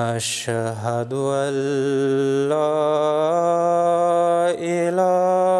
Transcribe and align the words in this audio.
أشهد 0.00 1.12
أن 1.12 1.54
لا 2.48 2.80
إله 4.58 5.59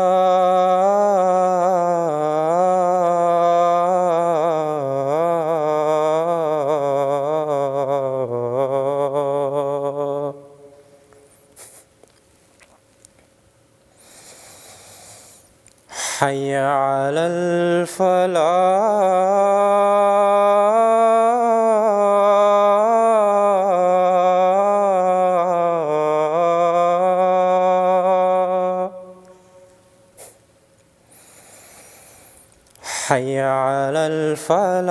على 34.50 34.90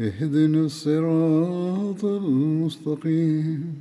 اهدنا 0.00 0.60
الصراط 0.64 2.04
المستقيم. 2.04 3.74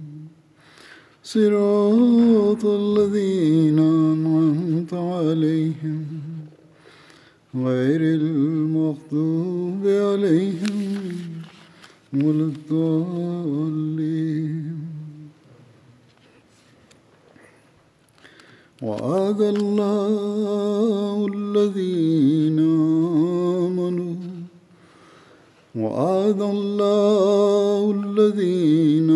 صراط 1.23 2.65
الذين 2.65 3.79
أنعمت 3.79 4.93
عليهم. 4.93 6.05
غير 7.55 8.01
المغضوب 8.01 9.83
عليهم 9.85 10.97
ولا 12.13 12.51
الضالين. 12.53 13.67
وعد 18.81 19.41
الله 19.41 21.27
الذين 21.33 22.59
آمنوا 23.65 24.06
وعد 25.77 26.41
الله 26.41 27.91
الذين 27.91 29.09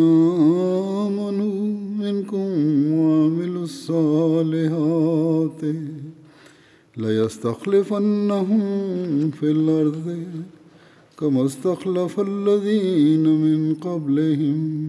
آمنوا 1.05 1.61
منكم 1.99 2.47
وعملوا 2.93 3.63
الصالحات 3.63 5.61
ليستخلفنهم 6.97 8.61
في 9.31 9.51
الأرض 9.51 10.23
كما 11.19 11.45
استخلف 11.45 12.19
الذين 12.19 13.23
من 13.23 13.75
قبلهم. 13.75 14.81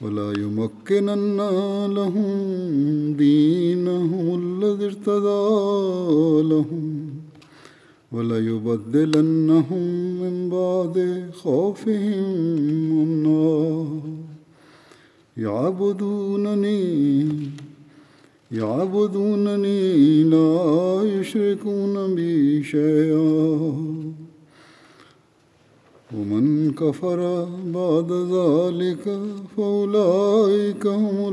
ولا 0.00 0.32
يمكنن 0.38 1.36
لهم 1.94 2.28
دينهم 3.16 4.42
الذي 4.42 4.84
ارتضى 4.84 6.42
لهم. 6.42 7.17
ولا 8.12 8.38
يبدلنهم 8.38 9.82
من 10.20 10.50
بعد 10.50 11.26
خوفهم 11.32 12.24
امنا 13.02 13.88
يعبدونني 15.36 17.28
يعبدونني 18.52 20.24
لا 20.24 21.02
يشركون 21.04 22.14
بي 22.14 22.64
شيئا. 22.64 23.72
ومن 26.16 26.72
كفر 26.72 27.48
بعد 27.74 28.12
ذلك 28.12 29.20
فأولئك 29.56 30.86
هم 30.86 31.28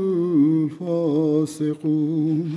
الفاسقون. 0.80 2.50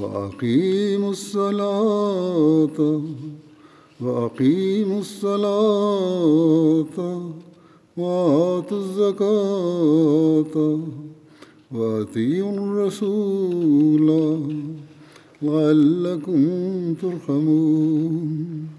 وأقيموا 0.00 1.10
الصلاة 1.10 3.00
وأقيموا 4.00 5.00
الصلاة 5.00 6.96
وآتوا 7.96 8.78
الزكاة 8.78 10.80
وأطيعوا 11.72 12.52
الرسول 12.52 14.08
لعلكم 15.42 16.94
ترحمون. 16.94 18.75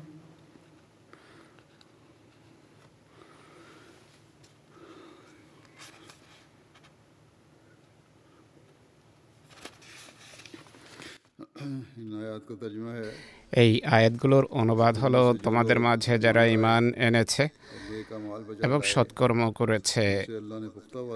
এই 13.51 13.81
আয়াতগুলোর 13.85 14.45
অনুবাদ 14.45 14.97
হলো 14.97 15.33
তোমাদের 15.43 15.79
মাঝে 15.79 16.19
যারা 16.19 16.45
ইমান 16.45 16.93
এনেছে 16.95 17.47
এবং 18.63 18.81
সৎকর্ম 18.81 19.51
করেছে। 19.51 20.25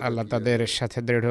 আল্লাহ 0.01 0.25
তাদের 0.25 0.67
সাথে 0.67 1.01
দৃঢ় 1.01 1.29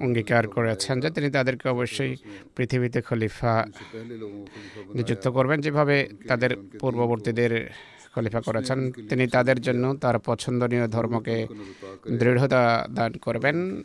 অঙ্গীকার 0.00 0.48
করেছেন 0.48 1.00
যে 1.00 1.10
তিনি 1.10 1.30
তাদেরকে 1.30 1.68
অবশ্যই 1.68 2.16
পৃথিবীতে 2.56 3.02
খলিফা 3.02 3.66
নিযুক্ত 4.94 5.28
করবেন। 5.28 5.60
যেভাবে 5.60 6.08
তাদের 6.28 6.56
পূর্ববর্তীদের 6.80 7.70
খলিফা 8.14 8.40
করেছেন। 8.40 8.92
তিনি 8.92 9.28
তাদের 9.28 9.60
জন্য 9.60 9.96
তার 9.96 10.18
পছন্দনীয় 10.18 10.88
ধর্মকে 10.88 11.46
দৃঢ়তা 12.12 12.86
দান 12.90 13.12
করবেন। 13.12 13.82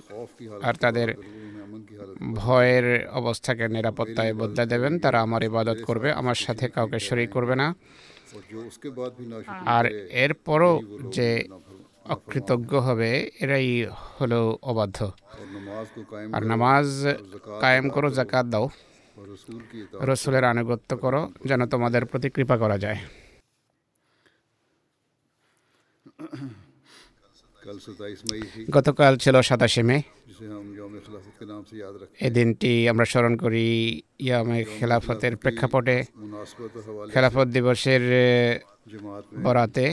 আর 0.62 0.74
তাদের 0.74 1.14
ভয়ের 2.34 3.08
অবস্থাকে 3.08 3.68
নিরাপত্তায় 3.68 4.34
বদলে 4.34 4.66
দেবেন 4.66 5.00
তারা 5.00 5.22
আমার 5.22 5.44
ইবাদত 5.44 5.78
করবে 5.84 6.12
আমার 6.12 6.36
সাথে 6.36 6.66
কাউকে 6.70 7.00
শরীর 7.00 7.28
করবে 7.30 7.56
না। 7.56 7.68
আর 9.50 9.86
এরপরও 10.26 10.82
যে 11.12 11.28
অকৃতজ্ঞ 12.06 12.80
হবে 12.80 13.32
এরাই 13.40 13.86
হলো 14.22 14.58
অবাধ্য। 14.64 15.12
আর 16.34 16.44
নামাজ 16.46 16.88
কায়েম 17.62 17.90
করো 17.90 18.10
জাকাত 18.10 18.46
দাও। 18.46 18.70
রসুলের 20.02 20.44
আনুগত্য 20.44 20.98
করো 20.98 21.22
যেন 21.46 21.66
তোমাদের 21.66 22.06
প্রতি 22.06 22.30
কৃপা 22.30 22.58
করা 22.58 22.78
যায়। 22.78 23.00
গতকাল 28.70 29.14
ছিল 29.18 29.42
সাতাশে 29.42 29.84
মে। 29.84 29.98
এদিনটি 32.20 32.32
দিনটি 32.34 32.90
আমরা 32.90 33.06
স্মরণ 33.06 33.36
করি 33.36 33.66
ইয়ামে 34.20 34.60
খেলাফতের 34.80 35.34
প্রেক্ষাপটে। 35.38 35.98
খেলাফত 37.14 37.48
দিবসের 37.48 38.04
বরাতে 39.44 39.86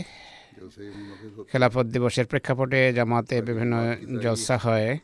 খেলাফত 1.48 1.86
দিবসের 1.86 2.26
প্রেক্ষাপটে 2.26 2.80
জামাতে 2.92 3.42
বিভিন্ন 3.42 3.74
জলসা 4.22 4.56
হয় 4.58 4.98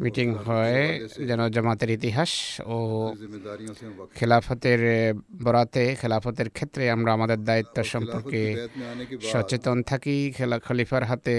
মিটিং 0.00 0.28
হয় 0.34 1.00
যেন 1.26 1.40
জামাতের 1.48 1.90
ইতিহাস 1.90 2.60
ও 2.66 2.76
খেলাফতের 4.14 4.80
বরাতে 5.44 5.84
খেলাফতের 5.96 6.48
ক্ষেত্রে 6.50 6.90
আমরা 6.90 7.12
আমাদের 7.12 7.38
দায়িত্ব 7.44 7.76
সম্পর্কে 7.82 8.42
সচেতন 9.22 9.82
থাকি 9.82 10.16
খেলা 10.36 10.58
খলিফার 10.58 11.04
হাতে 11.04 11.36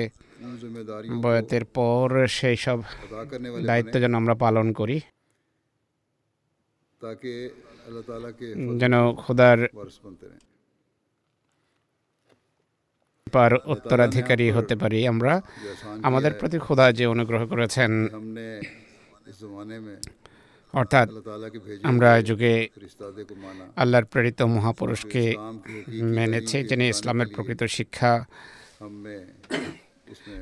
বয়তের 1.21 1.65
পর 1.65 2.07
সেই 2.27 2.55
সব 2.55 2.79
দায়িত্ব 3.65 3.93
যেন 3.99 4.13
আমরা 4.15 4.35
পালন 4.35 4.67
করি। 4.73 4.97
যেন 8.79 9.13
খোদার 9.13 9.57
পার 13.33 13.51
উত্তরাধিকারী 13.65 14.47
হতে 14.51 14.75
পারি 14.75 14.99
আমরা। 15.07 15.33
আমাদের 16.03 16.31
প্রতি 16.39 16.57
খোদা 16.59 16.85
যে 16.91 17.05
অনুগ্রহ 17.05 17.41
করেছেন 17.47 17.91
অর্থাৎ 20.73 21.07
আমরা 21.83 22.09
যুগে 22.21 22.53
আল্লাহর 23.75 24.05
প্রেরিত 24.05 24.39
মহাপুরুষকে 24.55 25.23
মেনেছে 26.15 26.57
যিনি 26.63 26.85
ইসলামের 26.89 27.27
প্রকৃত 27.35 27.61
শিক্ষা 27.63 28.11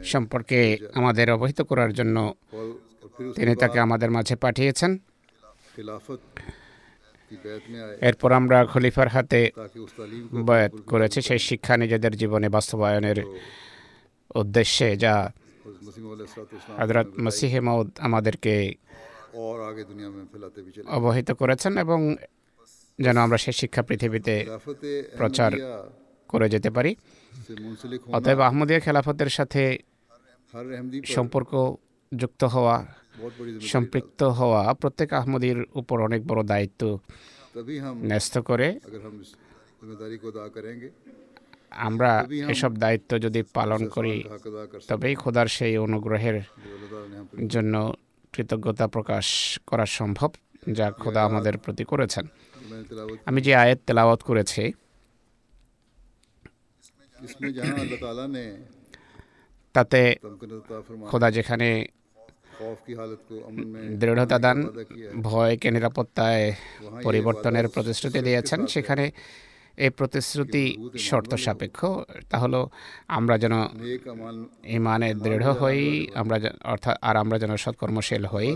সম্পর্কে 0.03 0.77
আমাদের 0.93 1.31
অবহিত 1.31 1.61
করার 1.61 1.91
জন্য 1.93 2.17
তিনি 3.35 3.55
তাকে 3.55 3.79
আমাদের 3.79 4.11
মাঝে 4.11 4.35
পাঠিয়েছেন। 4.35 4.91
এরপর 8.01 8.31
আমরা 8.31 8.65
খলিফার 8.65 9.07
হাতে 9.07 9.51
বয়াত 10.47 10.73
করেছি। 10.91 11.19
সেই 11.21 11.39
শিক্ষা 11.39 11.73
নিজেদের 11.77 12.13
জীবনে 12.17 12.49
বাস্তবায়নের 12.49 13.19
উদ্দেশ্যে 14.35 14.87
যা 14.97 15.31
হজরত 16.79 17.07
মসিহে 17.19 17.59
মৌদ 17.59 17.89
আমাদেরকে 17.99 18.53
অবহিত 20.87 21.29
করেছেন 21.31 21.73
এবং 21.77 22.15
যেন 22.99 23.17
আমরা 23.17 23.37
সেই 23.37 23.53
শিক্ষা 23.53 23.81
পৃথিবীতে 23.81 24.35
প্রচার 25.17 25.51
করে 26.27 26.47
যেতে 26.49 26.69
পারি। 26.69 26.95
অতএব 28.11 28.39
আহমদিয়া 28.39 28.79
খেলাফতের 28.79 29.29
সাথে 29.29 29.77
সম্পর্ক 31.05 31.75
যুক্ত 32.15 32.43
হওয়া 32.43 32.85
সম্পৃক্ত 33.61 34.23
হওয়া 34.23 34.73
প্রত্যেক 34.73 35.13
আহমদির 35.13 35.65
উপর 35.73 36.01
অনেক 36.01 36.27
বড় 36.27 36.43
দায়িত্ব 36.43 36.99
ন্যস্ত 37.95 38.37
করে 38.37 38.79
আমরা 41.69 42.27
এসব 42.49 42.75
দায়িত্ব 42.75 43.19
যদি 43.19 43.43
পালন 43.53 43.87
করি 43.87 44.23
তবেই 44.87 45.15
খোদার 45.15 45.47
সেই 45.47 45.77
অনুগ্রহের 45.77 46.41
জন্য। 47.49 47.93
কৃতজ্ঞতা 48.33 48.87
প্রকাশ 48.87 49.59
করা 49.67 49.85
সম্ভব 49.85 50.31
যা 50.71 50.91
খোদা 50.91 51.23
আমাদের 51.23 51.57
প্রতি 51.57 51.83
করেছেন। 51.83 52.25
আমি 53.25 53.41
যে 53.41 53.55
আয়াত 53.55 53.79
তেলাওয়াত 53.87 54.21
করেছি 54.23 54.73
তাতে 59.75 60.01
খোদা 61.09 61.31
যেখানে 61.31 61.69
দৃঢ়তা 63.99 64.37
দান 64.39 64.57
ভয়কে 65.21 65.67
নিরাপত্তায় 65.71 66.45
পরিবর্তনের 67.03 67.67
প্রতিশ্রুতি 67.67 68.19
দিয়েছেন 68.19 68.59
সেখানে 68.65 69.05
এই 69.77 69.89
প্রতিশ্রুতি 69.89 70.65
শর্ত 71.07 71.31
সাপেক্ষ। 71.35 71.79
তাহলে 72.29 72.59
আমরা 73.07 73.35
যেন 73.37 73.55
ইমানে 74.77 75.09
দৃঢ় 75.13 75.51
হই 75.51 75.81
আমরা 76.15 76.37
অর্থাৎ 76.63 76.95
আর 77.01 77.15
আমরা 77.17 77.37
যেন 77.39 77.53
সৎকর্মশীল 77.55 78.23
হই। 78.25 78.49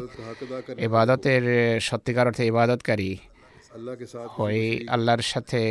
ইবাদতের 0.88 1.44
সত্যিকার 1.82 2.28
অর্থে 2.28 2.44
ইবাদতকারী 2.46 3.12
হই 4.38 4.60
আল্লাহর 4.88 5.22
সাথে 5.22 5.62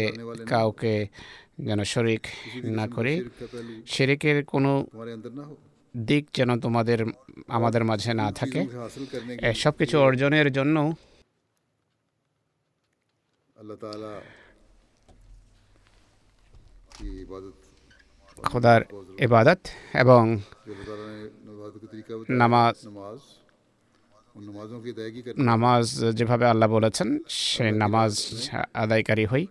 কাউকে 0.48 0.94
যেন 1.58 1.84
শরিক 1.84 2.26
না 2.64 2.88
করে। 2.88 3.24
শেরিকের 3.86 4.44
কোনো 4.44 4.86
দিক 5.96 6.26
যেন 6.34 6.60
তোমাদের 6.60 7.04
আমাদের 7.48 7.84
মাঝে 7.84 8.14
না 8.14 8.32
থাকে। 8.32 8.60
সব 9.54 9.72
কিছু 9.72 9.98
অর্জনের 9.98 10.52
জন্য 10.52 10.94
খোদার 18.42 18.82
ইবাদত 19.18 19.58
এবং 19.94 20.40
নামাজ। 22.28 22.74
নামাজ 25.36 26.04
যেভাবে 26.14 26.46
আল্লাহ 26.46 26.68
বলেছেন 26.68 27.18
সে 27.28 27.70
নামাজ 27.70 28.12
আদায়কারী 28.74 29.24
হই। 29.24 29.46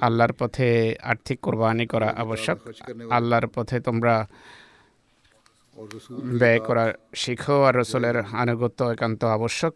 আল্লাহর 0.00 0.32
পথে 0.32 0.68
আর্থিক 1.02 1.40
কোরবানি 1.40 1.86
করা 1.86 2.08
আবশ্যক। 2.16 2.58
আল্লাহর 3.10 3.46
পথে 3.46 3.80
তোমরা 3.80 4.14
ব্যয় 6.40 6.58
করা 6.58 6.84
শিখো 7.14 7.62
আর 7.62 7.74
রসুলের 7.76 8.16
আনুগত্য 8.42 8.84
একান্ত 8.84 9.24
আবশ্যক। 9.24 9.74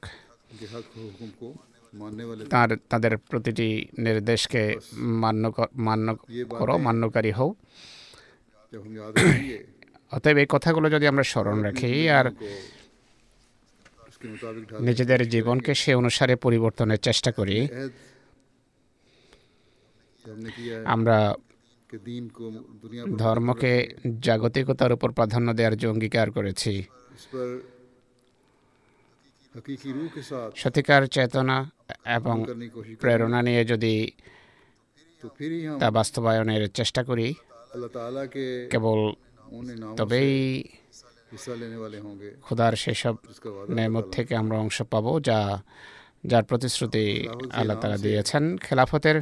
তার 2.51 2.71
তাদের 2.91 3.19
প্রতিটি 3.19 3.69
নির্দেশকে 3.99 4.63
মান্য 4.97 5.53
মান্য 5.89 6.17
করো 6.61 6.79
মান্যকারী 6.79 7.31
হও। 7.31 7.55
অতএব 10.13 10.37
এই 10.37 10.47
কথাগুলো 10.49 10.91
যদি 10.91 11.07
আমরা 11.07 11.23
স্মরণ 11.23 11.59
রাখি 11.63 12.11
আর 12.19 12.27
নিজেদের 14.81 15.29
জীবনকে 15.29 15.75
সে 15.75 15.95
অনুসারে 15.95 16.37
পরিবর্তনের 16.37 16.99
চেষ্টা 16.99 17.33
করি। 17.33 17.69
আমরা 20.85 21.19
ধর্মকে 23.19 23.73
জাগতিকতার 24.21 24.93
উপর 24.93 25.09
প্রাধান্য 25.11 25.49
দেওয়ার 25.53 25.75
যে 25.77 25.87
অঙ্গীকার 25.89 26.29
করেছি। 26.31 26.73
সত্যিকার 30.57 31.03
চেতনা 31.07 31.57
এবং 32.19 32.37
প্রেরণা 33.01 33.41
নিয়ে 33.43 33.65
যদি 33.65 33.95
তা 35.81 35.89
বাস্তবায়নের 35.91 36.63
চেষ্টা 36.73 37.03
করি 37.05 37.29
কেবল 38.71 39.01
তবেই 39.97 40.33
খুদার 42.43 42.73
সেসব 42.77 43.15
নেমত 43.69 44.05
থেকে 44.13 44.33
আমরা 44.37 44.57
অংশ 44.59 44.79
পাব 44.83 45.07
যা 45.21 45.39
যার 46.27 46.45
প্রতিশ্রুতি 46.45 47.05
আল্লাহ 47.53 47.77
তালা 47.81 47.97
দিয়েছেন। 47.97 48.45
খেলাফতের 48.57 49.19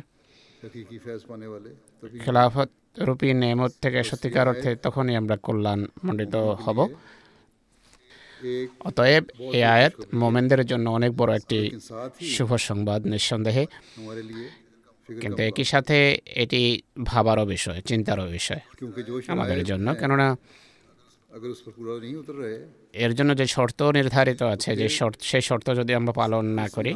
খেলাফত 2.24 2.70
রূপী 2.98 3.28
নেমত 3.34 3.72
থেকে 3.82 4.02
সত্যিকার 4.02 4.48
অর্থে 4.48 4.70
তখনই 4.76 5.14
আমরা 5.16 5.36
কল্যাণ 5.36 5.80
মণ্ডিত 6.04 6.34
হব। 6.64 6.78
অতএব 8.88 9.24
এ 9.52 9.60
আয়াত 9.64 9.94
মোমেনদের 10.14 10.62
জন্য 10.66 10.86
অনেক 10.90 11.12
বড় 11.12 11.30
একটি 11.36 11.58
শুভ 12.34 12.50
সংবাদ 12.56 13.00
নিঃসন্দেহে। 13.06 13.64
কিন্তু 15.20 15.42
একই 15.42 15.64
সাথে 15.64 15.96
এটি 16.42 16.82
ভাবারও 17.04 17.44
বিষয় 17.46 17.80
চিন্তারও 17.80 18.26
বিষয় 18.26 18.60
আমাদের 19.28 19.64
জন্য। 19.64 19.94
কেননা 19.94 20.28
এর 23.04 23.12
জন্য 23.14 23.30
যে 23.36 23.46
শর্ত 23.46 23.82
নির্ধারিত 23.82 24.40
আছে 24.54 24.70
যে 24.76 24.88
শর্ত 24.88 25.18
সেই 25.20 25.40
শর্ত 25.40 25.66
যদি 25.70 25.92
আমরা 25.94 26.12
পালন 26.12 26.44
না 26.60 26.68
করি 26.68 26.92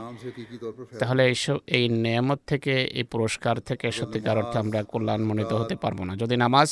তাহলে 0.98 1.22
এইসব 1.26 1.56
এই 1.66 1.88
নিয়ামত 1.88 2.40
থেকে 2.46 2.74
এই 2.98 3.02
পুরস্কার 3.02 3.56
থেকে 3.60 3.86
সত্যিকার 3.90 4.36
অর্থে 4.38 4.58
আমরা 4.58 4.80
কল্যাণমণিত 4.82 5.52
হতে 5.52 5.76
পারব 5.76 5.98
না। 6.04 6.12
যদি 6.16 6.34
নামাজ 6.36 6.68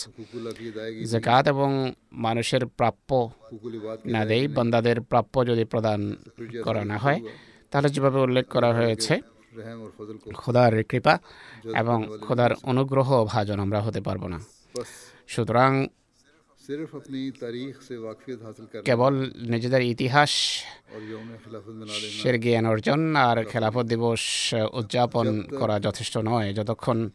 জাকাত 1.04 1.44
এবং 1.48 1.70
মানুষের 2.12 2.66
প্রাপ্য 2.66 3.10
না 4.06 4.24
দেই 4.24 4.48
বান্দাদের 4.48 4.98
প্রাপ্য 5.00 5.34
যদি 5.46 5.64
প্রদান 5.64 6.00
করা 6.64 6.84
না 6.84 6.96
হয় 6.98 7.20
তাহলে 7.70 7.88
যেভাবে 7.88 8.18
উল্লেখ 8.20 8.46
করা 8.48 8.70
হয়েছে 8.74 9.14
খোদার 10.34 10.72
কৃপা 10.84 11.14
এবং 11.76 11.98
খোদার 12.20 12.52
অনুগ্রহ 12.62 13.08
ভাজন 13.24 13.58
আমরা 13.60 13.80
হতে 13.80 14.00
পারব 14.00 14.22
না। 14.26 14.38
সুতরাং 15.26 15.86
কেবল 18.84 19.30
নিজেদের 19.36 19.82
ইতিহাস 19.82 20.30
জ্ঞান 22.40 22.66
অর্জন 22.66 23.16
আর 23.16 23.44
খেলাফত 23.44 23.82
দিবস 23.82 24.54
উদযাপন 24.72 25.42
করা 25.42 25.80
যথেষ্ট 25.80 26.18
নয় 26.18 26.54
যতক্ষণ 26.54 27.10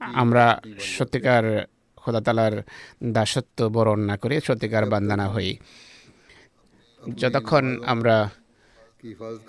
আমরা 0.00 0.60
সত্যিকার 0.80 1.66
খোদাতালার 1.96 2.62
দাসত্ব 3.04 3.68
বরণ 3.68 4.00
না 4.00 4.16
করে 4.16 4.40
সত্যিকার 4.40 4.86
বান্দানা 4.86 5.28
হই। 5.28 5.56
যতক্ষণ 7.16 7.82
আমরা 7.84 8.30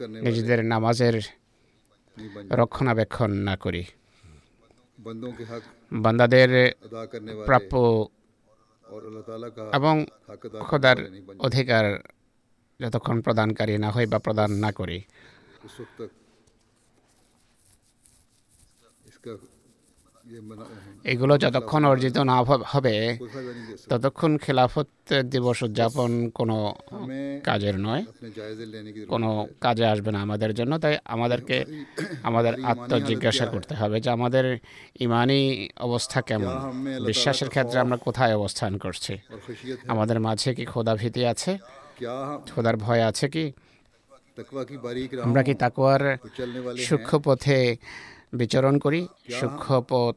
নিজেদের 0.09 0.65
নামাজের 0.65 1.21
রক্ষণাবেক্ষণ 2.51 3.31
না 3.31 3.57
করি। 3.57 3.83
বান্দাদের 5.93 6.73
প্রাপ্য 7.45 8.07
এবং 9.73 9.95
খোদার 10.59 10.97
অধিকার 11.39 11.85
যতক্ষণ 12.79 13.17
প্রদানকারী 13.21 13.73
না 13.77 13.89
হয় 13.91 14.07
বা 14.07 14.19
প্রদান 14.19 14.51
না 14.51 14.71
করে। 14.71 14.97
এগুলো 21.03 21.37
যতক্ষণ 21.37 21.85
অর্জিত 21.85 22.17
না 22.17 22.35
হবে 22.65 23.17
ততক্ষণ 23.89 24.37
খেলাফত 24.37 24.87
দিবস 25.25 25.63
উদযাপন 25.63 26.29
কোনো 26.29 26.75
কাজের 27.43 27.79
নয়। 27.79 28.03
কোনো 29.07 29.47
কাজে 29.61 29.85
আসবে 29.85 30.11
না 30.11 30.21
আমাদের 30.21 30.53
জন্য 30.53 30.77
তাই 30.77 30.97
আমাদেরকে 31.05 31.65
আমাদের 32.23 32.65
আত্মজিজ্ঞাসা 32.65 33.45
করতে 33.45 33.75
হবে 33.75 34.01
যে 34.01 34.09
আমাদের 34.09 34.57
ইমানি 34.99 35.69
অবস্থা 35.77 36.21
কেমন। 36.21 36.53
বিশ্বাসের 37.05 37.49
ক্ষেত্রে 37.49 37.79
আমরা 37.79 37.97
কোথায় 37.97 38.35
অবস্থান 38.35 38.77
করছি? 38.77 39.13
আমাদের 39.87 40.19
মাঝে 40.19 40.55
কি 40.55 40.65
খোদাভীতি 40.65 41.25
আছে? 41.25 41.57
খোদার 42.55 42.77
ভয় 42.77 43.03
আছে 43.03 43.29
কি? 43.29 43.51
আমরা 45.23 45.43
কি 45.43 45.53
তাকুয়ার 45.53 46.17
সূক্ষ্ম 46.77 47.19
পথে 47.19 47.77
বিচরণ 48.33 48.75
করি 48.79 49.01
সূক্ষ্ম 49.39 49.73
পথ 49.89 50.15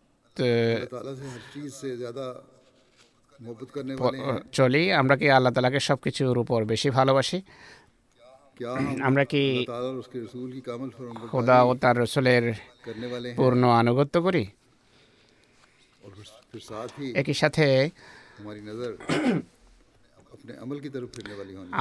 চলি 4.53 4.83
আমরা 4.93 5.15
কি 5.21 5.27
আল্লাহ 5.31 5.53
তালাকে 5.53 5.81
সব 5.81 5.99
কিছুর 6.05 6.37
উপর 6.39 6.61
বেশি 6.65 6.89
ভালোবাসি? 6.91 7.39
আমরা 9.09 9.25
কি 9.33 9.43
খোদা 11.33 11.57
ও 11.63 11.71
তার 11.83 11.97
রসুলের 11.99 12.45
পূর্ণ 13.37 13.63
আনুগত্য 13.81 14.15
করি? 14.23 14.45
একই 17.15 17.35
সাথে 17.35 17.67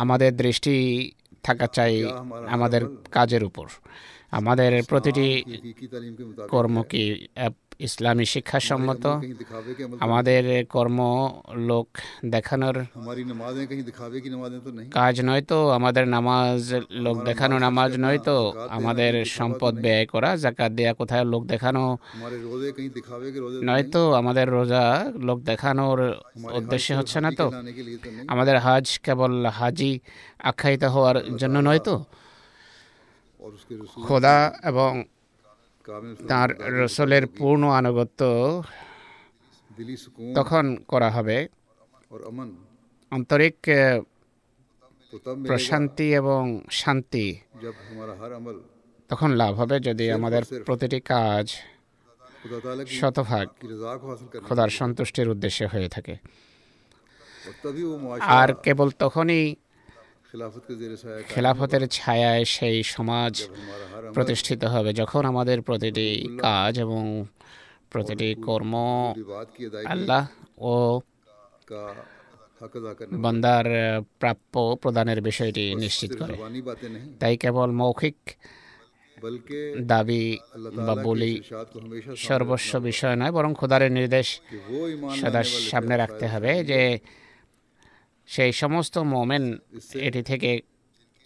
আমাদের 0.03 0.31
দৃষ্টি 0.37 0.75
থাকা 1.43 1.67
চাই 1.67 1.93
আমাদের 2.55 2.81
কাজের 3.11 3.43
উপর। 3.43 3.67
আমাদের 4.33 4.71
প্রতিটি 4.89 5.27
কর্ম 6.49 6.75
কি 6.83 7.03
ইসলামী 7.79 8.25
শিক্ষাসম্মত 8.25 9.03
আমাদের 10.05 10.43
কর্ম 10.65 10.99
লোক 11.69 11.87
দেখানোর 12.25 12.75
কাজ 14.97 15.15
নয় 15.21 15.43
তো 15.43 15.59
আমাদের 15.69 16.05
নামাজ 16.07 16.59
লোক 16.97 17.17
দেখানো 17.25 17.55
নামাজ 17.59 17.91
নয় 17.97 18.19
তো 18.27 18.37
আমাদের 18.77 19.13
সম্পদ 19.37 19.73
ব্যয় 19.85 20.05
করা 20.05 20.29
জাকাত 20.35 20.71
দেয়া 20.71 20.93
কোথায় 20.93 21.23
লোক 21.25 21.43
দেখানো? 21.45 21.83
নয় 23.67 23.83
তো 23.93 24.01
আমাদের 24.13 24.47
রোজা 24.49 24.83
লোক 25.19 25.39
দেখানোর 25.43 25.99
উদ্দেশ্য 26.59 26.87
হচ্ছে 26.99 27.17
না 27.19 27.29
তো? 27.31 27.45
আমাদের 28.27 28.55
হাজ 28.57 28.85
কেবল 29.03 29.33
হাজি 29.51 29.91
আখ্যায়িত 30.43 30.83
হওয়ার 30.85 31.17
জন্য 31.37 31.55
নয় 31.61 31.81
তো? 31.81 31.95
খোদা 34.07 34.37
এবং 34.71 34.91
তার 36.29 36.49
রসলের 36.81 37.23
পূর্ণ 37.37 37.63
আনুগত্য 37.79 38.21
তখন 40.37 40.65
করা 40.91 41.09
হবে। 41.15 41.37
আন্তরিক 43.11 43.57
প্রশান্তি 45.49 46.07
এবং 46.21 46.43
শান্তি 46.81 47.25
তখন 49.09 49.29
লাভ 49.41 49.53
হবে 49.61 49.75
যদি 49.87 50.05
আমাদের 50.17 50.43
প্রতিটি 50.67 50.99
কাজ 51.13 51.45
শতভাগ 52.99 53.47
খোদার 54.47 54.71
সন্তুষ্টির 54.79 55.27
উদ্দেশ্যে 55.33 55.65
হয়ে 55.73 55.89
থাকে। 55.95 56.15
আর 58.39 58.49
কেবল 58.65 58.87
তখনই 59.03 59.43
খেলাফতের 61.29 61.87
ছায়ায় 61.87 62.45
সেই 62.45 62.83
সমাজ 62.83 63.33
প্রতিষ্ঠিত 64.13 64.63
হবে 64.65 64.93
যখন 64.93 65.25
আমাদের 65.25 65.61
প্রতিটি 65.61 66.37
কাজ 66.41 66.79
এবং 66.79 67.25
প্রতিটি 67.89 68.35
কর্ম 68.35 68.73
আল্লাহ 69.85 70.27
ও 70.57 71.01
বন্দার 73.21 73.65
প্রাপ্য 74.19 74.77
প্রদানের 74.81 75.21
বিষয়টি 75.21 75.75
নিশ্চিত 75.75 76.11
করে। 76.19 76.33
তাই 77.19 77.37
কেবল 77.37 77.71
মৌখিক 77.71 78.15
দাবি 79.81 80.37
বা 80.75 80.95
বলি 80.95 81.41
সর্বস্ব 82.17 82.79
বিষয় 82.79 83.15
নয় 83.15 83.31
বরং 83.31 83.53
খোদারের 83.53 83.91
নির্দেশ 83.91 84.41
সদা 85.21 85.43
সামনে 85.43 85.97
রাখতে 85.97 86.27
হবে 86.27 86.63
যে 86.63 86.99
সেই 88.27 88.51
সমস্ত 88.61 88.95
মোমেন 89.13 89.43
এটি 90.07 90.21
থেকে 90.23 90.51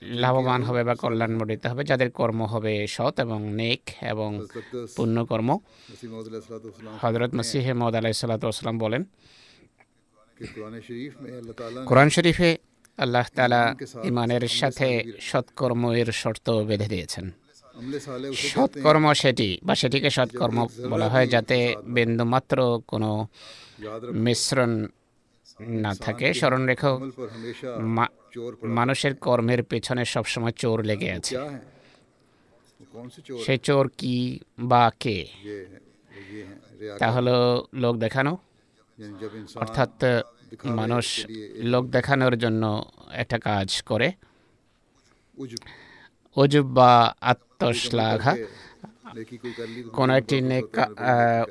লাভবান 0.01 0.61
হবে 0.63 0.81
বা 0.87 0.95
কল্যাণ 0.95 1.31
মণ্ডিত 1.37 1.63
হবে 1.71 1.83
যাদের 1.83 2.09
কর্ম 2.11 2.39
হবে 2.53 2.73
সৎ 2.95 3.15
এবং 3.19 3.39
নেক 3.59 3.83
এবং 4.13 4.29
পুণ্যকর্ম। 4.95 5.49
হজরত 7.01 7.31
মসিহ 7.39 7.65
মদ 7.81 7.93
আলাইসাল্লাম 7.95 8.77
বলেন 8.77 9.01
কোরআন 11.89 12.09
শরীফে 12.15 12.49
আল্লাহ 12.97 13.25
তালা 13.35 13.63
ইমানের 14.03 14.43
সাথে 14.59 14.87
সৎকর্ম 15.29 15.83
এর 16.01 16.09
শর্ত 16.21 16.47
বেঁধে 16.69 16.87
দিয়েছেন। 16.87 17.25
সৎকর্ম 18.53 19.05
সেটি 19.13 19.49
বা 19.63 19.73
সেটিকে 19.75 20.09
সৎকর্ম 20.17 20.57
বলা 20.89 21.07
হয় 21.09 21.27
যাতে 21.27 21.57
বিন্দুমাত্র 21.95 22.57
কোনো 22.91 23.11
মিশ্রণ 24.25 24.71
না 25.59 25.95
থাকে 25.95 26.33
স্মরণ 26.33 26.65
রেখো 26.65 26.99
মানুষের 28.63 29.15
কর্মের 29.15 29.63
পেছনে 29.63 30.05
সবসময় 30.05 30.51
চোর 30.51 30.83
লেগে 30.83 31.11
আছে। 31.11 31.35
সে 33.45 33.57
চোর? 33.57 33.91
কি 33.97 34.39
বা 34.59 34.91
কে? 34.99 35.27
তা 36.99 37.11
হলো 37.11 37.67
লোক 37.73 37.95
দেখানো। 37.97 38.37
অর্থাৎ 39.55 40.23
মানুষ 40.65 41.25
লোক 41.55 41.85
দেখানোর 41.85 42.37
জন্য 42.37 42.91
একটা 43.11 43.39
কাজ 43.39 43.81
করে। 43.81 44.11
অজুব 46.35 46.65
বা 46.65 47.15
আত্মশ্লাঘা। 47.21 48.37
কোনো 49.93 50.17
একটি 50.17 50.41
নেক 50.41 50.65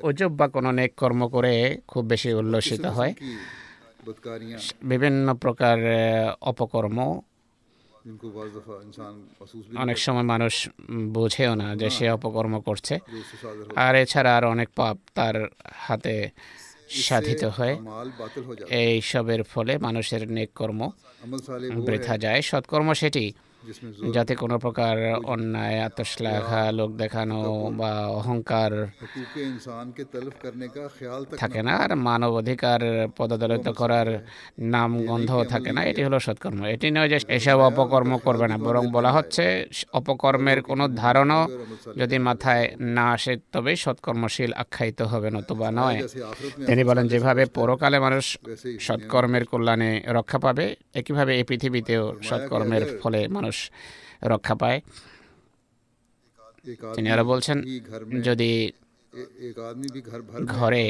অজুব 0.03 0.33
বা 0.33 0.49
কোনো 0.49 0.73
নেক 0.73 0.95
কর্ম 0.95 1.29
করে 1.29 1.79
খুব 1.89 2.05
বেশি 2.05 2.33
উল্লসিত 2.33 2.87
হয়। 2.87 3.15
বিভিন্ন 4.83 5.27
প্রকার 5.35 5.79
অপকর্ম 6.41 6.99
অনেক 9.77 9.99
সময় 9.99 10.23
মানুষ 10.25 10.55
বোঝেও 11.13 11.53
না 11.55 11.69
যে 11.77 11.89
সে 11.91 12.07
অপকর্ম 12.11 12.55
করছে 12.61 12.95
আর 13.77 13.93
এছাড়া 13.95 14.31
আর 14.37 14.45
অনেক 14.45 14.69
পাপ 14.77 14.97
তার 15.15 15.37
হাতে 15.77 16.15
সাধিত 17.01 17.43
হয় 17.49 17.75
এই 18.81 18.97
সবের 19.03 19.43
ফলে 19.45 19.73
মানুষের 19.79 20.23
নেক 20.31 20.51
কর্ম 20.57 20.81
বৃথা 21.87 22.15
যায় 22.19 22.41
সৎকর্ম 22.43 22.89
সেটি 22.93 23.25
যাতে 24.15 24.33
কোনো 24.35 24.57
প্রকার 24.59 24.97
অন্যায় 25.27 25.79
আত্মশ্লাঘা 25.85 26.63
লোক 26.73 26.91
দেখানো 26.95 27.39
বা 27.73 27.93
অহংকার 28.19 28.73
থাকে 31.39 31.61
না 31.63 31.73
আর 31.79 31.93
মানব 32.09 32.31
অধিকার 32.33 32.81
পদদলিত 33.19 33.67
করার 33.81 34.09
নাম 34.69 34.91
গন্ধ 35.09 35.31
থাকে 35.53 35.71
না 35.73 35.81
এটি 35.91 36.03
হলো 36.07 36.19
সৎকর্ম 36.19 36.61
এটি 36.75 36.89
নয় 36.91 37.09
যে 37.09 37.19
এসব 37.29 37.59
অপকর্ম 37.69 38.13
করবে 38.27 38.47
না 38.49 38.57
বরং 38.59 38.83
বলা 38.93 39.11
হচ্ছে 39.13 39.45
অপকর্মের 39.93 40.59
কোনো 40.63 40.85
ধারণা 40.97 41.39
যদি 41.99 42.17
মাথায় 42.29 42.65
না 42.97 43.05
আসে 43.13 43.33
তবে 43.53 43.73
সৎকর্মশীল 43.77 44.51
আখ্যায়িত 44.55 45.01
হবে 45.03 45.29
নতুবা 45.31 45.69
নয় 45.71 45.99
তিনি 46.69 46.83
বলেন 46.85 47.05
যেভাবে 47.09 47.43
পরকালে 47.57 47.99
মানুষ 47.99 48.25
সৎকর্মের 48.81 49.45
কল্যাণে 49.45 49.91
রক্ষা 50.09 50.39
পাবে 50.39 50.65
একইভাবে 50.95 51.33
এই 51.37 51.45
পৃথিবীতেও 51.49 52.05
সৎকর্মের 52.29 52.85
ফলে 53.03 53.21
মানুষ 53.29 53.58
মানুষ 53.59 54.31
রক্ষা 54.33 54.55
পায়। 54.63 54.79
তিনি 56.97 57.09
আরও 57.15 57.25
বলছেন, 57.33 57.57
যদি 58.29 58.51
ঘরে 60.57 60.85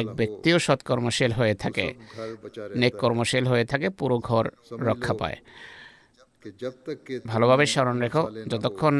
এক 0.00 0.06
ব্যক্তিও 0.20 0.56
সৎকর্মশীল 0.66 1.32
হয়ে 1.38 1.54
থাকে 1.62 1.86
নেক 2.80 2.94
কর্মশীল 3.02 3.44
হয়ে 3.52 3.64
থাকে, 3.70 3.88
পুরো 3.98 4.16
ঘর 4.28 4.44
রক্ষা 4.88 5.14
পায়। 5.20 5.38
ভালোভাবে 7.32 7.64
স্মরণ 7.72 7.96
রেখো, 8.04 8.22
যতক্ষণ 8.52 8.94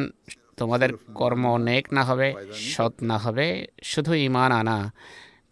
তোমাদের 0.60 0.90
কর্ম 1.20 1.44
নেক 1.68 1.84
না 1.96 2.02
হবে, 2.08 2.28
সৎ 2.74 2.94
না 3.10 3.16
হবে, 3.24 3.46
শুধু 3.92 4.12
ইমান 4.28 4.50
আনা 4.60 4.78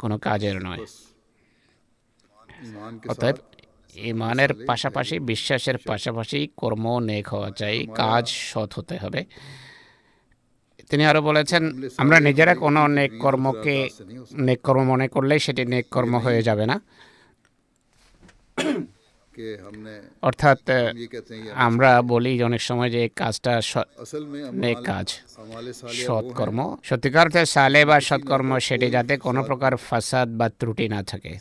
কোনো 0.01 0.17
কাজের 0.27 0.57
নয়। 0.67 0.83
অতএব 3.13 3.37
ইমানের 3.95 4.67
পাশাপাশি 4.67 5.19
বিশ্বাসের 5.19 5.79
পাশাপাশি 5.79 6.49
কর্ম 6.57 6.99
নেক 6.99 7.29
হওয়া 7.29 7.51
চাই 7.51 7.87
কাজ 7.95 8.29
সৎ 8.29 8.75
হতে 8.75 8.97
হবে। 8.97 9.25
তিনি 10.91 11.07
আরও 11.07 11.23
বলেছেন 11.23 11.83
আমরা 11.97 12.21
নিজেরা 12.21 12.55
কোনো 12.55 12.87
নেক 12.87 13.13
কর্মকে 13.19 13.89
নেক 14.33 14.61
কর্ম 14.61 14.83
মনে 14.83 15.09
করলে 15.09 15.39
সেটি 15.39 15.65
নেক 15.65 15.89
কর্ম 15.89 16.17
হয়ে 16.17 16.43
যাবে 16.43 16.67
না। 16.67 16.81
অর্থাৎ 20.23 20.59
আমরা 21.59 21.91
বলি 22.05 22.33
অনেক 22.43 22.63
সময় 22.63 22.91
যে 22.91 23.03
কাজটা 23.17 23.53
কাজ 24.85 25.07
সৎকর্ম 26.01 26.59
সত্যিকার 26.85 27.25
অর্থে 27.25 27.43
সালে 27.51 27.81
বা 27.85 27.97
সৎকর্ম 28.01 28.51
সেটি 28.59 28.87
যাতে 28.91 29.15
কোনো 29.19 29.41
প্রকার 29.43 29.73
ফাসাদ 29.89 30.29
বা 30.31 30.47
ত্রুটি 30.61 30.87
না 30.89 31.01
থাকে 31.03 31.33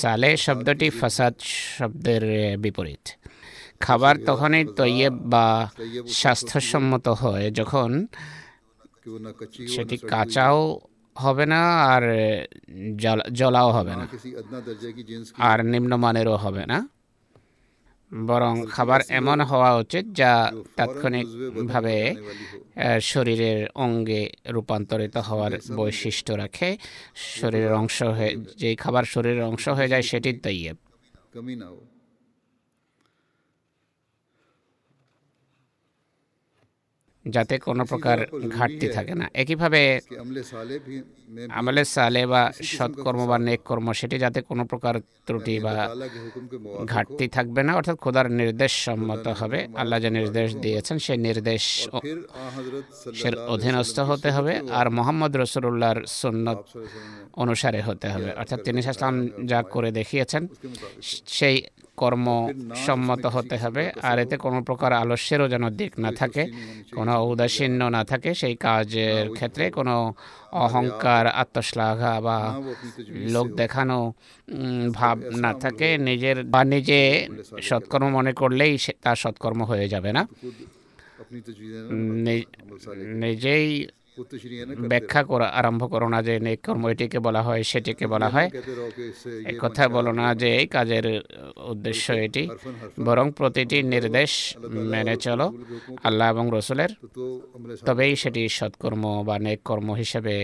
সালে 0.00 0.30
শব্দটি 0.36 0.88
ফাসাদ 0.90 1.34
শব্দের 1.70 2.24
বিপরীত 2.58 3.04
খাবার 3.80 4.14
তখনই 4.26 4.64
তৈয়ব 4.78 5.14
বা 5.24 5.46
স্বাস্থ্যসম্মত 6.12 7.06
হয় 7.20 7.46
যখন 7.50 7.90
সেটি 9.68 9.96
কাঁচাও 10.08 10.60
হবে 11.16 11.44
না 11.46 11.60
আর 11.86 12.02
জলাও 13.32 13.70
হবে 13.70 13.92
না 13.92 14.04
আর 15.42 15.58
নিম্নমানেরও 15.64 16.36
হবে 16.36 16.64
না 16.66 16.78
বরং 18.12 18.66
খাবার 18.70 19.00
এমন 19.08 19.40
হওয়া 19.40 19.70
উচিত 19.76 20.04
যা 20.12 20.52
তাৎক্ষণিকভাবে 20.76 22.14
শরীরের 23.00 23.68
অঙ্গে 23.74 24.22
রূপান্তরিত 24.48 25.16
হওয়ার 25.16 25.52
বৈশিষ্ট্য 25.76 26.32
রাখে। 26.32 26.76
শরীরের 27.40 27.72
অংশ 27.72 28.02
হয়ে 28.02 28.36
যেই 28.58 28.76
খাবার 28.76 29.04
শরীরের 29.04 29.42
অংশ 29.42 29.68
হয়ে 29.68 29.88
যায় 29.88 30.02
সেটির 30.02 30.40
তাইয়ে 30.42 30.72
যাতে 37.24 37.54
কোনো 37.58 37.82
প্রকার 37.84 38.18
ঘাটতি 38.56 38.86
থাকে 38.88 39.14
না। 39.14 39.26
একইভাবে 39.34 39.80
আমলে 41.50 41.84
সালে 41.84 42.22
বা 42.26 42.42
সৎকর্ম 42.76 43.20
বা 43.26 43.36
নেক 43.38 43.60
কর্ম 43.68 43.86
সেটি 43.92 44.16
যাতে 44.18 44.38
কোনো 44.42 44.62
প্রকার 44.64 44.94
ত্রুটি 45.26 45.54
বা 45.60 45.74
ঘাটতি 46.86 47.26
থাকবে 47.28 47.60
না 47.62 47.72
অর্থাৎ 47.74 47.96
খোদার 47.96 48.26
নির্দেশ 48.30 48.72
সম্মত 48.86 49.26
হবে। 49.40 49.58
আল্লাহ 49.76 49.98
যে 50.00 50.10
নির্দেশ 50.10 50.48
দিয়েছেন 50.56 50.96
সেই 50.98 51.18
নির্দেশ 51.18 51.88
সের 53.20 53.34
অধীনস্থ 53.54 53.96
হতে 54.10 54.28
হবে 54.30 54.54
আর 54.70 54.86
মোহাম্মদ 54.90 55.32
রসুল্লাহর 55.36 56.00
সন্ন্যত 56.20 56.60
অনুসারে 57.42 57.80
হতে 57.82 58.06
হবে। 58.08 58.30
অর্থাৎ 58.40 58.60
তিনি 58.62 58.80
সাসলাম 58.82 59.14
যা 59.50 59.60
করে 59.62 59.90
দেখিয়েছেন 59.90 60.42
সেই 61.38 61.56
কর্মসম্মত 62.02 63.24
হতে 63.36 63.56
হবে। 63.62 63.84
আর 64.02 64.16
এতে 64.24 64.36
কোনো 64.44 64.58
প্রকার 64.68 64.90
আলস্যেরও 64.92 65.46
যেন 65.48 65.64
দিক 65.70 65.92
না 65.98 66.10
থাকে 66.12 66.42
কোনো 66.96 67.12
উদাসীন্য 67.30 67.80
না 67.96 68.02
থাকে। 68.04 68.30
সেই 68.40 68.54
কাজের 68.66 69.24
ক্ষেত্রে 69.30 69.64
কোনো 69.78 69.94
অহংকার 70.64 71.24
আত্মশ্লাঘা 71.42 72.14
বা 72.26 72.38
লোক 73.34 73.46
দেখানো 73.52 73.98
ভাব 74.92 75.16
না 75.44 75.50
থাকে। 75.54 75.88
নিজের 76.08 76.36
বা 76.44 76.60
নিজে 76.74 77.00
সৎকর্ম 77.62 78.06
মনে 78.18 78.32
করলেই 78.40 78.74
তার 79.02 79.16
সৎকর্ম 79.16 79.60
হয়ে 79.70 79.86
যাবে 79.88 80.10
না। 80.16 80.22
নিজেই 83.24 83.66
ব্যাখ্যা 84.90 85.22
করা 85.30 85.46
আরম্ভ 85.60 85.82
করো 85.92 86.06
না 86.14 86.18
যে 86.26 86.34
নেক 86.46 86.60
কর্ম 86.66 86.82
এটিকে 86.92 87.18
বলা 87.26 87.42
হয় 87.46 87.62
সেটিকে 87.70 88.06
বলা 88.06 88.28
হয়। 88.34 88.48
এ 89.52 89.54
কথা 89.64 89.84
বলো 89.96 90.12
না 90.20 90.26
যে 90.40 90.48
এই 90.60 90.66
কাজের 90.66 91.06
উদ্দেশ্য 91.72 92.06
এটি 92.26 92.44
বরং 93.06 93.26
প্রতিটি 93.38 93.78
নির্দেশ 93.94 94.32
মেনে 94.92 95.14
চলো। 95.26 95.46
আল্লাহ 96.04 96.26
এবং 96.30 96.44
রসুলের। 96.56 96.90
তবেই 97.86 98.12
সেটি 98.22 98.42
সৎকর্ম 98.58 99.04
বা 99.28 99.36
নেক 99.46 99.60
কর্ম 99.68 99.88
হিসেবে 100.02 100.34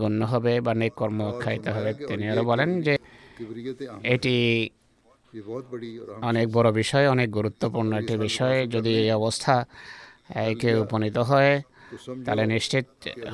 গণ্য 0.00 0.20
হবে 0.32 0.54
বা 0.66 0.72
নেক 0.80 0.94
কর্ম 1.00 1.18
আখ্যায়িত 1.30 1.66
হবে। 1.76 1.90
তিনি 2.08 2.24
আরও 2.32 2.42
বলেন 2.50 2.70
যে 2.86 2.94
এটি 4.14 4.36
অনেক 6.30 6.46
বড় 6.56 6.68
বিষয় 6.72 7.06
অনেক 7.14 7.28
গুরুত্বপূর্ণ 7.38 7.90
একটি 8.00 8.14
বিষয়। 8.28 8.56
যদি 8.74 8.92
এই 9.02 9.10
অবস্থা 9.20 9.54
একে 10.50 10.70
উপনীত 10.84 11.18
হয় 11.30 11.52
তাহলে 12.26 12.44
নিশ্চিত 12.46 12.86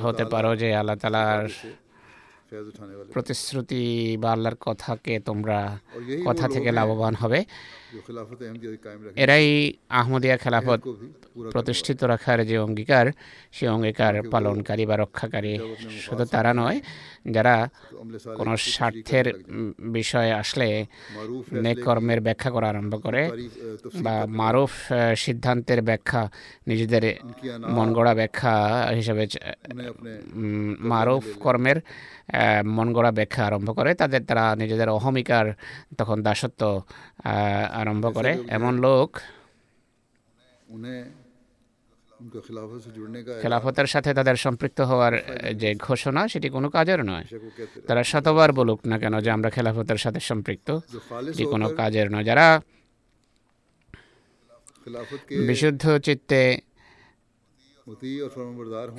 হতে 0.03 0.23
পারো 0.25 0.51
যে 0.55 0.69
আল্লাহ 0.75 0.95
তালার 0.95 1.43
প্রতিশ্রুতি 3.13 3.83
বা 4.17 4.29
আল্লাহর 4.31 4.57
কথাকে 4.61 5.13
তোমরা 5.19 5.59
কথা 6.25 6.45
থেকে 6.47 6.69
লাভবান 6.71 7.13
হবে। 7.15 7.39
এরাই 9.15 9.47
আহমদিয়া 9.89 10.37
খেলাফত 10.37 10.79
প্রতিষ্ঠিত 11.51 12.03
রাখার 12.03 12.39
যে 12.45 12.55
অঙ্গীকার 12.57 13.05
সে 13.51 13.65
অঙ্গীকার 13.69 14.13
পালনকারী 14.31 14.85
বা 14.85 14.95
রক্ষাকারী। 14.97 15.53
শুধু 16.01 16.25
তারা 16.25 16.53
নয় 16.53 16.79
যারা 17.31 17.55
কোনো 18.35 18.53
স্বার্থের 18.57 19.25
বিষয়ে 19.91 20.31
আসলে 20.31 20.85
কর্মের 21.83 22.21
ব্যাখ্যা 22.21 22.49
করা 22.51 22.67
আরম্ভ 22.69 22.93
করে 23.03 23.21
বা 24.01 24.15
মারুফ 24.27 24.73
সিদ্ধান্তের 25.15 25.81
ব্যাখ্যা 25.81 26.21
নিজেদের 26.67 27.03
মনগড়া 27.67 28.13
ব্যাখ্যা 28.13 28.53
হিসেবে 28.95 29.23
মারুফ 30.79 31.25
কর্মের 31.39 31.77
মনগড়া 32.65 33.11
ব্যাখ্যা 33.11 33.41
আরম্ভ 33.45 33.69
করে 33.75 33.91
তাদের 33.93 34.21
তারা 34.25 34.55
নিজেদের 34.55 34.89
অহমিকার 34.89 35.45
তখন 35.97 36.17
দাসত্ব 36.21 36.61
আরম্ভ 37.87 38.05
করে। 38.13 38.31
এমন 38.47 38.73
লোক 38.79 39.09
খেলাফতের 43.41 43.87
সাথে 43.87 44.09
তাদের 44.13 44.35
সম্পৃক্ত 44.35 44.79
হওয়ার 44.81 45.13
যে 45.55 45.69
ঘোষণা 45.75 46.27
সেটি 46.27 46.49
কোনো 46.49 46.67
কাজের 46.69 46.99
নয়। 47.05 47.25
তারা 47.87 48.03
শতবার 48.03 48.49
বলুক 48.53 48.79
না 48.87 48.99
কেন 48.99 49.13
যে 49.19 49.29
আমরা 49.31 49.49
খেলাফতের 49.49 49.97
সাথে 49.97 50.19
সম্পৃক্ত। 50.19 50.69
এটি 51.29 51.45
কোনো 51.45 51.67
কাজের 51.69 52.07
নয়। 52.11 52.23
যারা 52.23 52.47
বিশুদ্ধ 55.47 55.83
চিত্তে 55.97 56.41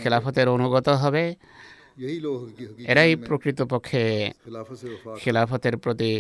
খেলাফতের 0.03 0.49
অনুগত 0.49 0.89
হবে 0.89 1.25
এরাই 2.87 3.17
প্রকৃতপক্ষে 3.17 4.05
খেলাফতের 5.19 5.77
প্রতি 5.77 6.13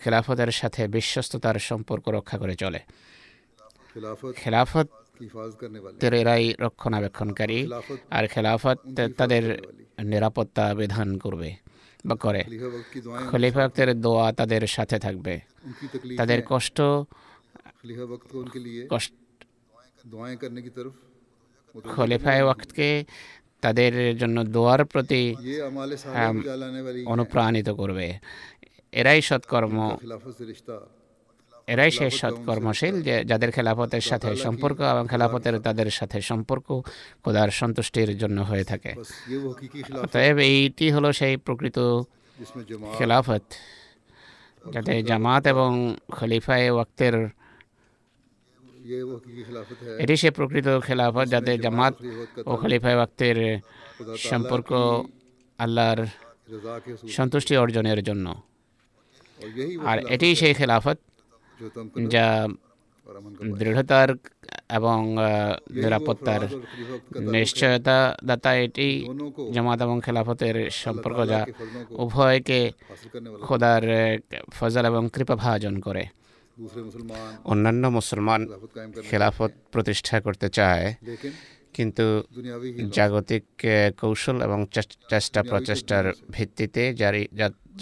খেলাফতের 0.00 0.50
সাথে 0.50 0.88
বিশ্বস্ততার 0.88 1.58
সম্পর্ক 1.58 2.08
রক্ষা 2.08 2.38
করে 2.38 2.54
চলে। 2.54 2.80
খেলাফত 4.36 4.88
এরাই 6.02 6.54
রক্ষণাবেক্ষণকারী 6.58 7.68
আর 8.10 8.26
খেলাফত 8.26 8.78
তাদের 9.16 9.62
নিরাপত্তা 10.04 10.74
বিধান 10.74 11.18
করবে 11.18 11.54
বা 12.06 12.16
করে। 12.16 12.44
খলিফাক্তের 13.30 14.00
দোয়া 14.00 14.32
তাদের 14.32 14.66
সাথে 14.66 14.98
থাকবে। 14.98 15.40
তাদের 16.16 16.42
কষ্ট 16.46 16.80
খলিফায় 21.84 22.42
ওয়াক্তকে 22.42 23.04
তাদের 23.60 24.18
জন্য 24.18 24.44
দোয়ার 24.44 24.84
প্রতি 24.84 25.34
অনুপ্রাণিত 27.06 27.68
করবে। 27.70 28.18
এরাই 28.92 29.22
সৎকর্ম 29.22 29.96
এরাই 31.68 31.90
সেই 31.90 32.10
সৎকর্মশীল 32.10 33.02
যে 33.02 33.24
যাদের 33.24 33.52
খেলাফতের 33.52 34.00
সাথে 34.00 34.36
সম্পর্ক 34.36 34.80
এবং 34.80 35.06
খেলাফতের 35.08 35.60
তাদের 35.60 35.90
সাথে 35.90 36.20
সম্পর্ক 36.20 36.66
খোদার 37.24 37.50
সন্তুষ্টির 37.50 38.18
জন্য 38.18 38.40
হয়ে 38.40 38.64
থাকে। 38.64 38.94
অতএব 40.02 40.38
এইটি 40.38 40.90
হলো 40.90 41.12
সেই 41.12 41.36
প্রকৃত 41.36 41.78
খেলাফত 42.98 43.44
যাতে 44.72 45.02
জামাত 45.02 45.46
এবং 45.46 45.96
খলিফায় 46.10 46.70
ওয়াক্তের 46.70 47.28
এটি 49.98 50.16
সে 50.16 50.30
প্রকৃত 50.30 50.68
খেলাফত 50.80 51.26
যাতে 51.28 51.58
জামাত 51.58 51.94
ও 52.46 52.56
খলিফায় 52.56 52.96
ওয়াক্তের 52.96 53.60
সম্পর্ক 54.18 54.70
আল্লাহর 55.58 56.06
সন্তুষ্টি 57.08 57.56
অর্জনের 57.56 58.02
জন্য। 58.02 58.47
আর 59.90 59.98
এটি 60.14 60.28
সেই 60.36 60.54
খেলাফত 60.54 60.98
যা 62.14 62.26
দৃঢ়তার 63.58 64.08
এবং 64.78 64.98
নিরাপত্তার 65.82 66.42
নিশ্চয়তা 67.36 67.98
দাতা 68.24 68.50
এটি 68.64 68.88
জামাত 69.54 69.78
এবং 69.82 69.96
খেলাফতের 70.04 70.56
সম্পর্ক 70.82 71.18
যা 71.32 71.40
উভয়কে 72.04 72.60
খোদার 73.42 73.84
ফজল 74.50 74.84
এবং 74.86 75.02
কৃপা 75.12 75.34
ভাজন 75.36 75.74
করে। 75.80 76.04
অন্যান্য 77.44 77.84
মুসলমান 77.98 78.40
খেলাফত 79.10 79.52
প্রতিষ্ঠা 79.72 80.16
করতে 80.20 80.48
চায়। 80.48 80.86
কিন্তু 81.78 82.06
জাগতিক 82.98 83.44
কৌশল 84.00 84.36
এবং 84.42 84.58
চেষ্টা 85.10 85.40
প্রচেষ্টার 85.50 86.04
ভিত্তিতে 86.30 86.82
জারি 87.00 87.22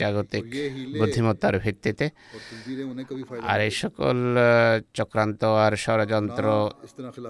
জাগতিক 0.00 0.44
বুদ্ধিমত্তার 1.00 1.54
ভিত্তিতে 1.58 2.06
আর 3.50 3.58
এই 3.60 3.72
সকল 3.82 4.16
চক্রান্ত 4.94 5.40
আর 5.64 5.72
ষড়যন্ত্র 5.76 6.44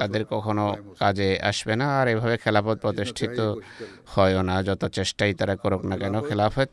তাদের 0.01 0.23
কখনো 0.25 0.65
কাজে 1.01 1.31
আসবে 1.51 1.75
না 1.81 1.87
আর 2.01 2.07
এভাবে 2.15 2.37
খেলাফত 2.45 2.77
প্রতিষ্ঠিত 2.85 3.39
হয় 4.07 4.35
না 4.43 4.57
যত 4.69 4.83
চেষ্টাই 4.99 5.33
তারা 5.41 5.55
করুক 5.63 5.83
না 5.91 5.95
কেন 6.03 6.15
খেলাফত 6.29 6.69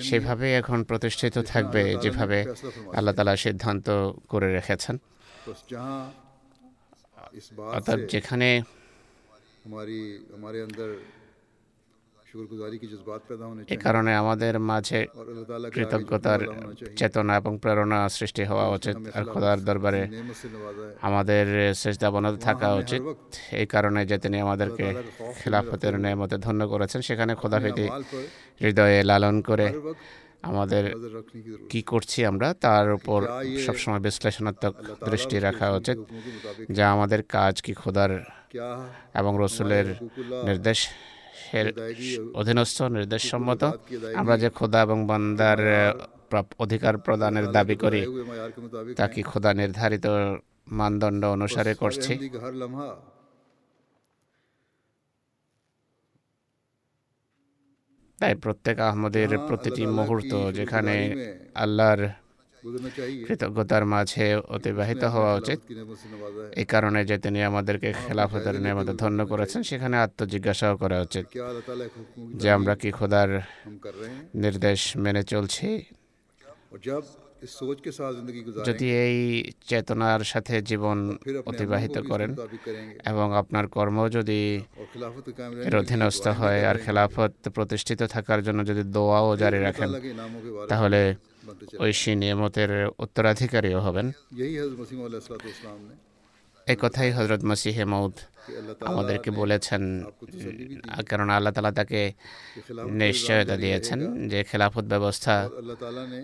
সেভাবে 0.00 0.46
এখন 0.54 0.78
প্রতিষ্ঠিত 0.84 1.36
থাকবে 1.52 1.82
যেভাবে 2.02 2.38
আল্লাহ 2.96 3.12
তালা 3.16 3.34
সিদ্ধান্ত 3.44 3.86
করে 4.28 4.48
রেখেছেন। 4.52 4.96
অর্থাৎ 7.68 7.98
যেখানে 8.08 8.48
এ 13.68 13.76
কারণে 13.76 14.12
আমাদের 14.14 14.54
মাঝে 14.62 15.00
কৃতজ্ঞতার 15.72 16.40
চেতনা 16.96 17.32
এবং 17.36 17.52
প্রেরণা 17.58 18.00
সৃষ্টি 18.08 18.42
হওয়া 18.44 18.66
উচিত 18.68 18.96
আর 19.14 19.24
খোদার 19.24 19.58
দরবারে 19.64 20.02
আমাদের 21.00 21.46
শেষদাবনত 21.74 22.34
থাকা 22.42 22.68
উচিত 22.74 23.02
এই 23.52 23.66
কারণে 23.66 24.00
যে 24.06 24.16
তিনি 24.18 24.36
আমাদেরকে 24.40 24.86
খেলাফতের 25.36 25.94
নেমতে 26.00 26.36
ধন্য 26.38 26.62
করেছেন 26.68 27.00
সেখানে 27.00 27.32
খোদাফিতি 27.34 27.86
হৃদয়ে 28.60 28.98
লালন 29.02 29.36
করে 29.42 29.66
আমাদের 30.44 30.84
কি 31.70 31.80
করছি 31.82 32.18
আমরা? 32.24 32.48
তার 32.60 32.86
উপর 32.92 33.20
সবসময় 33.66 34.00
বিশ্লেষণাত্মক 34.00 34.74
দৃষ্টি 35.10 35.36
রাখা 35.38 35.66
উচিত 35.70 35.98
যা 36.70 36.84
আমাদের 36.90 37.20
কাজ 37.28 37.54
কি 37.62 37.72
খোদার 37.74 38.10
এবং 39.14 39.32
রসুলের 39.38 39.86
নির্দেশ 40.44 40.78
অধীনস্থ 42.34 42.78
নির্দেশ 42.96 43.22
সম্মত 43.30 43.62
আমরা 44.14 44.34
যে 44.38 44.48
খোদা 44.50 44.78
এবং 44.82 44.98
বান্দার 45.06 45.60
অধিকার 46.58 46.94
প্রদানের 46.98 47.46
দাবি 47.52 47.76
করি 47.76 48.00
তা 48.96 49.04
কি 49.08 49.22
খোদা 49.22 49.50
নির্ধারিত 49.54 50.06
মানদণ্ড 50.70 51.22
অনুসারে 51.26 51.72
করছি? 51.74 52.12
তাই 58.24 58.34
প্রত্যেক 58.44 58.76
আহমদের 58.88 59.30
প্রতিটি 59.48 59.82
মুহূর্ত 59.98 60.32
যেখানে 60.58 60.94
আল্লাহর 61.64 62.00
কৃতজ্ঞতার 63.26 63.84
মাঝে 63.94 64.26
অতিবাহিত 64.56 65.02
হওয়া 65.14 65.32
উচিত। 65.40 65.58
এই 66.60 66.66
কারণে 66.72 67.00
যে 67.10 67.16
তিনি 67.24 67.40
আমাদেরকে 67.50 67.88
খেলাফতের 68.02 68.56
নিয়মত 68.64 68.88
ধন্য 69.02 69.20
করেছেন 69.32 69.60
সেখানে 69.70 69.96
আত্মজিজ্ঞাসাও 70.04 70.74
করা 70.82 70.98
উচিত 71.06 71.24
যে 72.40 72.48
আমরা 72.50 72.74
কি 72.82 72.90
খোদার 72.98 73.30
নির্দেশ 74.34 74.80
মেনে 75.04 75.22
চলছি। 75.32 75.68
যদি 78.66 78.86
এই 79.06 79.18
চেতনার 79.68 80.20
সাথে 80.24 80.54
জীবন 80.62 80.98
অতিবাহিত 81.46 81.96
করেন 82.10 82.30
এবং 83.06 83.26
আপনার 83.36 83.64
কর্ম 83.66 83.96
যদি 84.08 84.40
এর 85.66 85.74
অধীনস্থ 85.76 86.24
হয় 86.40 86.60
আর 86.66 86.76
খেলাফত 86.78 87.32
প্রতিষ্ঠিত 87.48 88.00
থাকার 88.14 88.40
জন্য 88.42 88.60
যদি 88.66 88.82
দোয়াও 88.82 89.28
জারি 89.36 89.58
রাখেন 89.58 89.90
তাহলে 90.68 91.00
ঐশী 91.80 92.12
নিয়মতের 92.14 92.70
উত্তরাধিকারীও 92.98 93.80
হবেন। 93.80 94.06
এ 96.66 96.74
কথাই 96.80 97.10
হজরত 97.12 97.42
মাসিহে 97.44 97.84
মৌদ 97.84 98.14
আমাদেরকে 98.84 99.30
বলেছেন 99.30 99.82
কারণ 101.08 101.28
আল্লাহ 101.30 101.52
তালা 101.52 101.72
তাকে 101.72 102.00
নিশ্চয়তা 102.90 103.56
দিয়েছেন 103.56 104.28
যে 104.28 104.44
খেলাফত 104.44 104.84
ব্যবস্থা 104.84 105.34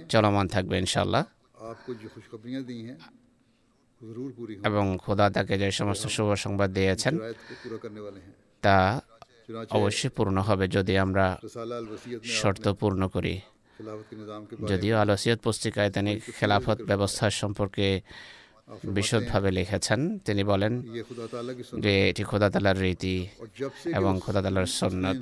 চলমান 0.09 0.46
থাকবে 0.48 0.74
ইনশাল্লাহ 0.78 1.24
এবং 4.64 4.98
খোদা 4.98 5.30
তাকে 5.30 5.54
যে 5.59 5.70
সমস্ত 5.70 6.04
শুভ 6.06 6.28
সংবাদ 6.35 6.70
দিয়েছেন 6.70 7.14
তা 8.62 9.00
অবশ্যই 9.70 10.09
পূর্ণ 10.09 10.37
হবে 10.38 10.64
যদি 10.68 10.94
আমরা 10.98 11.26
শর্ত 12.24 12.64
পূর্ণ 12.72 13.02
করি। 13.09 13.40
যদিও 14.68 14.94
আলসিয়ত 14.96 15.38
পুস্তিকায় 15.42 15.90
তিনি 15.90 16.12
খেলাফত 16.38 16.78
ব্যবস্থা 16.83 17.30
সম্পর্কে 17.30 17.87
বিশদভাবে 18.96 19.50
লিখেছেন। 19.59 20.00
তিনি 20.26 20.42
বলেন 20.52 20.72
যে 21.85 21.92
এটি 22.11 22.22
খোদাতালার 22.30 22.78
রীতি 22.85 23.16
এবং 23.98 24.12
খোদাতালার 24.24 24.68
সন্ন্যত 24.80 25.18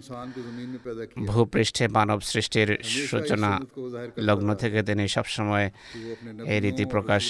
ভূপৃষ্ঠে 1.31 1.85
মানব 1.99 2.19
সৃষ্টির 2.31 2.71
সূচনা 3.11 3.51
লগ্ন 4.29 4.49
থেকে 4.63 4.79
তিনি 4.89 5.05
সবসময় 5.17 5.67
এই 6.53 6.59
রীতি 6.65 6.85
প্রকাশ 6.95 7.25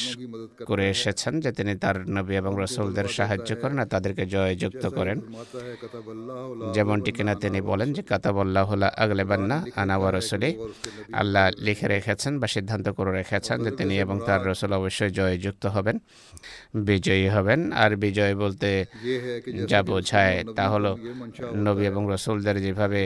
করে 0.68 0.84
এসেছেন 0.94 1.32
যে 1.44 1.50
তিনি 1.58 1.72
তার 1.82 1.96
নবী 2.16 2.34
এবং 2.42 2.52
রসুলদের 2.62 3.08
সাহায্য 3.18 3.50
করেন 3.62 3.78
আর 3.82 3.88
তাদেরকে 3.94 4.24
জয়যুক্ত 4.34 4.84
করেন। 4.98 5.18
যেমনটি 6.74 7.10
কিনা 7.16 7.34
তিনি 7.44 7.60
বলেন 7.70 7.88
যে 7.96 8.02
কাতাবল্লাহ 8.10 8.68
আগলে 9.02 9.24
বান্না 9.30 9.56
আনাওয়া 9.82 10.08
রসুলি। 10.18 10.50
আল্লাহ 11.20 11.44
লিখে 11.66 11.86
রেখেছেন 11.94 12.32
বা 12.40 12.46
সিদ্ধান্ত 12.54 12.86
করে 12.96 13.12
রেখেছেন 13.20 13.56
যে 13.64 13.70
তিনি 13.78 13.94
এবং 14.04 14.16
তার 14.26 14.40
রসুল 14.50 14.72
অবশ্যই 14.80 15.12
জয়যুক্ত 15.18 15.64
হবেন। 15.76 15.98
বিজয়ী 16.88 17.28
হবেন। 17.28 17.60
আর 17.72 17.90
বিজয় 17.96 18.34
বলতে 18.34 18.70
যা 19.66 19.80
বোঝায় 19.82 20.36
তা 20.56 20.64
হলো 20.68 20.92
নবী 21.66 21.84
এবং 21.86 22.02
রসুলদের 22.12 22.56
যেভাবে 22.62 23.02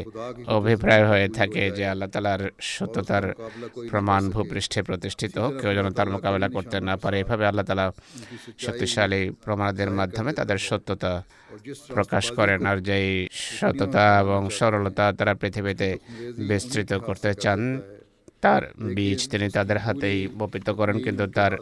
অভিপ্রায় 0.47 1.05
হয়ে 1.09 1.29
থাকে 1.29 1.71
যে 1.71 1.85
আল্লাহ 1.87 2.09
তালার 2.09 2.43
সত্যতার 2.61 3.25
প্রমাণ 3.91 4.23
ভূপৃষ্ঠে 4.31 4.81
প্রতিষ্ঠিত 4.83 5.37
কেউ 5.61 5.71
যেন 5.75 5.89
তার 5.91 6.09
মোকাবেলা 6.11 6.49
করতে 6.49 6.77
না? 6.81 6.95
পারে 6.97 7.17
এভাবে 7.21 7.45
আল্লাহ 7.47 7.65
তালা 7.65 7.87
শক্তিশালী 8.59 9.31
প্রমাণদের 9.45 9.91
মাধ্যমে 9.91 10.33
তাদের 10.33 10.59
সত্যতা 10.59 11.13
প্রকাশ 11.95 12.25
করেন। 12.33 12.67
আর 12.67 12.79
যেই 12.81 13.29
সততা 13.33 14.21
এবং 14.21 14.51
সরলতা 14.51 15.13
তারা 15.13 15.35
পৃথিবীতে 15.35 15.89
বিস্তৃত 16.49 16.93
করতে 17.07 17.35
চান 17.35 17.61
তার 18.43 18.63
বীজ 18.95 19.21
তিনি 19.29 19.47
তাদের 19.49 19.79
হাতেই 19.79 20.19
বপিত 20.39 20.69
করেন 20.71 20.97
কিন্তু 20.99 21.25
তার 21.35 21.53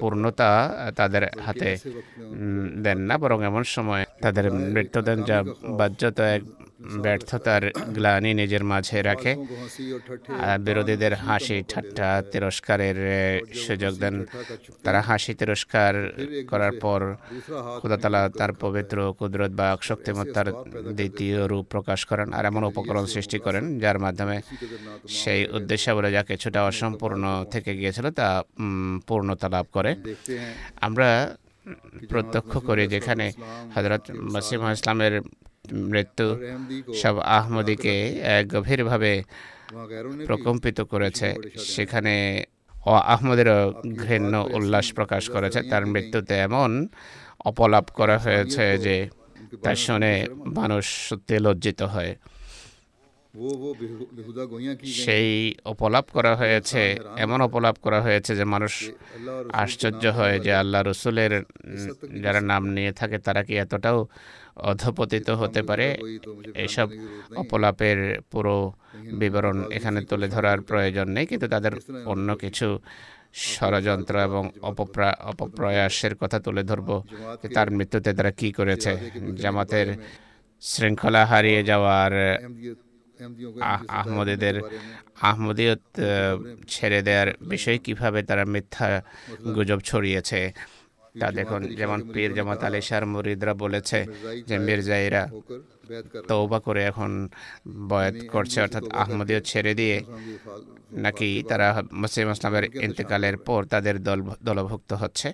পূর্ণতা 0.00 0.50
তাদের 0.96 1.24
হাতে 1.40 1.70
দেন 2.82 2.98
না 3.00 3.14
বরং 3.18 3.38
এমন 3.44 3.62
সময় 3.74 4.04
তাদের 4.22 4.46
মৃত্যু 4.72 5.00
দেন 5.02 5.18
যা 5.22 5.38
বাহ্যত 5.78 6.18
এক 6.28 6.42
ব্যর্থতার 7.04 7.62
গ্লানি 7.96 8.30
নিজের 8.40 8.64
মাঝে 8.72 8.98
রাখে। 9.08 9.32
বিরোধীদের 10.66 11.14
হাসি 11.26 11.56
ঠাট্টা 11.70 12.08
তিরস্কারের 12.32 12.98
সুযোগ 13.64 13.92
দেন। 14.02 14.14
তারা 14.84 15.00
হাসি 15.08 15.32
তিরস্কার 15.40 15.92
করার 16.50 16.72
পর 16.84 17.00
খোদাতালা 17.80 18.20
তার 18.38 18.52
পবিত্র 18.62 18.96
কুদরত 19.18 19.52
বা 19.60 19.68
শক্তিমত্তার 19.88 20.48
দ্বিতীয় 20.98 21.38
রূপ 21.50 21.64
প্রকাশ 21.74 22.00
করেন 22.10 22.28
আর 22.36 22.44
এমন 22.50 22.62
উপকরণ 22.70 23.04
সৃষ্টি 23.14 23.38
করেন 23.46 23.64
যার 23.82 23.98
মাধ্যমে 24.04 24.36
সেই 25.20 25.40
উদ্দেশ্যাবলী 25.56 26.10
যা 26.16 26.22
কিছুটা 26.30 26.60
অসম্পূর্ণ 26.70 27.22
থেকে 27.52 27.70
গিয়েছিল 27.80 28.06
তা 28.18 28.28
পূর্ণতা 29.08 29.46
লাভ 29.54 29.66
করে। 29.76 29.90
আমরা 30.86 31.08
প্রত্যক্ষ 32.10 32.52
করে 32.68 32.82
যেখানে 32.94 33.26
হজরত 33.74 34.04
মাসিমা 34.34 34.68
ইসলামের 34.72 35.14
মৃত্যু 35.72 36.26
সব 36.94 37.18
আহমদিকে 37.18 37.94
গভীরভাবে 38.52 39.22
প্রকম্পিত 40.26 40.80
করেছে। 40.80 41.34
সেখানে 41.58 42.44
ও 42.86 42.90
আহমদেরও 42.90 43.72
ঘৃণ্য 43.96 44.48
উল্লাস 44.52 44.92
প্রকাশ 44.92 45.30
করেছে। 45.30 45.62
তার 45.62 45.86
মৃত্যুতে 45.86 46.34
এমন 46.34 46.88
অপলাপ 47.44 47.90
করা 47.90 48.18
হয়েছে 48.18 48.78
যে 48.78 49.08
তা 49.62 49.74
শুনে 49.74 50.26
মানুষ 50.44 51.08
সত্যি 51.08 51.38
লজ্জিত 51.38 51.82
হয়। 51.82 52.14
সেই 54.84 55.54
অপলাপ 55.64 56.06
করা 56.12 56.36
হয়েছে 56.36 56.96
এমন 57.16 57.40
অপলাপ 57.40 57.76
করা 57.82 58.02
হয়েছে 58.02 58.36
যে 58.36 58.44
মানুষ 58.44 58.90
আশ্চর্য 59.52 60.06
হয় 60.06 60.40
যে 60.40 60.54
আল্লাহ 60.54 60.82
রসুলের 60.82 61.42
যারা 62.22 62.40
নাম 62.40 62.68
নিয়ে 62.68 62.92
থাকে 62.92 63.18
তারা 63.18 63.42
কি 63.42 63.54
এতটাও 63.56 64.06
অধপতিত 64.56 65.30
হতে 65.30 65.62
পারে? 65.62 65.98
এসব 66.54 66.88
অপলাপের 67.36 68.20
পুরো 68.30 68.72
বিবরণ 69.12 69.64
এখানে 69.72 70.00
তুলে 70.04 70.28
ধরার 70.28 70.60
প্রয়োজন 70.60 71.08
নেই 71.08 71.26
কিন্তু 71.26 71.48
তাদের 71.48 71.72
অন্য 72.04 72.36
কিছু 72.36 72.78
ষড়যন্ত্র 73.34 74.18
এবং 74.18 74.50
অপপ্রয়াসের 74.62 76.14
কথা 76.14 76.40
তুলে 76.40 76.62
ধরব 76.62 77.02
যে 77.42 77.48
তার 77.48 77.70
মৃত্যুতে 77.70 78.12
তারা 78.12 78.30
কি 78.30 78.52
করেছে? 78.52 78.92
জামাতের 79.36 79.88
শৃঙ্খলা 80.60 81.26
হারিয়ে 81.26 81.62
যাওয়ার 81.62 82.12
আহমদীদের 83.98 84.56
আহমদীয়ত 85.20 85.82
ছেড়ে 86.68 87.02
দেওয়ার 87.02 87.28
বিষয়ে 87.52 87.78
কীভাবে 87.78 88.22
তারা 88.22 88.44
মিথ্যা 88.44 89.02
গুজব 89.56 89.80
ছড়িয়েছে। 89.80 90.52
তা 91.20 91.26
দেখুন 91.30 91.60
যেমন 91.76 91.98
পীর 92.14 92.30
জামাত 92.34 92.64
আলী 92.64 92.80
শাহ 92.80 93.00
মুরিদরা 93.04 93.54
বলেছে 93.54 93.98
যে 94.48 94.56
মির্জাইরা 94.58 95.22
তৌবা 96.28 96.58
করে 96.60 96.82
এখন 96.84 97.10
বয়াত 97.88 98.16
করছে 98.28 98.58
অর্থাৎ 98.60 98.84
আহমদীয় 98.92 99.40
ছেড়ে 99.40 99.74
দিয়ে 99.74 99.96
নাকি 101.04 101.28
তারা 101.48 101.68
মুসলিম 101.92 102.28
আসলামের 102.28 102.64
ইন্তেকালের 102.86 103.36
পর 103.36 103.60
তাদের 103.64 104.02
দল 104.02 104.20
দলভুক্ত 104.42 104.90
হচ্ছে। 104.92 105.28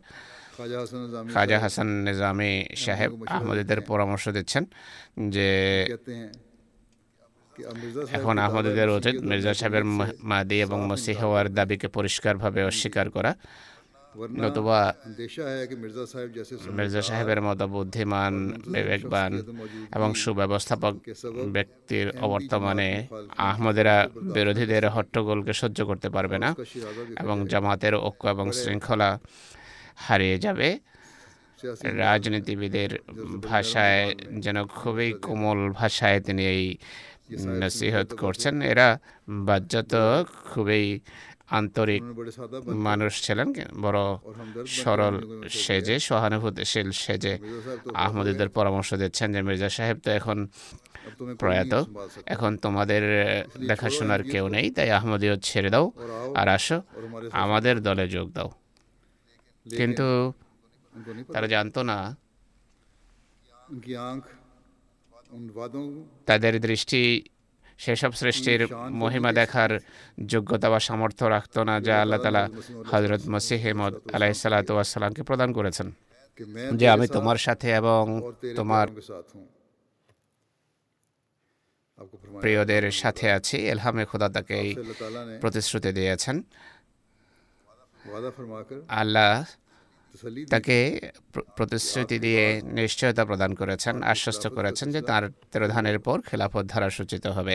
খাজা 1.35 1.59
হাসান 1.59 1.89
নিজামি 2.07 2.53
সাহেব 2.77 3.11
আহমদীদের 3.27 3.81
পরামর্শ 3.81 4.25
দিচ্ছেন 4.29 4.65
যে 5.29 5.49
এখন 8.13 8.39
আহমদীদের 8.39 8.89
উচিত 8.89 9.17
মির্জা 9.21 9.55
সাহেবের 9.55 9.85
মাদি 10.31 10.61
এবং 10.61 10.79
মসি 10.87 11.13
হওয়ার 11.13 11.55
দাবিকে 11.55 11.89
পরিষ্কারভাবে 11.89 12.61
অস্বীকার 12.65 13.11
করা। 13.11 13.35
নতুবা 14.39 14.95
মির্জা 16.71 17.03
সাহেবের 17.03 17.41
মতো 17.43 17.65
বুদ্ধিমান 17.69 18.35
বিবেকবান 18.67 19.33
এবং 19.95 20.15
সুব্যবস্থাপক 20.15 20.95
ব্যক্তির 21.53 22.07
অবর্তমানে 22.21 23.07
আহমদেরা 23.37 24.09
বিরোধীদের 24.35 24.89
হট্টগোলকে 24.89 25.53
সহ্য 25.53 25.79
করতে 25.85 26.11
পারবে 26.11 26.39
না 26.39 26.55
এবং 27.21 27.37
জামাতের 27.47 27.95
ঐক্য 27.95 28.29
এবং 28.29 28.47
শৃঙ্খলা 28.53 29.19
হারিয়ে 29.97 30.39
যাবে। 30.39 30.79
রাজনীতিবিদের 31.83 32.91
ভাষায় 33.43 34.15
যেন 34.39 34.67
খুবই 34.67 35.13
কোমল 35.13 35.73
ভাষায় 35.73 36.21
তিনি 36.21 36.43
এই 36.47 36.65
নসিহত 37.39 38.15
করছেন। 38.15 38.63
এরা 38.63 38.99
বাজ্যত 39.29 39.95
খুবই 40.51 41.01
আন্তরিক 41.51 42.03
মানুষ 42.67 43.13
ছিলেন 43.27 43.49
বড় 43.81 44.01
সরল 44.67 45.49
সেজে 45.49 45.99
সহানুভূতিশীল 45.99 46.91
সেজে। 46.91 47.39
আহমদের 47.95 48.49
পরামর্শ 48.49 48.95
দিচ্ছেন 48.95 49.33
যে 49.33 49.43
মির্জা 49.43 49.69
সাহেব 49.69 49.99
তো 50.05 50.11
এখন 50.11 50.49
প্রয়াত। 51.39 51.85
এখন 52.27 52.57
তোমাদের 52.57 53.03
দেখাশোনার 53.67 54.23
কেউ 54.23 54.49
নেই 54.49 54.71
তাই 54.71 54.91
আহমদীয় 54.91 55.37
ছেড়ে 55.37 55.71
দাও 55.71 55.93
আর 56.35 56.49
আসো। 56.49 56.83
আমাদের 57.33 57.81
দলে 57.81 58.09
যোগ 58.09 58.33
দাও। 58.33 58.51
কিন্তু 59.77 60.33
তারা 61.33 61.47
জানতো 61.47 61.83
না। 61.83 62.17
তাদের 66.27 66.61
দৃষ্টি 66.61 67.01
সেসব 67.79 68.13
সৃষ্টির 68.13 68.61
মহিমা 68.91 69.33
দেখার 69.33 69.71
যোগ্যতা 70.27 70.71
বা 70.71 70.79
সামর্থ্য 70.81 71.25
রাখত 71.25 71.59
না 71.59 71.81
যা 71.81 71.95
আল্লাহ 72.01 72.19
তালা 72.23 72.49
হজরত 72.91 73.23
মসিহেমদ 73.29 73.93
আলাহ 74.13 74.33
সালাতামকে 74.33 75.23
প্রদান 75.23 75.53
করেছেন। 75.53 75.89
যে 76.77 76.89
আমি 76.89 77.07
তোমার 77.09 77.37
সাথে 77.37 77.69
এবং 77.81 78.03
তোমার 78.57 78.87
প্রিয়দের 82.41 82.85
সাথে 82.91 83.27
আছি 83.33 83.57
এলহামে 83.57 84.05
খোদা 84.05 84.29
তাকে 84.29 84.57
প্রতিশ্রুতি 85.41 85.93
দিয়েছেন। 85.93 86.37
আল্লাহ 88.89 89.45
তাকে 90.53 90.77
প্রতিশ্রুতি 91.57 92.17
দিয়ে 92.25 92.45
নিশ্চয়তা 92.81 93.23
প্রদান 93.31 93.51
করেছেন 93.61 93.95
আশ্বস্ত 94.13 94.45
করেছেন 94.57 94.89
যে 94.95 95.01
তার 95.11 95.25
তেরোধানের 95.53 95.99
পর 96.07 96.17
খেলাফত 96.29 96.65
ধারা 96.73 96.89
সূচিত 96.97 97.25
হবে। 97.37 97.55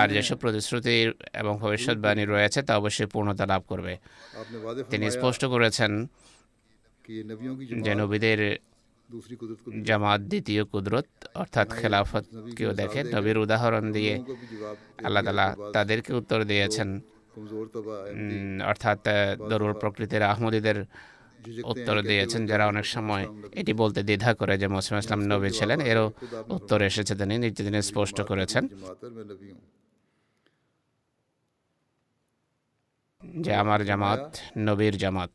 আর 0.00 0.06
যেসব 0.14 0.36
প্রতিশ্রুতি 0.44 0.94
এবং 1.42 1.52
ভবিষ্যৎবাণী 1.64 2.24
রয়েছে 2.24 2.60
তা 2.66 2.72
অবশ্যই 2.80 3.08
পূর্ণতা 3.12 3.44
লাভ 3.52 3.62
করবে। 3.70 3.94
তিনি 4.90 5.06
স্পষ্ট 5.16 5.42
করেছেন 5.54 5.92
যে 7.84 7.92
নবীদের 8.02 8.40
জামাত 9.88 10.20
দ্বিতীয় 10.30 10.62
কুদরত 10.72 11.08
অর্থাৎ 11.42 11.68
খেলাফত 11.80 12.24
কেউ 12.58 12.70
দেখে 12.80 13.00
নবীর 13.14 13.38
উদাহরণ 13.44 13.84
দিয়ে 13.96 14.14
আল্লাহ 15.06 15.22
তালা 15.26 15.46
তাদেরকে 15.76 16.10
উত্তর 16.20 16.38
দিয়েছেন। 16.50 16.88
অর্থাৎ 18.70 18.98
দরুর 19.50 19.74
প্রকৃতির 19.82 20.22
আহমদীদের 20.32 20.78
উত্তর 21.64 22.02
দিয়েছেন 22.02 22.46
যারা 22.46 22.66
অনেক 22.66 22.86
সময় 22.86 23.26
এটি 23.52 23.72
বলতে 23.72 24.02
দ্বিধা 24.02 24.34
করে 24.34 24.58
যে 24.58 24.68
মৌসুম 24.68 24.98
ইসলাম 24.98 25.20
নবী 25.20 25.50
ছিলেন 25.50 25.80
এরও 25.80 26.12
উত্তর 26.48 26.82
এসেছে 26.82 27.14
তিনি 27.14 27.38
নিজে 27.38 27.64
তিনি 27.64 27.82
স্পষ্ট 27.82 28.20
করেছেন। 28.20 28.68
যে 33.36 33.54
আমার 33.54 33.84
জামাত 33.84 34.36
নবীর 34.58 34.96
জামাত। 34.96 35.30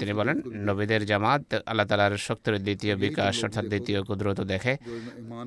তিনি 0.00 0.12
বলেন 0.12 0.42
নবীদের 0.46 1.06
জামাত 1.06 1.54
আল্লাহ 1.66 1.86
তালার 1.86 2.16
শক্তির 2.18 2.62
দ্বিতীয় 2.62 2.96
বিকাশ 2.96 3.44
অর্থাৎ 3.44 3.64
দ্বিতীয় 3.64 4.02
কুদরত 4.02 4.40
দেখে 4.40 4.76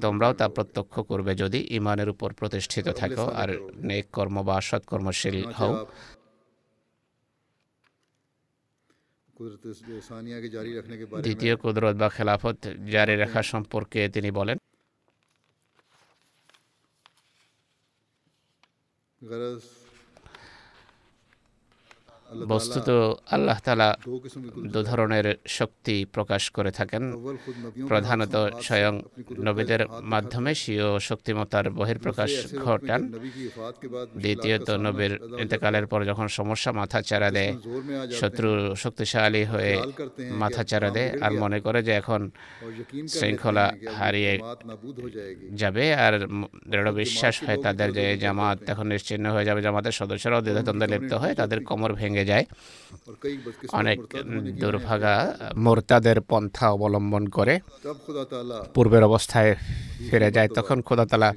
তোমরাও 0.02 0.34
তা 0.34 0.50
প্রত্যক্ষ 0.50 1.00
করবে 1.00 1.36
যদি 1.36 1.68
ইমানের 1.70 2.10
উপর 2.10 2.34
প্রতিষ্ঠিত 2.34 2.88
থাকো 2.90 3.26
আর 3.26 3.50
নেক 3.78 4.06
কর্ম 4.12 4.44
বা 4.44 4.62
সৎকর্মশীল 4.62 5.46
হও। 5.54 5.86
দ্বিতীয় 11.26 11.54
কুদরত 11.56 11.96
বা 11.96 12.08
খেলাফত 12.10 12.58
জারি 12.92 13.16
রাখা 13.18 13.42
সম্পর্কে 13.44 14.00
তিনি 14.16 14.30
বলেন। 14.32 14.58
গরজ 19.22 19.64
বস্তুত 22.54 22.90
আল্লাহ 23.36 23.58
তালা 23.64 23.90
দু 24.74 24.80
ধরনের 24.84 25.36
শক্তি 25.48 25.96
প্রকাশ 26.16 26.44
করে 26.52 26.72
থাকেন। 26.72 27.04
প্রধানত 27.88 28.36
স্বয়ং 28.62 28.94
নবীদের 29.48 29.82
মাধ্যমে 30.14 30.52
স্বীয় 30.56 31.00
শক্তিমতার 31.00 31.66
বহির্প্রকাশ 31.70 32.32
ঘটান। 32.66 33.02
দ্বিতীয়ত 34.24 34.70
নবীর 34.70 35.14
ইন্তেকালের 35.40 35.86
পর 35.88 36.00
যখন 36.06 36.28
সমস্যা 36.28 36.72
মাথা 36.72 37.00
চারা 37.02 37.30
দেয় 37.32 37.52
শত্রু 38.20 38.50
শক্তিশালী 38.76 39.44
হয়ে 39.46 39.74
মাথা 40.42 40.64
চারা 40.64 40.90
দেয় 40.90 41.12
আর 41.22 41.32
মনে 41.32 41.60
করে 41.60 41.80
যে 41.84 41.92
এখন 41.92 42.22
শৃঙ্খলা 43.08 43.66
হারিয়ে 43.98 44.34
যাবে 45.62 45.86
আর 46.06 46.14
দৃঢ় 46.72 46.92
বিশ্বাস 46.92 47.36
হয় 47.44 47.58
তাদের 47.66 47.90
যে 47.94 48.06
জামাত 48.18 48.58
এখন 48.72 48.88
নিশ্চিন্ন 48.88 49.26
হয়ে 49.32 49.46
যাবে। 49.46 49.60
জামাতের 49.62 49.92
সদস্যরাও 49.92 50.42
দ্বিধাদ্বন্দ্বে 50.42 50.88
লিপ্ত 50.88 51.14
হয় 51.14 51.34
তাদের 51.36 51.60
কোমর 51.64 51.94
ভেঙে 51.94 52.19
ভেঙে 52.20 52.30
যায়। 52.32 52.46
অনেক 53.80 54.00
দুর্ভাগা 54.62 55.16
মোরতাদের 55.64 56.18
পন্থা 56.30 56.66
অবলম্বন 56.76 57.24
করে 57.38 57.54
পূর্বের 58.76 59.04
অবস্থায় 59.10 59.52
ফিরে 60.10 60.30
যায়। 60.36 60.50
তখন 60.58 60.78
খোদাতলা 60.88 61.30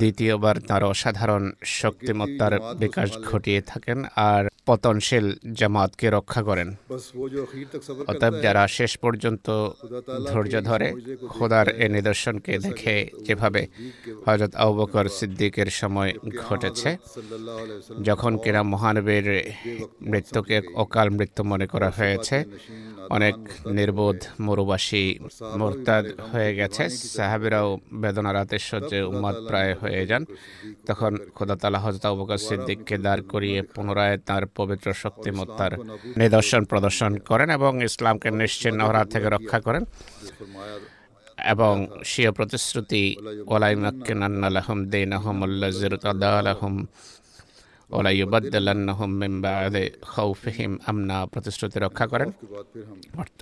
দ্বিতীয়বার 0.00 0.56
তার 0.68 0.82
অসাধারণ 0.92 1.44
শক্তিমত্তার 1.80 2.54
বিকাশ 2.82 3.08
ঘটিয়ে 3.30 3.60
থাকেন 3.70 3.98
আর 4.30 4.42
পতনশীল 4.66 5.26
জামাতকে 5.58 6.06
রক্ষা 6.16 6.40
করেন। 6.48 6.68
অতএব 8.10 8.34
যারা 8.44 8.62
শেষ 8.78 8.92
পর্যন্ত 9.04 9.46
ধৈর্য 10.28 10.54
ধরে 10.70 10.88
খোদার 11.34 11.66
এ 11.84 11.86
নিদর্শনকে 11.96 12.52
দেখে, 12.66 12.94
যেভাবে 13.26 13.62
হজরত 14.26 14.52
আবকর 14.64 15.06
সিদ্দিকের 15.18 15.68
সময় 15.80 16.10
ঘটেছে, 16.46 16.90
যখন 18.08 18.32
কিনা 18.42 18.62
মহানবীর 18.72 19.26
মৃত্যুকে 20.02 20.60
অকাল 20.74 21.10
মৃত্যু 21.10 21.44
মনে 21.44 21.66
করা 21.66 21.90
হয়েছে। 21.90 22.44
অনেক 23.10 23.34
নির্বোধ 23.66 24.24
মরুবাসী 24.40 25.18
মোরতাদ 25.56 26.06
হয়ে 26.32 26.54
গেছে। 26.54 26.88
সাহাবিরাও 26.88 27.78
বেদনার 27.92 28.36
আতিশয্যে 28.36 29.02
উম্মাদ 29.02 29.36
প্রায় 29.46 29.74
হয়ে 29.74 30.06
যান। 30.06 30.24
তখন 30.86 31.16
খোদাতালা 31.34 31.78
হজরত 31.78 32.06
অবকাশ 32.06 32.48
সিদ্দিককে 32.48 32.98
দাঁড় 32.98 33.22
করিয়ে 33.22 33.62
পুনরায় 33.62 34.18
তার 34.18 34.46
পবিত্র 34.46 34.92
শক্তিমত্তার 34.92 35.72
নিদর্শন 36.16 36.64
প্রদর্শন 36.64 37.16
করেন 37.16 37.50
এবং 37.50 37.84
ইসলামকে 37.84 38.30
নিশ্চিন্ন 38.30 38.84
হরা 38.84 39.04
থেকে 39.04 39.28
রক্ষা 39.30 39.60
করেন। 39.60 39.84
এবং 41.44 41.86
স্বীয় 42.04 42.30
প্রতিশ্রুতি 42.32 43.16
ওলাই 43.46 43.76
মাক্কিন 43.76 44.22
আহম 44.22 44.48
লাহম 44.48 44.84
দেন 44.84 45.12
আহমুল্লাহ 45.12 45.70
জিরতাদা 45.70 46.38
আলহম 46.38 46.86
খৌফিহিম 50.02 50.78
আমনা 50.86 51.26
প্রতিশ্রুতি 51.26 51.78
রক্ষা 51.80 52.06
করেন। 52.06 52.30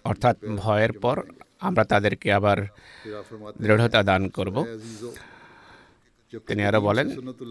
অর্থাৎ 0.05 0.37
ভয়ের 0.57 0.93
পর 0.93 1.23
আমরা 1.61 1.85
তাদেরকে 1.85 2.33
আবার 2.33 2.59
দৃঢ়তা 3.63 4.03
দান 4.03 4.29
করব। 4.29 4.65
তিনি 6.49 6.63
আরও 6.69 6.81
বলেন, 6.89 7.07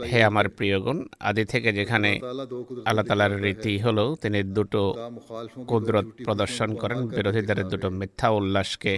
হে 0.10 0.20
আমার 0.30 0.48
প্রিয়গণ, 0.58 0.98
আদি 1.30 1.44
থেকে 1.54 1.70
যেখানে 1.80 2.10
আল্লাহ 2.90 3.06
তালার 3.10 3.34
রীতি 3.46 3.74
হলো, 3.86 4.06
তিনি 4.24 4.40
দুটো 4.58 4.82
কুদরত 5.70 6.08
প্রদর্শন 6.26 6.70
করেন, 6.82 7.00
বিরোধীদের 7.18 7.60
দুটো 7.72 7.88
মিথ্যা 8.00 8.28
উল্লাসকে 8.38 8.94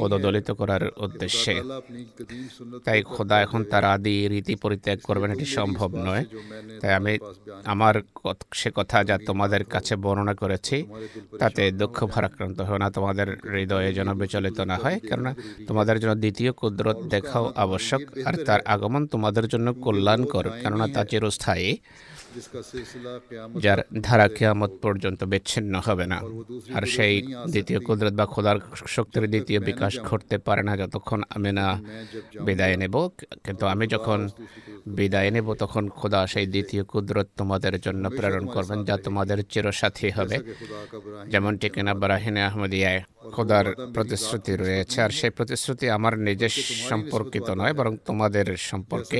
পদদলিত 0.00 0.48
করার 0.60 0.82
উদ্দেশ্যে। 1.04 1.54
তাই 2.86 2.98
খোদা 3.14 3.36
এখন 3.46 3.60
তার 3.72 3.84
আদি 3.94 4.16
রীতি 4.32 4.54
পরিত্যাগ 4.64 4.98
করবেন, 5.08 5.30
এটি 5.34 5.46
সম্ভব 5.58 5.90
নয়। 6.06 6.24
তাই 6.80 6.92
আমি 7.00 7.14
আমার 7.72 7.94
সে 8.60 8.70
কথা 8.78 8.96
যা 9.08 9.16
তোমাদের 9.28 9.62
কাছে 9.74 9.94
বর্ণনা 10.04 10.34
করেছি, 10.42 10.76
তাতে 11.40 11.62
দুঃখ 11.80 11.96
ভারাক্রান্ত 12.12 12.58
হয় 12.68 12.80
না, 12.82 12.88
তোমাদের 12.96 13.28
হৃদয়ে 13.54 13.90
যেন 13.98 14.08
বিচলিত 14.20 14.58
না 14.70 14.76
হয়, 14.82 14.96
কেননা 15.08 15.32
তোমাদের 15.68 15.96
জন্য 16.02 16.14
দ্বিতীয় 16.24 16.50
কুদরত 16.60 16.98
দেখাও 17.14 17.44
আবশ্যক, 17.64 18.00
আর 18.28 18.34
তার 18.48 18.60
আগমন 18.74 18.99
তখন 19.00 19.12
তোমাদের 19.14 19.46
জন্য 19.52 19.68
কল্যাণ 19.84 20.20
কর 20.32 20.46
কেননা 20.60 20.86
তা 20.94 21.02
চিরস্থায়ী, 21.10 21.68
যার 23.64 23.80
ধারা 24.06 24.26
কেয়ামত 24.36 24.72
পর্যন্ত 24.84 25.20
বিচ্ছিন্ন 25.32 25.74
হবে 25.86 26.06
না। 26.12 26.18
আর 26.76 26.84
সেই 26.94 27.14
দ্বিতীয় 27.52 27.78
কুদরত 27.86 28.14
বা 28.20 28.24
খোদার 28.32 28.56
শক্তির 28.94 29.24
দ্বিতীয় 29.32 29.58
বিকাশ 29.68 29.92
ঘটতে 30.08 30.36
পারে 30.46 30.62
না 30.68 30.72
যতক্ষণ 30.80 31.20
আমি 31.34 31.50
না 31.58 31.66
বিদায় 32.46 32.76
নেব। 32.82 32.94
কিন্তু 33.44 33.64
আমি 33.72 33.84
যখন 33.94 34.18
বিদায় 34.98 35.30
নেব, 35.34 35.46
তখন 35.62 35.84
খোদা 35.98 36.20
সেই 36.32 36.46
দ্বিতীয় 36.54 36.82
কুদরত 36.92 37.28
তোমাদের 37.40 37.74
জন্য 37.86 38.04
প্রেরণ 38.18 38.44
করবেন, 38.54 38.78
যা 38.88 38.96
তোমাদের 39.06 39.38
চিরসাথী 39.52 40.08
হবে। 40.16 40.36
যেমনটি 41.32 41.66
কিনা 41.74 41.92
বারাহিনে 42.02 42.40
আহমদিয়ায় 42.48 43.00
খোদার 43.34 43.66
প্রতিশ্রুতি 43.94 44.52
রয়েছে, 44.56 44.98
আর 45.02 45.10
সেই 45.10 45.30
প্রতিশ্রুতি 45.30 45.86
আমার 45.90 46.14
নিজের 46.18 46.52
সম্পর্কিত 46.90 47.50
নয়, 47.50 47.74
বরং 47.78 47.92
তোমাদের 48.04 48.46
সম্পর্কে। 48.70 49.18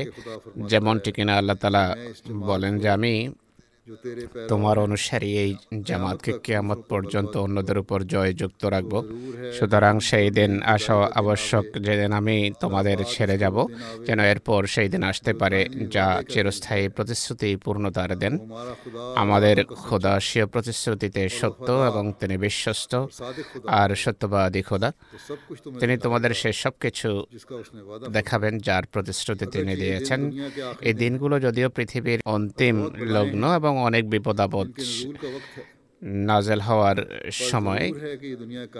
যেমনটি 0.71 1.09
কিনা 1.11 1.33
আল্লাহ 1.37 1.55
তালা 1.55 1.83
বলেন 2.49 2.73
যে 2.79 2.89
আমি 2.89 3.13
তোমার 4.47 4.79
অনুসারী 4.79 5.37
এই 5.37 5.55
জামাতকে 5.83 6.31
কেয়ামত 6.43 6.79
পর্যন্ত 6.89 7.37
অন্যদের 7.37 7.77
উপর 7.77 8.03
জয় 8.03 8.33
যুক্ত 8.33 8.65
রাখব। 8.65 9.05
সুতরাং 9.59 9.99
সেই 9.99 10.29
দিন 10.29 10.61
আসা 10.63 11.09
আবশ্যক, 11.15 11.65
যেদিন 11.79 12.11
আমি 12.11 12.51
তোমাদের 12.59 12.97
ছেড়ে 13.07 13.37
যাব, 13.37 13.67
যেন 14.05 14.19
এরপর 14.19 14.65
সেই 14.65 14.89
দিন 14.89 15.03
আসতে 15.03 15.33
পারে 15.33 15.69
যা 15.91 16.21
চিরস্থায়ী 16.29 16.89
প্রতিশ্রুতি 16.89 17.55
পূর্ণতার 17.55 18.19
দেন। 18.19 18.39
আমাদের 19.15 19.65
খোদা 19.65 20.19
প্রতিশ্রুতিতে 20.51 21.29
সত্য 21.29 21.71
এবং 21.71 22.13
তিনি 22.19 22.37
বিশ্বস্ত 22.37 22.95
আর 23.67 23.95
সত্যবাদী 23.95 24.61
খোদা। 24.61 24.91
তিনি 25.79 25.97
তোমাদের 25.97 26.33
সে 26.33 26.53
সব 26.53 26.73
কিছু 26.79 27.25
দেখাবেন 28.09 28.57
যার 28.57 28.83
প্রতিশ্রুতি 28.85 29.45
তিনি 29.45 29.75
দিয়েছেন। 29.75 30.31
এই 30.81 30.93
দিনগুলো 30.93 31.39
যদিও 31.39 31.69
পৃথিবীর 31.69 32.19
অন্তিম 32.25 32.89
লগ্ন 32.97 33.55
এবং 33.55 33.80
অনেক 33.81 34.03
বিপদ 34.09 34.39
আপদ 34.39 34.67
নাজেল 36.29 36.59
হওয়ার 36.59 36.99
সময়। 37.31 37.85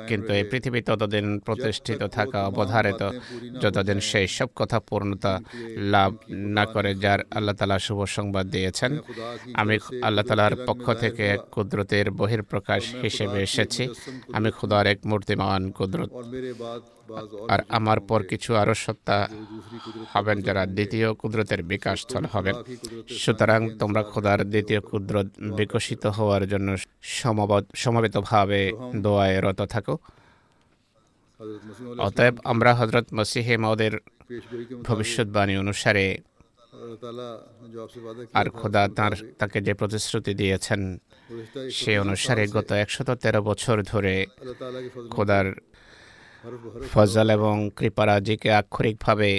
কিন্তু 0.08 0.34
এই 0.34 0.44
পৃথিবী 0.44 0.82
ততদিন 0.82 1.40
প্রতিষ্ঠিত 1.40 2.02
থাকা 2.04 2.39
অবধারিত। 2.47 3.02
যতদিন 3.62 3.99
সেই 4.10 4.28
সব 4.28 4.49
কথা 4.56 4.80
পূর্ণতা 4.80 5.34
লাভ 5.93 6.12
না 6.56 6.64
করে 6.66 6.91
যার 6.95 7.20
আল্লাহ 7.32 7.56
তালা 7.56 7.80
শুভ 7.80 7.99
সংবাদ 8.18 8.45
দিয়েছেন। 8.47 8.91
আমি 9.54 9.76
আল্লাহ 10.02 10.24
তালার 10.26 10.56
পক্ষ 10.68 10.86
থেকে 10.93 11.24
এক 11.28 11.41
কুদরতের 11.52 12.12
বহির্প্রকাশ 12.12 12.84
হিসেবে 12.95 13.38
এসেছি। 13.43 13.84
আমি 14.34 14.49
খুদার 14.52 14.86
এক 14.88 14.99
মূর্তিমান 15.06 15.62
কুদরত। 15.72 16.12
আর 17.53 17.59
আমার 17.70 17.99
পর 18.09 18.20
কিছু 18.32 18.49
আরও 18.62 18.76
সত্তা 18.84 19.18
হবেন 20.14 20.38
যারা 20.47 20.64
দ্বিতীয় 20.78 21.07
কুদরতের 21.14 21.62
বিকাশ 21.64 21.97
স্থল 22.01 22.26
হবেন 22.34 22.55
সুতরাং 23.24 23.62
তোমরা 23.80 24.01
খোদার 24.03 24.39
দ্বিতীয় 24.53 24.80
কুদরত 24.89 25.28
বিকশিত 25.59 26.03
হওয়ার 26.18 26.43
জন্য 26.47 26.68
সমবেতভাবে 27.76 28.62
দোয়ায় 28.95 29.38
রত 29.45 29.59
থাকো। 29.74 29.95
অতএব 31.97 32.36
আমরা 32.43 32.72
হজরত 32.80 33.07
মসিহে 33.18 33.55
মদের 33.57 33.93
ভবিষ্যৎবাণী 34.84 35.53
অনুসারে 35.64 36.05
আর 38.39 38.47
খোদা 38.49 38.84
তার 38.97 39.14
তাকে 39.39 39.59
যে 39.68 39.74
প্রতিশ্রুতি 39.74 40.34
দিয়েছেন, 40.34 40.82
সে 41.80 41.91
অনুসারে 42.03 42.43
গত 42.57 42.70
একশত 42.84 43.09
তেরো 43.24 43.41
বছর 43.49 43.76
ধরে 43.91 44.14
খোদার 45.09 45.47
ফজল 46.92 47.30
এবং 47.30 47.70
কৃপারাজিকে 47.76 48.50
আক্ষরিকভাবে 48.52 49.30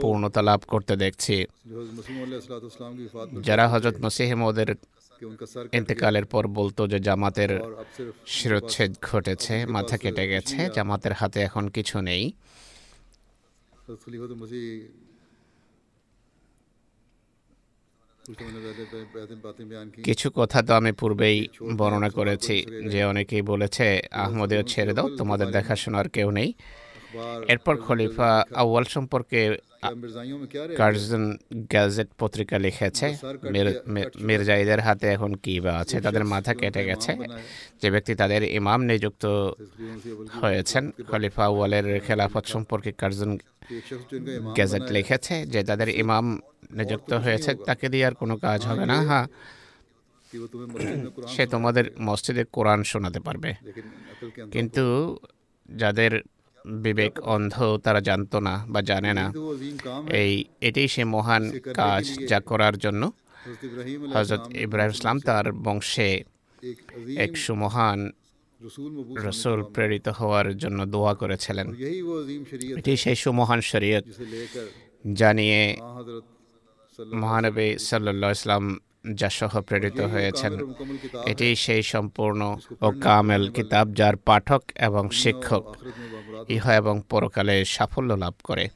পূর্ণতা 0.00 0.42
লাভ 0.42 0.60
করতে 0.68 0.96
দেখছি। 0.96 1.36
যারা 3.42 3.68
হজরত 3.68 3.96
মসিহমদের 4.04 4.70
ইন্তেকালের 5.72 6.24
পর 6.24 6.44
বলতো 6.48 6.82
যে 6.86 6.98
জামাতের 7.00 7.50
শিরোচ্ছেদ 8.26 8.92
ঘটেছে, 9.02 9.66
মাথা 9.66 9.96
কেটে 9.98 10.28
গেছে, 10.28 10.68
জামাতের 10.74 11.12
হাতে 11.12 11.40
এখন 11.40 11.68
কিছু 11.68 12.00
নেই। 12.00 12.32
কিছু 20.04 20.30
কথা 20.34 20.62
তো 20.62 20.72
আমি 20.74 20.92
পূর্বেই 20.92 21.48
বর্ণনা 21.76 22.10
করেছি, 22.10 22.56
যে 22.88 23.04
অনেকেই 23.04 23.42
বলেছে, 23.42 23.86
আহমদেও 24.12 24.62
ছেড়ে 24.62 24.92
দাও, 24.92 25.16
তোমাদের 25.16 25.48
দেখাশোনার 25.50 26.08
কেউ 26.08 26.30
নেই। 26.30 26.54
এরপর 27.48 27.76
খলিফা 27.76 28.44
আউয়াল 28.54 28.84
সম্পর্কে 28.84 29.40
কার্জন 30.78 31.24
গ্যাজেট 31.72 32.08
পত্রিকা 32.18 32.56
লিখেছে 32.58 33.06
মির্জাইদের 34.26 34.80
হাতে 34.80 35.06
এখন 35.08 35.32
কি 35.36 35.54
বা 35.60 35.72
আছে 35.82 35.96
তাদের 36.00 36.24
মাথা 36.24 36.52
কেটে 36.54 36.82
গেছে 36.88 37.12
যে 37.80 37.88
ব্যক্তি 37.90 38.12
তাদের 38.14 38.42
ইমাম 38.58 38.80
নিযুক্ত 38.90 39.24
হয়েছেন 40.40 40.84
খলিফা 41.08 41.46
ওয়ালের 41.48 41.86
খেলাফত 42.00 42.44
সম্পর্কে 42.46 42.90
কার্জন 42.92 43.30
গ্যাজেট 44.56 44.84
লিখেছে 44.96 45.34
যে 45.46 45.60
তাদের 45.62 45.88
ইমাম 45.96 46.24
নিযুক্ত 46.72 47.10
হয়েছে 47.24 47.50
তাকে 47.68 47.86
দিয়ে 47.88 48.04
আর 48.06 48.14
কোনো 48.14 48.34
কাজ 48.36 48.60
হবে 48.70 48.84
না 48.86 48.96
হ্যাঁ 49.08 49.26
সে 51.28 51.42
তোমাদের 51.46 51.84
মসজিদে 52.00 52.42
কোরআন 52.52 52.80
শোনাতে 52.82 53.20
পারবে 53.20 53.50
কিন্তু 54.52 54.84
যাদের 55.68 56.12
বিবেক 56.64 57.20
অন্ধ, 57.20 57.78
তারা 57.84 58.00
জানত 58.00 58.36
না 58.36 58.66
বা 58.68 58.82
জানে 58.82 59.12
না। 59.14 59.32
এই, 60.10 60.44
এটাই 60.60 60.88
সে 60.88 61.04
মহান 61.04 61.42
কাজ 61.74 62.18
যা 62.28 62.40
করার 62.40 62.78
জন্য 62.78 63.12
হজরত 64.14 64.44
ইব্রাহিম 64.56 64.90
ইসলাম 64.90 65.20
তার 65.20 65.52
বংশে 65.52 66.24
এক 67.16 67.36
সুমহান 67.36 68.10
রসুল 69.26 69.62
প্রেরিত 69.62 70.08
হওয়ার 70.08 70.56
জন্য 70.56 70.86
দোয়া 70.86 71.14
করেছিলেন। 71.14 71.66
এটি 72.76 72.96
সেই 72.96 73.14
সুমহান 73.14 73.60
শরীয়ত 73.60 74.04
জানিয়ে 75.16 75.76
মহানবী 77.14 77.76
সাল্লা 77.78 78.30
ইসলাম 78.30 78.64
যা 79.14 79.30
সহ 79.30 79.60
প্রেরিত 79.60 80.00
হয়েছেন। 80.00 80.52
এটি 81.26 81.56
সেই 81.56 81.82
সম্পূর্ণ 81.82 82.56
ও 82.80 82.92
কামেল 83.00 83.50
কিতাব 83.50 83.86
যার 83.92 84.16
পাঠক 84.16 84.62
এবং 84.76 85.10
শিক্ষক 85.10 85.64
ইহা 86.48 86.76
এবং 86.76 87.02
পরকালে 87.08 87.64
সাফল্য 87.64 88.12
লাভ 88.12 88.34
করে। 88.44 88.68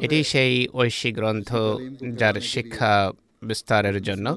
এটি 0.00 0.24
সেই 0.24 0.68
ঐশী 0.74 1.12
গ্রন্থ 1.12 1.54
যার 2.16 2.34
শিক্ষা 2.34 3.12
বিস্তারের 3.42 4.02
জন্য 4.02 4.36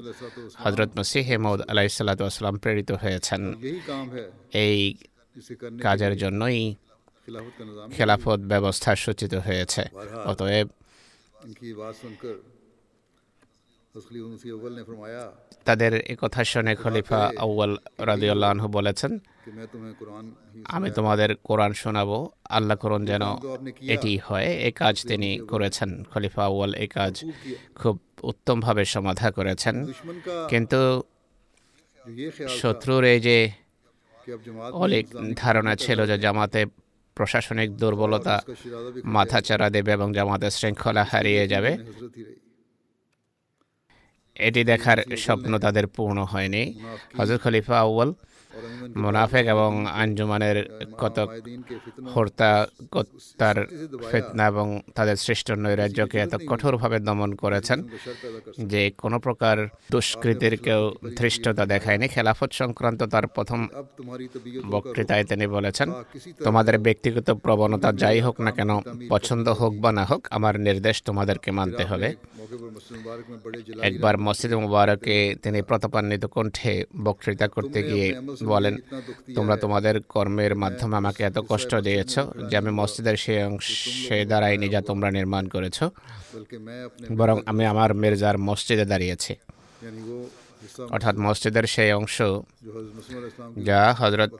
হজরত 0.58 0.90
মসিহ 0.98 1.38
মৌদ 1.38 1.60
আলাইসাল্লাম 1.68 2.56
প্রেরিত 2.56 2.90
হয়েছেন। 2.92 3.54
এই 4.52 4.94
কাজের 5.82 6.16
জন্যই 6.16 6.74
খেলাফত 7.92 8.40
ব্যবস্থা 8.52 8.96
সূচিত 8.96 9.34
হয়েছে। 9.34 9.82
অতএব 10.24 10.68
তাদের 15.64 15.92
এ 16.12 16.14
কথা 16.20 16.40
শুনে 16.44 16.72
খলিফা 16.82 17.20
আউয়াল 17.44 17.72
রাজিউল্লাহ 18.10 18.48
আনহু 18.50 18.68
বলেছেন, 18.68 19.12
আমি 20.76 20.88
তোমাদের 20.90 21.30
কোরআন 21.48 21.72
শোনাবো, 21.72 22.18
আল্লাহ 22.56 22.76
করুন 22.76 23.02
যেন 23.10 23.24
এটি 23.94 24.12
হয়। 24.26 24.48
এ 24.68 24.70
কাজ 24.82 24.94
তিনি 25.10 25.30
করেছেন। 25.52 25.90
খলিফা 26.12 26.42
আউয়াল 26.44 26.72
এ 26.84 26.86
কাজ 26.96 27.14
খুব 27.74 27.94
উত্তমভাবে 28.22 28.82
সমাধা 28.84 29.28
করেছেন। 29.30 29.76
কিন্তু 30.48 30.80
শত্রুর 32.60 33.04
এই 33.04 33.20
যে 33.20 33.36
অলিক 34.82 35.06
ধারণা 35.36 35.72
ছিল 35.76 35.98
যে 36.06 36.16
জামাতে 36.18 36.60
প্রশাসনিক 37.16 37.70
দুর্বলতা 37.76 38.36
মাথাচাড়া 39.16 39.68
দেবে 39.70 39.90
এবং 39.92 40.08
জামাতের 40.12 40.52
শৃঙ্খলা 40.58 41.04
হারিয়ে 41.10 41.44
যাবে 41.48 41.72
এটি 44.36 44.64
দেখার 44.64 44.98
স্বপ্ন 45.16 45.58
তাদের 45.58 45.86
পূর্ণ 45.86 46.24
হয়নি। 46.24 46.62
হজরত 47.18 47.40
খলিফা 47.42 47.80
আউ্বাল 47.80 48.12
মোনাফেক 49.02 49.44
এবং 49.46 49.70
আঞ্জুমানের 50.02 50.58
কতক 51.02 51.28
হর্তা 52.14 52.50
কর্তার 52.94 53.56
ফেতনা 54.10 54.44
এবং 54.46 54.66
তাদের 54.96 55.16
সৃষ্ট 55.16 55.48
নৈরাজ্যকে 55.62 56.18
এত 56.18 56.34
কঠোরভাবে 56.50 56.98
দমন 57.00 57.30
করেছেন 57.34 57.78
যে 58.72 58.82
কোনো 59.02 59.16
প্রকার 59.18 59.56
দুষ্কৃতির 59.92 60.54
কেউ 60.66 60.82
ধৃষ্টতা 61.18 61.64
দেখায়নি। 61.66 62.06
খেলাফত 62.08 62.50
সংক্রান্ত 62.52 63.00
তার 63.02 63.26
প্রথম 63.26 63.60
বক্তৃতায় 64.70 65.24
তিনি 65.24 65.46
বলেছেন, 65.46 65.88
তোমাদের 66.44 66.76
ব্যক্তিগত 66.78 67.28
প্রবণতা 67.44 67.88
যাই 67.92 68.20
হোক 68.20 68.36
না 68.40 68.50
কেন, 68.50 68.70
পছন্দ 69.08 69.46
হোক 69.60 69.72
বা 69.82 69.90
না 69.92 70.04
হোক, 70.04 70.22
আমার 70.30 70.54
নির্দেশ 70.60 70.96
তোমাদেরকে 71.02 71.50
মানতে 71.50 71.84
হবে। 71.84 72.08
একবার 73.82 74.14
মসজিদ 74.18 74.52
মুবারকে 74.54 75.16
তিনি 75.42 75.58
প্রতাপান্বিত 75.62 76.24
কণ্ঠে 76.34 76.74
বক্তৃতা 77.04 77.46
করতে 77.48 77.78
গিয়ে 77.82 78.06
বলেন 78.54 78.74
তোমরা 79.36 79.56
তোমাদের 79.64 79.94
কর্মের 80.14 80.52
মাধ্যমে 80.62 80.94
আমাকে 81.02 81.20
এত 81.30 81.38
কষ্ট 81.50 81.72
দিয়েছ 81.86 82.14
যে 82.48 82.54
আমি 82.60 82.70
মসজিদের 82.80 83.16
সেই 83.24 83.40
অংশে 83.48 84.16
দাঁড়াইনি 84.32 84.66
যা 84.74 84.80
তোমরা 84.90 85.08
নির্মাণ 85.18 85.44
করেছ। 85.54 85.78
বরং 87.20 87.36
আমি 87.50 87.64
আমার 87.72 87.90
মির্জার 88.02 88.36
মসজিদে 88.48 88.86
দাঁড়িয়েছি। 88.92 89.34
অর্থাৎ 90.94 91.14
মসজিদের 91.26 91.66
সেই 91.74 91.90
অংশ 92.00 92.16
যা 93.68 93.80
হজরত 94.00 94.32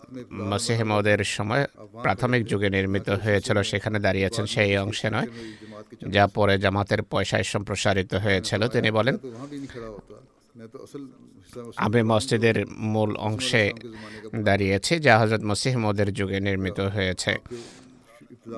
মসিহমদের 0.51 1.21
সময় 1.37 1.65
প্রাথমিক 2.05 2.43
যুগে 2.51 2.69
নির্মিত 2.77 3.09
হয়েছিল 3.25 3.57
সেখানে 3.71 3.99
দাঁড়িয়েছেন 4.07 4.45
সেই 4.55 4.73
অংশে 4.85 5.09
নয়। 5.15 5.29
যা 6.15 6.25
পরে 6.37 6.55
জামাতের 6.65 7.01
পয়সায় 7.13 7.47
সম্প্রসারিত 7.53 8.13
হয়েছিল 8.25 8.63
তিনি 8.75 8.89
বলেন। 8.99 9.17
আবে 11.77 12.01
মসজিদের 12.03 12.57
মূল 12.93 13.11
অংশে 13.29 13.65
দাঁড়িয়েছে, 14.49 15.01
যা 15.01 15.15
হজরত 15.21 15.43
মসিহ 15.51 15.75
মদের 15.85 16.09
যুগে 16.19 16.41
নির্মিত 16.41 16.79
হয়েছে 16.81 17.33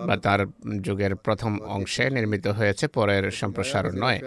বা 0.06 0.16
তার 0.16 0.40
যুগের 0.86 1.12
প্রথম 1.16 1.52
অংশে 1.76 2.04
নির্মিত 2.10 2.46
হয়েছে, 2.46 2.88
পরের 2.88 3.24
সম্প্রসারণ 3.40 3.94
নয়। 4.04 4.20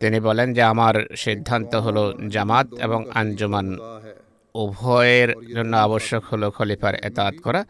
তিনি 0.00 0.20
বলেন 0.20 0.48
যে, 0.56 0.62
আমার 0.62 0.94
সিদ্ধান্ত 1.16 1.72
হলো 1.74 2.02
জামাত 2.28 2.66
এবং 2.86 3.00
আঞ্জুমান। 3.14 3.78
উভয়ের 4.54 5.30
জন্য 5.56 5.72
আবশ্যক 5.76 6.22
হলো 6.30 6.46
খলিফার 6.50 6.94
এতাত 7.08 7.34
করা। 7.44 7.60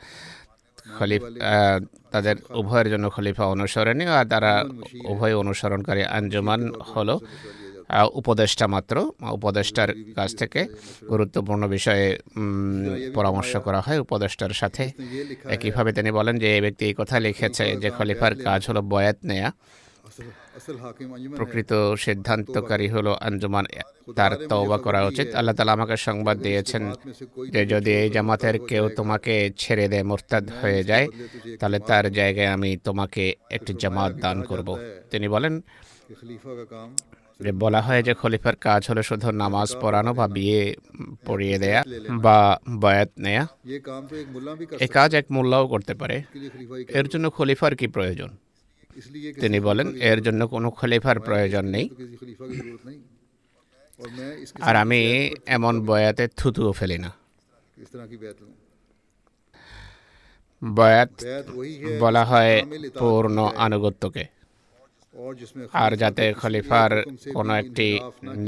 খলিফা 0.99 1.29
তাদের 2.13 2.37
উভয়ের 2.61 2.89
জন্য 2.91 3.11
খলিফা 3.11 3.45
অনুসরণীয়, 3.45 4.11
আর 4.11 4.27
তারা 4.33 4.53
উভয় 5.13 5.35
অনুসরণকারী 5.37 6.03
আঞ্জুমান 6.19 6.61
হলো। 6.93 7.21
উপদেষ্টা 8.21 8.67
মাত্র 8.75 8.97
উপদেষ্টার 9.39 9.91
কাছ 10.17 10.31
থেকে 10.41 10.61
গুরুত্বপূর্ণ 11.13 11.63
বিষয়ে 11.77 12.07
পরামর্শ 13.15 13.53
করা 13.57 13.81
হয় 13.81 13.99
উপদেষ্টার 14.05 14.53
সাথে। 14.61 14.85
একইভাবে 15.55 15.91
তিনি 15.93 16.11
বলেন 16.11 16.35
যে, 16.39 16.49
এই 16.57 16.61
ব্যক্তি 16.61 16.83
এই 16.91 16.95
কথা 17.01 17.17
লিখেছে 17.27 17.65
যে, 17.83 17.89
খলিফার 17.91 18.33
কাজ 18.47 18.61
হলো 18.69 18.81
বয়াত 18.93 19.19
নেয়া। 19.31 19.51
প্রকৃত 21.37 21.73
সিদ্ধান্তকারী 22.05 22.89
হলো 22.89 23.13
আঞ্জুমান, 23.27 23.65
তার 24.17 24.33
তওবা 24.51 24.79
করা 24.79 25.01
উচিত। 25.11 25.29
আল্লাহ 25.39 25.55
তালা 25.55 25.73
আমাকে 25.73 25.97
সংবাদ 26.09 26.37
দিয়েছেন 26.47 26.83
যে, 27.55 27.61
যদি 27.67 27.91
এই 28.03 28.09
জামাতের 28.11 28.57
কেউ 28.71 28.85
তোমাকে 28.99 29.35
ছেড়ে 29.63 29.87
দেয়, 29.93 30.05
মোরতাদ 30.11 30.45
হয়ে 30.61 30.85
যায়, 30.85 31.07
তাহলে 31.61 31.79
তার 31.89 32.05
জায়গায় 32.13 32.51
আমি 32.57 32.71
তোমাকে 32.77 33.25
একটি 33.57 33.73
জামাত 33.83 34.13
দান 34.25 34.43
করব। 34.43 34.69
তিনি 35.11 35.27
বলেন 35.29 35.55
যে 37.41 37.53
বলা 37.53 37.81
হয় 37.81 38.03
যে 38.03 38.15
খলিফার 38.15 38.57
কাজ 38.57 38.87
হলো 38.91 39.03
শুধু 39.03 39.31
নামাজ 39.31 39.77
পড়ানো 39.81 40.15
বা 40.15 40.29
বিয়ে 40.29 40.77
পড়িয়ে 41.27 41.59
দেয়া 41.59 41.85
বা 42.11 42.61
বায়াত 42.69 43.11
নেয়া। 43.19 43.47
এ 44.81 44.87
কাজ 44.87 45.15
এক 45.15 45.25
মোল্লাও 45.31 45.69
করতে 45.69 45.95
পারে। 45.95 46.23
এর 46.89 47.09
জন্য 47.09 47.31
খলিফার 47.31 47.77
কি 47.77 47.87
প্রয়োজন? 47.87 48.37
তিনি 49.41 49.61
বলেন, 49.61 49.95
এর 49.95 50.23
জন্য 50.23 50.49
কোনো 50.49 50.71
খলিফার 50.71 51.21
প্রয়োজন 51.21 51.65
নেই। 51.65 51.89
আর 54.61 54.77
আমি 54.77 55.31
এমন 55.47 55.87
বয়াতে 55.87 56.29
থুতুও 56.29 56.73
ফেলি 56.73 56.99
না। 56.99 57.13
বয়াত 60.75 61.11
বলা 62.01 62.25
হয় 62.25 62.67
পূর্ণ 62.99 63.51
আনুগত্যকে। 63.57 64.38
আর 65.73 65.97
যাতে 65.97 66.25
খলিফার 66.41 66.91
কোনো 67.35 67.53
একটি 67.55 67.89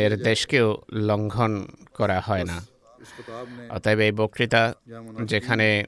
নির্দেশকেও 0.01 0.68
লঙ্ঘন 1.09 1.53
করা 1.95 2.21
হয় 2.21 2.45
না। 2.45 2.57
অতএব 3.71 3.99
এই 4.01 4.12
বক্তৃতা 4.12 4.62
যেখানে 5.23 5.85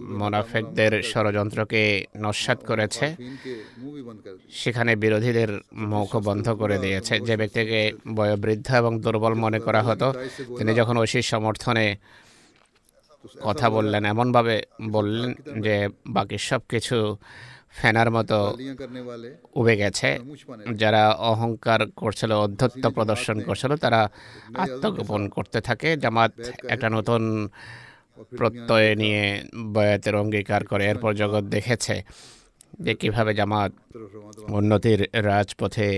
মোনাফেকদের 0.00 0.92
ষড়যন্ত্রকে 1.02 1.82
নস্বাত 2.16 2.58
করেছে, 2.66 3.06
সেখানে 4.50 4.92
বিরোধীদের 4.96 5.50
মুখ 5.72 6.16
বন্ধ 6.28 6.46
করে 6.50 6.78
দিয়েছে। 6.78 7.14
যে 7.20 7.34
ব্যক্তিকে 7.36 7.92
বয়োবৃদ্ধ 8.14 8.68
এবং 8.74 8.92
দুর্বল 9.00 9.34
মনে 9.34 9.60
করা 9.60 9.82
হতো, 9.82 10.08
তিনি 10.58 10.74
যখন 10.74 10.96
ঐশীর 10.98 11.26
সমর্থনে 11.32 11.86
কথা 13.40 13.66
বললেন, 13.70 14.02
এমনভাবে 14.04 14.56
বললেন 14.90 15.34
যে 15.60 15.76
বাকি 16.06 16.38
সব 16.38 16.62
কিছু 16.68 17.16
ফেনার 17.78 18.08
মতো 18.10 18.38
উবে 19.60 19.74
গেছে। 19.76 20.08
যারা 20.82 21.02
অহংকার 21.30 21.80
করছিল 21.96 22.30
অধ্যত্ব 22.32 22.84
প্রদর্শন 22.96 23.36
করছিল 23.42 23.72
তারা 23.76 24.00
আত্মগোপন 24.62 25.28
করতে 25.28 25.58
থাকে। 25.60 25.88
জামাত 25.96 26.32
একটা 26.68 26.88
নতুন 26.96 27.22
প্রত্যয় 28.38 28.88
নিয়ে 29.02 29.24
বয়াতের 29.74 30.14
অঙ্গীকার 30.14 30.62
করে। 30.70 30.84
এরপর 30.92 31.10
জগৎ 31.22 31.44
দেখেছে 31.56 31.96
যে 32.84 32.92
কীভাবে 33.00 33.32
জামাত 33.34 33.72
উন্নতির 34.58 35.00
রাজপথে 35.30 35.88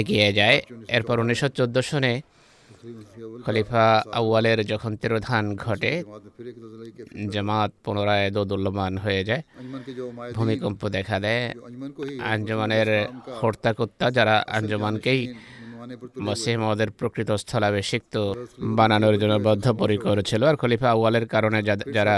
এগিয়ে 0.00 0.28
যায়। 0.32 0.56
এরপর 0.96 1.16
উনিশশো 1.20 1.48
চোদ্দ 1.48 1.76
সনে 1.90 2.12
খলিফা 3.44 3.84
আউয়ালের 4.18 4.58
যখন 4.72 4.92
তিরোধান 5.02 5.44
ঘটে, 5.64 5.92
জামাত 7.34 7.70
পুনরায় 7.84 8.28
দোদুল্যমান 8.36 8.92
হয়ে 9.04 9.22
যায়। 9.28 9.42
ভূমিকম্প 10.34 10.80
দেখা 10.96 11.16
দেয়। 11.24 11.44
আঞ্জমানের 12.32 12.88
হর্তাকর্তা 13.40 14.06
যারা 14.16 14.34
আঞ্জমানকেই 14.56 15.20
মাসিহ 16.26 16.54
মহদের 16.62 16.90
প্রকৃত 16.98 17.30
স্থলাভিষিক্ত 17.42 18.14
বানানোর 18.78 19.16
জন্য 19.22 19.34
বদ্ধপরিকর 19.48 20.18
ছিল। 20.30 20.42
আর 20.50 20.56
খলিফা 20.62 20.88
আউয়ালের 20.90 21.26
কারণে 21.34 21.58
যারা 21.96 22.16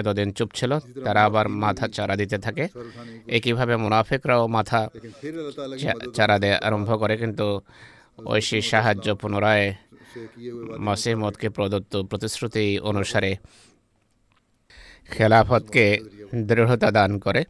এতদিন 0.00 0.28
চুপ 0.36 0.50
ছিল, 0.58 0.72
তারা 1.06 1.20
আবার 1.28 1.46
মাথা 1.64 1.86
চারা 1.96 2.14
দিতে 2.20 2.36
থাকে। 2.44 2.64
একইভাবে 3.36 3.74
মুনাফিকরাও 3.84 4.42
মাথা 4.56 4.80
চারা 6.16 6.36
দেয়া 6.42 6.56
আরম্ভ 6.66 6.90
করে। 7.02 7.14
কিন্তু 7.22 7.46
ঐশী 8.18 8.58
সাহায্য 8.70 9.06
পুনরায় 9.20 9.66
মসিমদকে 10.86 11.48
প্রদত্ত 11.56 11.92
প্রতিশ্রুতি 12.10 12.64
অনুসারে 12.80 13.32
খেলাফতকে 15.10 15.86
দৃঢ়তা 16.48 16.88
দান 16.90 17.10
করে। 17.18 17.42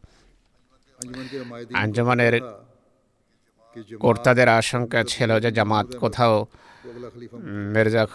আঞ্জমানের 1.73 2.35
কর্তাদের 3.99 4.47
আশঙ্কা 4.59 4.99
ছিল 5.03 5.29
যে 5.39 5.49
জামাত 5.51 5.87
কোথাও 6.03 6.33
মির্জা 7.73 8.05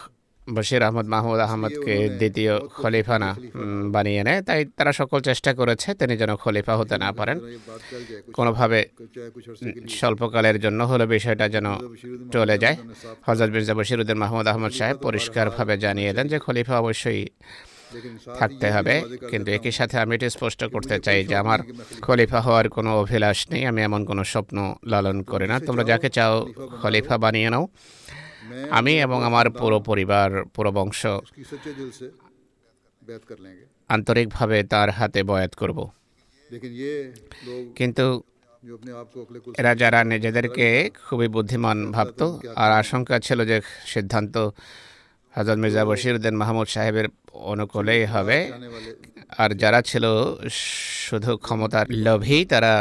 বশির 0.55 0.83
আহমদ 0.83 1.05
মাহমুদ 1.05 1.39
আহমদকে 1.39 2.09
দ্বিতীয় 2.09 2.59
খলিফা 2.59 3.19
না 3.19 3.35
বানিয়ে 3.95 4.23
নেয়। 4.23 4.41
তাই 4.41 4.65
তারা 4.77 4.91
সকল 4.91 5.19
চেষ্টা 5.19 5.53
করেছে 5.53 5.93
তিনি 5.93 6.17
যেন 6.17 6.35
খলিফা 6.35 6.73
হতে 6.77 6.97
না 6.97 7.11
পারেন। 7.11 7.39
কোনোভাবে 8.33 8.85
স্বল্পকালের 9.89 10.59
জন্য 10.59 10.83
হলে 10.83 11.05
বিষয়টা 11.05 11.49
যেন 11.49 11.67
চলে 12.33 12.57
যায়। 12.57 12.77
হজরত 13.27 13.49
মির্জা 13.49 13.73
বশিরুদ্দিন 13.73 14.17
মাহমুদ 14.17 14.47
আহমদ 14.47 14.71
সাহেব 14.71 14.97
পরিষ্কারভাবে 14.97 15.77
জানিয়ে 15.77 16.13
দেন 16.13 16.27
যে 16.27 16.39
খলিফা 16.39 16.75
অবশ্যই 16.79 17.29
থাকতে 18.39 18.71
হবে। 18.71 18.95
কিন্তু 19.29 19.51
একই 19.51 19.71
সাথে 19.71 19.99
আমি 19.99 20.15
এটি 20.15 20.29
স্পষ্ট 20.29 20.63
করতে 20.63 20.99
চাই 20.99 21.25
যে 21.25 21.35
আমার 21.35 21.59
খলিফা 22.01 22.41
হওয়ার 22.41 22.69
কোনো 22.69 22.99
অভিলাষ 22.99 23.47
নেই। 23.51 23.65
আমি 23.65 23.81
এমন 23.81 24.05
কোনো 24.05 24.23
স্বপ্ন 24.23 24.75
লালন 24.87 25.23
করি 25.23 25.47
না। 25.47 25.59
তোমরা 25.59 25.83
যাকে 25.83 26.09
চাও 26.09 26.47
খলিফা 26.81 27.17
বানিয়ে 27.17 27.49
নাও। 27.49 27.67
আমি 28.77 28.93
এবং 29.01 29.17
আমার 29.29 29.47
পুরো 29.59 29.77
পরিবার 29.89 30.29
পুরো 30.55 30.71
বংশ 30.77 31.01
আন্তরিকভাবে 33.89 34.57
তার 34.63 34.89
হাতে 34.97 35.21
বয়াত 35.29 35.53
করব। 35.61 35.79
কিন্তু 37.75 38.05
এরা 39.59 39.71
যারা 39.75 39.99
নিজেদেরকে 40.03 40.67
খুবই 41.07 41.27
বুদ্ধিমান 41.27 41.77
ভাবত 41.91 42.21
আর 42.55 42.71
আশঙ্কা 42.81 43.15
ছিল 43.19 43.39
যে 43.45 43.57
সিদ্ধান্ত 43.93 44.35
হাজর 45.33 45.57
মির্জা 45.57 45.83
বশিরুদ্দিন 45.85 46.35
মাহমুদ 46.41 46.67
সাহেবের 46.75 47.07
অনুকূলেই 47.51 48.03
হবে। 48.05 48.37
আর 49.37 49.49
যারা 49.61 49.79
ছিল 49.81 50.05
শুধু 51.07 51.31
ক্ষমতার 51.37 51.85
লোভী 52.05 52.39
তারা 52.45 52.73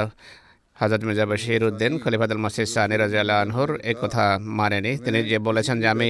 হাজরত 0.81 1.03
মির্জা 1.05 1.27
বশির 1.27 1.63
উদ্দিন 1.69 1.93
খলিফাদুল 2.03 2.41
মসিদ 2.45 2.69
সানি 2.75 2.97
রাজিয়াল 2.97 3.31
আনহুর 3.31 3.71
এ 3.91 3.93
কথা 4.03 4.25
মানেনি। 4.59 4.93
তিনি 5.05 5.19
যে 5.31 5.39
বলেছেন 5.49 5.77
যে 5.83 5.89
আমি 5.95 6.09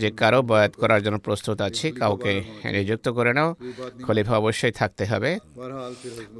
যে 0.00 0.08
কারও 0.20 0.40
বয়াত 0.50 0.72
করার 0.80 1.00
জন্য 1.04 1.18
প্রস্তুত 1.26 1.58
আছি, 1.68 1.86
কাউকে 1.92 2.32
নিযুক্ত 2.74 3.06
করে 3.16 3.32
নাও। 3.38 3.50
খলিফা 4.06 4.34
অবশ্যই 4.42 4.74
থাকতে 4.80 5.04
হবে। 5.10 5.30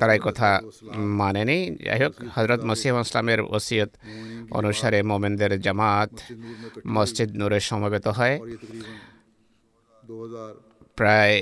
তারা 0.00 0.12
এই 0.16 0.22
কথা 0.28 0.48
মানেনি। 1.20 1.58
যাই 1.86 1.98
হোক 2.02 2.14
হজরত 2.34 2.60
মসিহ 2.70 2.92
ইসলামের 3.00 3.40
ওসিয়ত 3.56 3.90
অনুসারে 4.58 4.98
মোমেনদের 5.10 5.52
জামাত 5.64 6.12
মসজিদ 6.86 7.30
নূরে 7.40 7.58
সমবেত 7.68 8.06
হয়। 8.18 8.36
প্রায় 10.96 11.36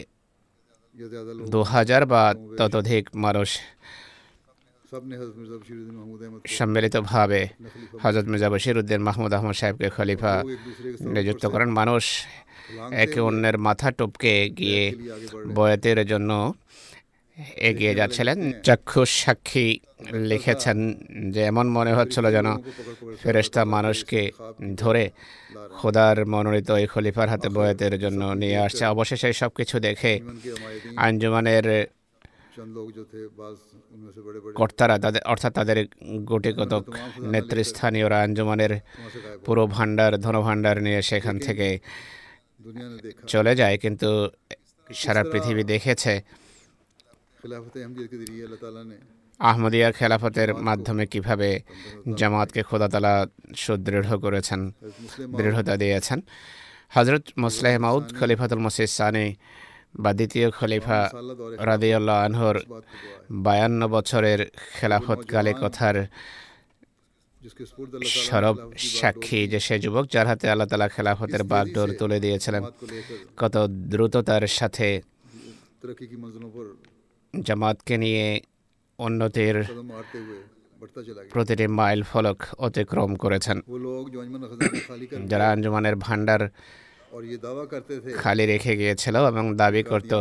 দু 1.52 1.60
হাজার 1.74 2.02
বা 2.12 2.22
ততোধিক 2.58 3.04
মানুষ 3.24 3.48
সম্মিলিতভাবে 6.56 7.40
হজরত 8.02 8.26
মির্জা 8.30 8.48
বশির 8.52 8.76
উদ্দিন 8.80 9.00
মাহমুদ 9.08 9.32
আহমদ 9.36 9.56
সাহেবকে 9.60 9.88
খলিফা 9.96 10.32
নিযুক্ত 11.14 11.44
করেন। 11.52 11.70
মানুষ 11.80 12.04
একে 13.04 13.20
অন্যের 13.28 13.56
মাথা 13.66 13.88
টপকে 13.98 14.34
গিয়ে 14.58 14.84
বয়াতের 15.56 15.98
জন্য 16.12 16.30
এগিয়ে 17.68 17.92
যাচ্ছিলেন। 17.98 18.38
চাক্ষুষ 18.66 19.10
সাক্ষী 19.24 19.66
লিখেছেন 20.30 20.78
যে 21.34 21.40
এমন 21.50 21.66
মনে 21.76 21.92
হচ্ছিল 21.98 22.24
যেন 22.36 22.48
ফেরেস্তা 23.22 23.62
মানুষকে 23.74 24.22
ধরে 24.82 25.04
খোদার 25.78 26.16
মনোনীত 26.32 26.70
এই 26.82 26.86
খলিফার 26.92 27.28
হাতে 27.32 27.48
বয়তের 27.56 27.94
জন্য 28.04 28.22
নিয়ে 28.42 28.58
আসছে। 28.66 28.82
অবশেষে 28.94 29.28
সব 29.40 29.50
কিছু 29.58 29.76
দেখে 29.86 30.12
আঞ্জুমানের 31.06 31.66
কর্তারা 34.58 34.96
তাদের 35.04 35.22
অর্থাৎ 35.32 35.52
তাদের 35.58 35.78
গোটিকতক 36.30 36.84
নেতৃস্থানীয়রা 37.34 38.18
আঞ্জুমানের 38.22 38.72
পুরো 39.44 39.64
ভাণ্ডার 39.66 40.12
ধনভাণ্ডার 40.24 40.76
নিয়ে 40.86 41.00
সেখান 41.10 41.36
থেকে 41.46 41.68
চলে 43.32 43.52
যায় 43.60 43.76
কিন্তু 43.78 44.10
সারা 44.90 45.22
পৃথিবী 45.32 45.62
দেখেছে। 45.72 46.12
আহমদিয়া 49.40 49.88
খেলাফতের 49.98 50.50
মাধ্যমে 50.68 51.04
কীভাবে 51.12 51.50
জামাতকে 52.18 52.60
খোদাতালা 52.68 53.14
সুদৃঢ় 53.62 54.16
করেছেন 54.24 54.60
দৃঢ়তা 55.36 55.74
দিয়েছেন। 55.82 56.18
হজরত 56.94 57.24
মুসলেহ 57.44 57.74
মাউদ 57.84 58.06
খলিফাতুল 58.18 58.60
মসিদ 58.66 58.90
সানি 58.98 59.26
বা 59.94 60.12
দ্বিতীয় 60.12 60.50
খলিফা 60.50 61.10
রাদিউল্লাহ 61.70 62.16
আনহর 62.26 62.56
বায়ান্ন 63.30 63.88
বছরের 63.88 64.40
খেলাফতকালে 64.76 65.52
কথার 65.62 65.96
সরব 68.04 68.56
সাক্ষী 68.76 69.40
যে 69.48 69.60
সে 69.60 69.78
যুবক 69.78 70.04
যার 70.10 70.26
হাতে 70.26 70.50
আল্লাহ 70.50 70.68
তালা 70.68 70.88
খেলাফতের 70.88 71.42
বাগডোর 71.44 71.88
তুলে 71.98 72.20
দিয়েছিলেন। 72.20 72.62
কত 73.36 73.56
দ্রুততার 73.92 74.44
সাথে 74.46 75.00
জামাতকে 77.34 77.94
নিয়ে 77.98 78.40
উন্নতির 78.98 79.56
প্রতিটি 81.32 81.66
মাইল 81.66 82.02
ফলক 82.02 82.38
অতিক্রম 82.58 83.16
করেছেন। 83.16 83.60
যারা 85.30 85.46
আঞ্জুমানের 85.50 85.96
ভাণ্ডার 85.96 86.42
খালি 88.16 88.44
রেখে 88.46 88.76
গিয়েছিল 88.76 89.16
এবং 89.26 89.44
দাবি 89.56 89.82
করত 89.82 90.12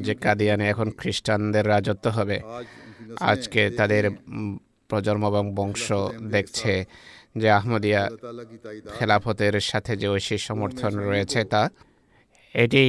যে 0.00 0.14
কাদিয়ানে 0.14 0.68
এখন 0.68 0.90
খ্রিস্টানদের 0.90 1.64
রাজত্ব 1.66 2.06
হবে। 2.08 2.40
আজকে 3.20 3.70
তাদের 3.70 4.04
প্রজন্ম 4.90 5.22
এবং 5.26 5.44
বংশ 5.54 5.92
দেখছে 6.34 6.72
যে 7.36 7.48
আহমদিয়া 7.50 8.02
খেলাফতের 8.98 9.54
সাথে 9.60 9.96
যে 9.96 10.08
ঐশী 10.08 10.36
সমর্থন 10.38 10.92
রয়েছে 11.10 11.44
তা 11.44 11.62
এটি 12.54 12.84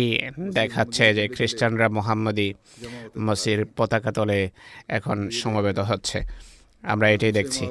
দেখাচ্ছে 0.49 1.05
যে 1.13 1.23
খ্রিস্টানরা 1.27 1.87
মোহাম্মদী 1.89 2.49
মসির 3.19 3.59
পতাকা 3.77 4.11
তলে 4.11 4.39
এখন 4.87 5.17
সমবেত 5.29 5.79
হচ্ছে। 5.79 6.19
আমরা 6.83 7.07
এটাই 7.09 7.31
দেখছি। 7.31 7.65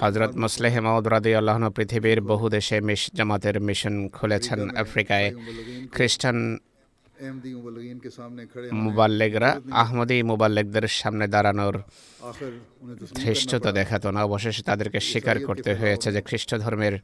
হজরত 0.00 0.36
মুসলেহ 0.36 0.80
মাউদ 0.80 1.06
রাদি 1.08 1.34
আল্লাহন 1.34 1.70
পৃথিবীর 1.70 2.20
বহু 2.20 2.48
দেশে 2.48 2.80
মিশ, 2.80 3.10
জামাতের 3.14 3.60
মিশন 3.60 4.08
খুলেছেন 4.08 4.60
আফ্রিকায়। 4.76 5.34
খ্রিস্টান 5.92 6.58
মুবাল্লেগরা, 8.72 9.60
আহমদী 9.70 10.22
মুবাল্লেগদের 10.22 10.88
সামনে 10.88 11.26
দাঁড়ানোর 11.28 11.76
ধৃষ্টতা 13.14 13.72
দেখাত 13.72 14.06
না। 14.06 14.20
অবশেষে 14.24 14.62
তাদেরকে 14.62 15.00
স্বীকার 15.00 15.44
করতে 15.44 15.74
হয়েছে 15.74 16.12
যে 16.12 16.20
খ্রিস্ট 16.20 16.54
ধর্মের 16.54 16.94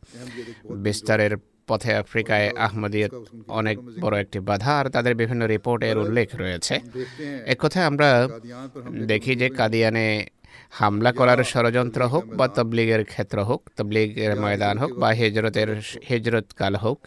বিস্তারের 0.76 1.36
পথে 1.66 1.94
আফ্রিকায় 1.94 2.48
আহমদিয়ত 2.66 3.14
অনেক 3.48 3.76
বড় 4.00 4.20
একটি 4.20 4.38
বাধা। 4.40 4.72
আর 4.80 4.88
তাদের 4.88 5.14
বিভিন্ন 5.14 5.46
রিপোর্টের 5.46 5.98
উল্লেখ 5.98 6.28
রয়েছে। 6.34 6.74
এক 7.46 7.58
কথায় 7.60 7.84
আমরা 7.84 8.28
দেখি 9.06 9.36
যে 9.36 9.48
কাদিয়ানে 9.48 10.26
হামলা 10.72 11.10
করার 11.12 11.40
ষড়যন্ত্র 11.44 12.00
হোক 12.04 12.24
বা 12.34 12.46
তবলিগের 12.48 13.02
ক্ষেত্র 13.04 13.38
হোক 13.44 13.60
তবলিগের 13.76 14.32
ময়দান 14.36 14.76
হোক 14.78 14.90
বা 14.98 15.08
হেজরতের 15.12 15.68
হেজরতকাল 16.08 16.74
হোক 16.76 17.00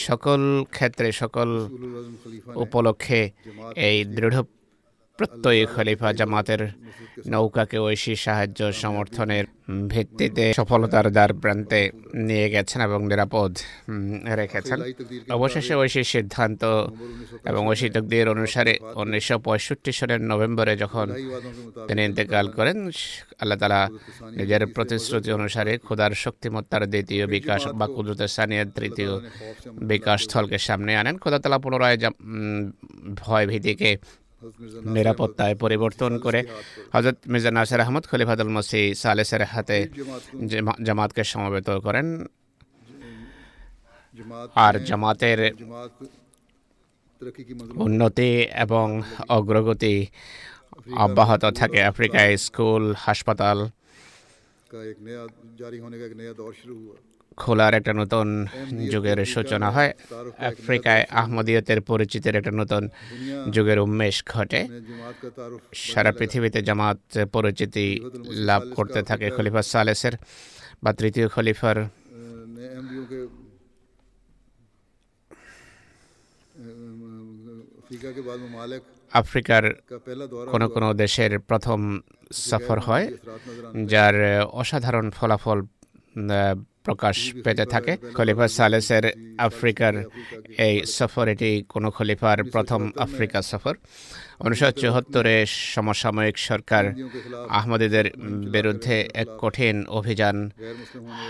সকল 0.00 0.40
ক্ষেত্রে 0.70 1.08
সকল 1.12 1.48
উপলক্ষে 2.56 3.20
এই 3.84 3.98
দৃঢ় 4.14 4.38
প্রত্যয়ী 5.18 5.62
খলিফা 5.74 6.08
জামাতের 6.18 6.62
নৌকাকে 7.32 7.78
ঐশী 7.88 8.14
সাহায্য 8.24 8.60
সমর্থনের 8.82 9.44
ভিত্তিতে 9.92 10.44
সফলতার 10.60 11.06
দ্বার 11.16 11.30
প্রান্তে 11.42 11.80
নিয়ে 12.28 12.46
গেছেন 12.54 12.80
এবং 12.88 13.00
নিরাপদ 13.10 13.52
রেখেছেন। 14.40 14.78
অবশেষে 15.36 15.74
ঐশীর 15.82 16.06
সিদ্ধান্ত 16.14 16.62
এবং 17.50 17.62
ঐশী 17.72 17.88
তকদির 17.94 18.26
অনুসারে 18.34 18.72
উনিশশো 19.02 19.36
পঁয়ষট্টি 19.46 19.92
সালের 19.98 20.20
নভেম্বরে 20.30 20.74
যখন 20.82 21.06
তিনি 21.88 22.00
ইন্তেকাল 22.08 22.46
করেন, 22.56 22.78
আল্লাহ 23.42 23.58
তালা 23.62 23.80
নিজের 24.38 24.62
প্রতিশ্রুতি 24.74 25.30
অনুসারে 25.38 25.72
ক্ষুদার 25.86 26.12
শক্তিমত্তার 26.24 26.82
দ্বিতীয় 26.92 27.24
বিকাশ 27.34 27.60
বা 27.80 27.86
কুদরতের 27.94 28.30
সানিয়ার 28.36 28.68
তৃতীয় 28.76 29.12
বিকাশ 29.92 30.18
স্থলকে 30.24 30.58
সামনে 30.68 30.92
আনেন। 31.00 31.16
খোদা 31.22 31.58
পুনরায় 31.64 31.98
ভয় 33.20 33.44
ভীতিকে 33.50 33.90
নিরাপত্তায় 34.96 35.56
পরিবর্তন 35.64 36.12
করে 36.24 36.40
হজরত 36.94 37.18
মির্জা 37.32 37.50
নাসির 37.56 37.80
আহমদ 37.84 38.04
খলিফাদুল 38.10 38.50
মসি 38.56 38.82
সালেসের 39.02 39.42
হাতে 39.52 39.78
জামাতকে 40.86 41.22
সমবেত 41.32 41.68
করেন। 41.86 42.06
আর 44.64 44.74
জামাতের 44.88 45.40
উন্নতি 47.86 48.30
এবং 48.64 48.86
অগ্রগতি 49.36 49.96
অব্যাহত 51.04 51.44
থাকে 51.60 51.80
আফ্রিকায় 51.90 52.32
স্কুল, 52.46 52.84
হাসপাতাল। 53.06 53.58
খোলার 57.38 57.72
একটা 57.74 57.92
নতুন 57.92 58.26
যুগের 58.92 59.18
সূচনা 59.24 59.68
হয় 59.70 59.90
আফ্রিকায় 60.50 61.02
আহমদীয়তের 61.12 61.80
পরিচিতির 61.80 62.34
একটা 62.36 62.52
নতুন 62.52 62.82
যুগের 63.50 63.78
উন্মেষ 63.78 64.16
ঘটে 64.28 64.60
সারা 65.84 66.12
পৃথিবীতে 66.12 66.58
জামাত 66.62 66.98
পরিচিতি 67.32 67.86
লাভ 68.48 68.62
করতে 68.74 69.00
থাকে 69.02 69.26
খলিফা 69.30 69.62
সালেসের 69.64 70.14
বা 70.82 70.90
তৃতীয় 70.92 71.26
খলিফার 71.28 71.76
আফ্রিকার 79.12 79.62
কোন 80.52 80.62
কোন 80.68 80.84
দেশের 80.94 81.32
প্রথম 81.40 81.80
সফর 82.42 82.78
হয় 82.80 83.06
যার 83.86 84.14
অসাধারণ 84.52 85.06
ফলাফল 85.10 85.58
প্রকাশ 86.86 87.16
পেতে 87.44 87.64
থাকে। 87.72 87.92
খলিফা 88.16 88.46
সালেসের 88.58 89.04
আফ্রিকার 89.48 89.94
এই 90.66 90.74
সফর 90.96 91.26
এটি 91.34 91.50
কোনো 91.72 91.88
খলিফার 91.96 92.38
প্রথম 92.54 92.80
আফ্রিকা 93.06 93.38
সফর। 93.50 93.74
উনিশশো 94.44 94.68
চুহাত্তরে 94.80 95.34
সমসাময়িক 95.74 96.36
সরকার 96.48 96.84
আহমদীদের 97.58 98.06
বিরুদ্ধে 98.54 98.96
এক 99.22 99.28
কঠিন 99.42 99.76
অভিযান 99.98 100.36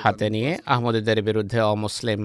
হাতে 0.02 0.26
নিয়ে 0.34 0.50
আহমদীদের 0.74 1.18
বিরুদ্ধে 1.28 1.59
অমুসলিম 1.72 2.20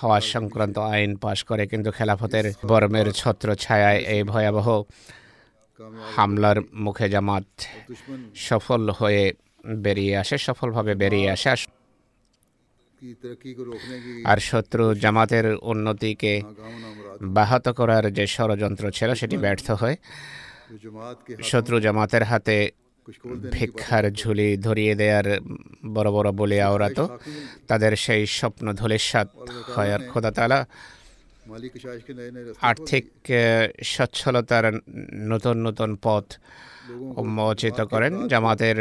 হওয়া 0.00 0.18
সংক্রান্ত 0.34 0.76
আইন 0.92 1.10
পাশ 1.24 1.38
করে 1.48 1.64
কিন্তু 1.72 1.90
খেলাফতের 1.96 2.46
বর্মের 2.68 3.08
ছত্র 3.20 3.48
ছায়ায় 3.64 4.00
এই 4.14 4.22
ভয়াবহ 4.32 4.68
হামলার 6.14 6.58
মুখে 6.84 7.06
জামাত 7.14 7.46
সফল 8.48 8.82
হয়ে 8.90 9.24
বেরিয়ে 9.84 10.14
আসে 10.22 10.36
সফলভাবে 10.46 10.92
বেরিয়ে 11.02 11.28
আসে। 11.34 11.48
আর 14.24 14.38
শত্রু 14.40 14.94
জামাতের 14.94 15.46
উন্নতিকে 15.62 16.42
ব্যাহত 17.32 17.68
করার 17.68 18.12
যে 18.12 18.26
ষড়যন্ত্র 18.26 18.90
ছিল 18.90 19.14
সেটি 19.14 19.36
ব্যর্থ 19.36 19.70
হয়। 19.70 19.96
শত্রু 21.42 21.80
জামাতের 21.80 22.24
হাতে 22.24 22.56
ভিক্ষার 23.50 24.04
ঝুলি 24.12 24.56
ধরিয়ে 24.56 24.94
দেওয়ার 24.94 25.26
বড় 25.94 26.10
বড় 26.12 26.32
বলে 26.32 26.62
আওরাত 26.62 26.98
তাদের 27.68 27.96
সেই 27.96 28.26
স্বপ্ন 28.26 28.72
ধুলিস্বাদ 28.72 29.28
হয় 29.74 29.90
আর 29.94 30.00
খোদাতালা 30.08 30.66
আর্থিক 32.60 33.06
সচ্ছলতার 33.84 34.64
নতুন 35.28 35.56
নতুন 35.66 35.90
পথ 36.02 36.26
উন্মোচিত 37.16 37.80
করেন 37.80 38.28
জামাতের 38.28 38.78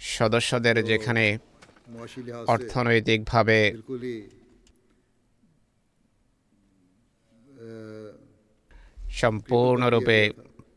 সদস্যদের 0.00 0.84
যেখানে 0.84 1.24
অর্থনৈতিকভাবে 2.46 3.58
সম্পূর্ণরূপে 9.10 10.18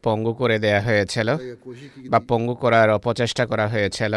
পঙ্গু 0.03 0.33
করে 0.33 0.57
দেয়া 0.59 0.81
হয়েছিল 0.81 1.29
বা 2.11 2.19
পঙ্গু 2.29 2.55
করার 2.55 2.87
অপচেষ্টা 2.89 3.43
করা 3.45 3.65
হয়েছিল। 3.67 4.13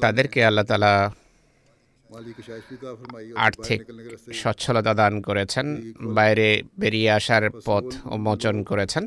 তাদেরকে 0.00 0.38
আল্লাহ 0.44 0.64
তালা 0.64 0.92
আর্থিক 3.36 3.80
সচ্ছলতা 4.32 4.92
দান 4.94 5.14
করেছেন 5.20 5.66
বাইরে 6.14 6.48
বেরিয়ে 6.78 7.10
আসার 7.10 7.44
পথ 7.64 7.86
উন্মোচন 8.06 8.56
করেছেন। 8.62 9.04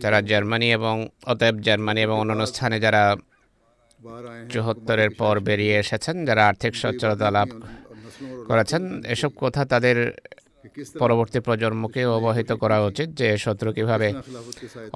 যারা 0.00 0.18
জার্মানি 0.22 0.68
এবং 0.72 0.96
অতএব 1.24 1.56
জার্মানি 1.60 2.00
এবং 2.00 2.16
অন্যান্য 2.18 2.44
স্থানে 2.46 2.76
যারা 2.80 3.02
চুহত্তরের 4.50 5.10
পর 5.10 5.34
বেরিয়ে 5.40 5.74
এসেছেন 5.78 6.16
যারা 6.24 6.42
আর্থিক 6.46 6.72
সচ্ছলতা 6.74 7.28
লাভ 7.30 7.48
করেছেন 8.48 8.82
এসব 9.04 9.32
কথা 9.36 9.62
তাদের 9.64 9.96
পরবর্তী 11.02 11.38
প্রজন্মকে 11.46 12.02
অবহিত 12.18 12.50
করা 12.62 12.78
উচিত 12.88 13.08
যে 13.20 13.28
শত্রু 13.44 13.68
কীভাবে 13.76 14.08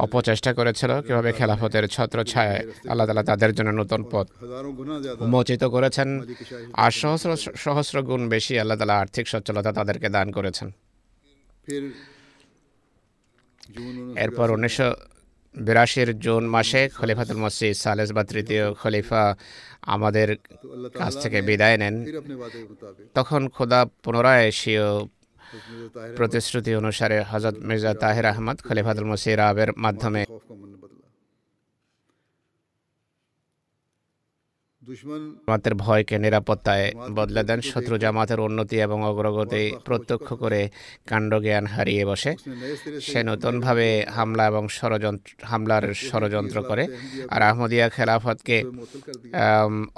অপচেষ্টা 0.05 0.51
করেছিল, 0.59 0.91
কীভাবে 1.07 1.31
খেলাফতের 1.39 1.85
ছত্র 1.95 2.19
ছায় 2.33 2.57
আল্লাহ 2.91 3.07
তালা 3.09 3.25
তাদের 3.31 3.51
জন্য 3.57 3.71
নতুন 3.81 4.01
পথ 4.12 4.27
উন্মোচিত 5.25 5.62
করেছেন 5.75 6.09
আর 6.85 6.93
সহস্র 7.03 7.31
সহস্র 7.65 7.97
গুণ 8.09 8.23
বেশি 8.35 8.55
আল্লাহ 8.62 8.77
তালা 8.81 8.97
আর্থিক 9.03 9.27
সচ্ছলতা 9.33 9.71
তাদেরকে 9.79 10.09
দান 10.17 10.29
করেছেন। 10.37 10.69
এরপর 14.25 14.49
উনিশশো 14.57 14.89
বিরাশির 15.55 16.11
জুন 16.25 16.45
মাসে 16.55 16.83
খলিফাতুল 16.99 17.39
মসজিদ 17.45 17.75
সালেস 17.85 18.09
বা 18.17 18.23
তৃতীয় 18.31 18.65
খলিফা 18.81 19.23
আমাদের 19.95 20.29
কাছ 21.01 21.12
থেকে 21.23 21.39
বিদায় 21.49 21.77
নেন। 21.83 21.95
তখন 23.19 23.43
খোদা 23.57 23.81
পুনরায় 24.05 24.43
এশীয় 24.53 24.87
প্রতিশ্রুতি 26.19 26.71
অনুসারে 26.81 27.17
হজরত 27.31 27.57
মির্জা 27.69 27.93
তাহির 28.03 28.27
আহমদ, 28.33 28.57
খলিফাতুল 28.67 29.07
মসির 29.11 29.41
আবের 29.49 29.71
মাধ্যমে 29.85 30.23
জামাতের 35.47 35.75
ভয়কে, 35.85 36.17
নিরাপত্তায় 36.25 36.87
বদলে 37.19 37.43
দেন। 37.49 37.61
শত্রু 37.71 37.95
জামাতের 38.05 38.41
উন্নতি 38.47 38.77
এবং 38.87 38.99
অগ্রগতি 39.11 39.65
প্রত্যক্ষ 39.87 40.29
করে 40.43 40.61
কাণ্ড 41.11 41.33
জ্ঞান 41.45 41.65
হারিয়ে 41.75 42.05
বসে। 42.11 42.33
সে 43.09 43.21
নতুনভাবে 43.31 43.89
হামলা 44.17 44.45
এবং 44.51 44.65
ষড়যন্ত্র, 44.79 45.31
হামলার 45.51 45.85
ষড়যন্ত্র 46.09 46.59
করে। 46.71 46.85
আর 47.35 47.41
আহমদিয়া 47.51 47.87
খেলাফতকে 47.97 48.57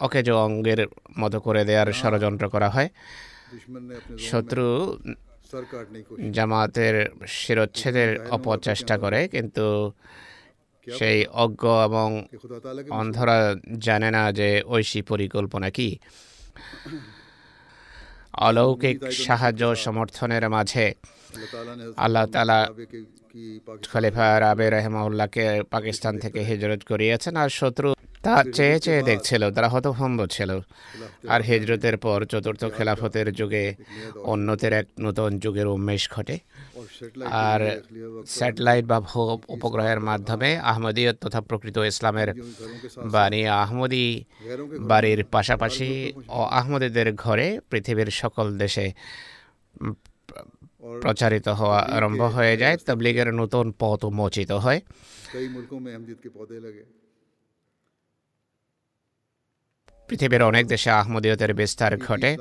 অকেজ 0.07 0.27
অঙ্গের 0.47 0.81
মতো 1.19 1.39
করে 1.47 1.63
দেওয়ার 1.69 1.89
ষড়যন্ত্র 2.01 2.45
করা 2.55 2.69
হয়। 2.75 2.89
শত্রু 4.31 4.67
জামাতের 6.33 7.11
শিরোচ্ছেদের 7.27 8.11
অপচেষ্টা 8.31 8.99
করে 8.99 9.29
কিন্তু 9.29 9.93
সেই 10.87 11.27
অজ্ঞ 11.35 11.63
এবং 11.85 12.09
অন্ধরা 12.91 13.57
জানে 13.79 14.11
না 14.11 14.33
যে 14.33 14.63
ঐশী 14.67 15.03
পরিকল্পনা 15.03 15.71
কি। 15.71 15.99
অলৌকিক 18.39 18.99
সাহায্য 19.27 19.63
সমর্থনের 19.77 20.45
মাঝে 20.49 20.87
আল্লাহ 21.97 22.27
তালা 22.27 22.59
খলিফা 23.93 24.41
রাবে 24.41 24.71
রহমাউল্লাহকে 24.71 25.63
পাকিস্তান 25.71 26.19
থেকে 26.19 26.41
হিজরত 26.45 26.83
করিয়েছেন 26.89 27.37
আর 27.37 27.49
শত্রু 27.49 27.95
তা 28.27 28.35
চেয়ে 28.57 28.79
চেয়ে 28.81 29.03
দেখছিল 29.03 29.43
তারা 29.51 29.69
হতভম্ব 29.69 30.19
ছিল। 30.27 30.51
আর 31.29 31.41
হেজরতের 31.43 31.97
পর 32.05 32.19
চতুর্থ 32.25 32.63
খেলাফতের 32.77 33.33
যুগে 33.33 33.65
অন্যতের 34.33 34.73
এক 34.73 34.87
নতুন 35.01 35.39
যুগের 35.39 35.67
উন্মেষ 35.67 36.03
ঘটে। 36.11 36.37
আর 37.45 37.61
স্যাটেলাইট 38.27 38.85
বা 38.85 38.99
উপগ্রহের 39.49 40.01
মাধ্যমে 40.01 40.51
আহমদীয় 40.73 41.13
তথা 41.13 41.41
প্রকৃত 41.41 41.77
ইসলামের 41.93 42.29
বাণী 43.15 43.43
আহমদি 43.65 44.25
বাড়ির 44.91 45.21
পাশাপাশি 45.25 45.91
ও 46.29 46.41
আহমদীদের 46.61 47.09
ঘরে 47.15 47.47
পৃথিবীর 47.71 48.11
সকল 48.23 48.47
দেশে 48.59 48.87
প্রচারিত 51.03 51.47
হওয়া 51.49 51.81
আরম্ভ 51.97 52.21
হয়ে 52.37 52.57
যায়। 52.57 52.77
তবলিগের 52.87 53.29
নতুন 53.35 53.67
পথ 53.79 54.01
উন্মোচিত 54.05 54.51
হয়। 54.65 54.81
পৃথিবীর 60.09 60.43
অনেক 60.43 60.67
দেশে 60.67 60.91
আহমদীয়তের 60.91 61.55
বিস্তার 61.55 61.93
ঘটে। 61.99 62.37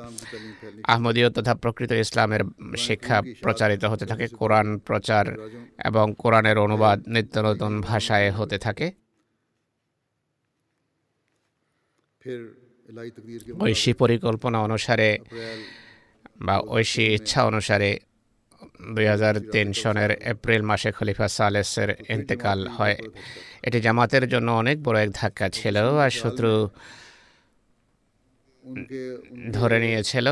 আহমদীয় 0.84 1.30
তথা 1.30 1.54
প্রকৃত 1.54 1.92
ইসলামের 1.92 2.40
শিক্ষা 2.76 3.22
প্রচারিত 3.42 3.84
হতে 3.84 4.06
থাকে, 4.06 4.26
কোরআন 4.28 4.78
প্রচার 4.78 5.24
এবং 5.84 6.14
কোরআনের 6.18 6.58
অনুবাদ 6.58 6.98
নিত্য 7.08 7.38
নতুন 7.38 7.80
ভাষায় 7.80 8.30
হতে 8.30 8.58
থাকে। 8.58 8.86
ঐশী 13.60 13.92
পরিকল্পনা 13.92 14.58
অনুসারে 14.58 15.18
বা 16.40 16.56
ঐশী 16.68 17.04
ইচ্ছা 17.14 17.40
অনুসারে 17.44 17.90
দুই 18.94 19.06
হাজার 19.06 19.34
তিন 19.52 19.72
সনের 19.72 20.10
এপ্রিল 20.10 20.62
মাসে 20.62 20.92
খলিফা 20.92 21.28
সালেসের 21.28 21.90
ইন্তেকাল 22.08 22.66
হয়। 22.66 22.96
এটি 23.62 23.80
জামাতের 23.80 24.28
জন্য 24.28 24.50
অনেক 24.50 24.76
বড় 24.82 25.02
এক 25.02 25.10
ধাক্কা 25.14 25.48
ছিল। 25.48 25.76
আর 26.04 26.10
শত্রু 26.10 26.68
ধরে 29.52 29.76
নিয়েছিল 29.80 30.26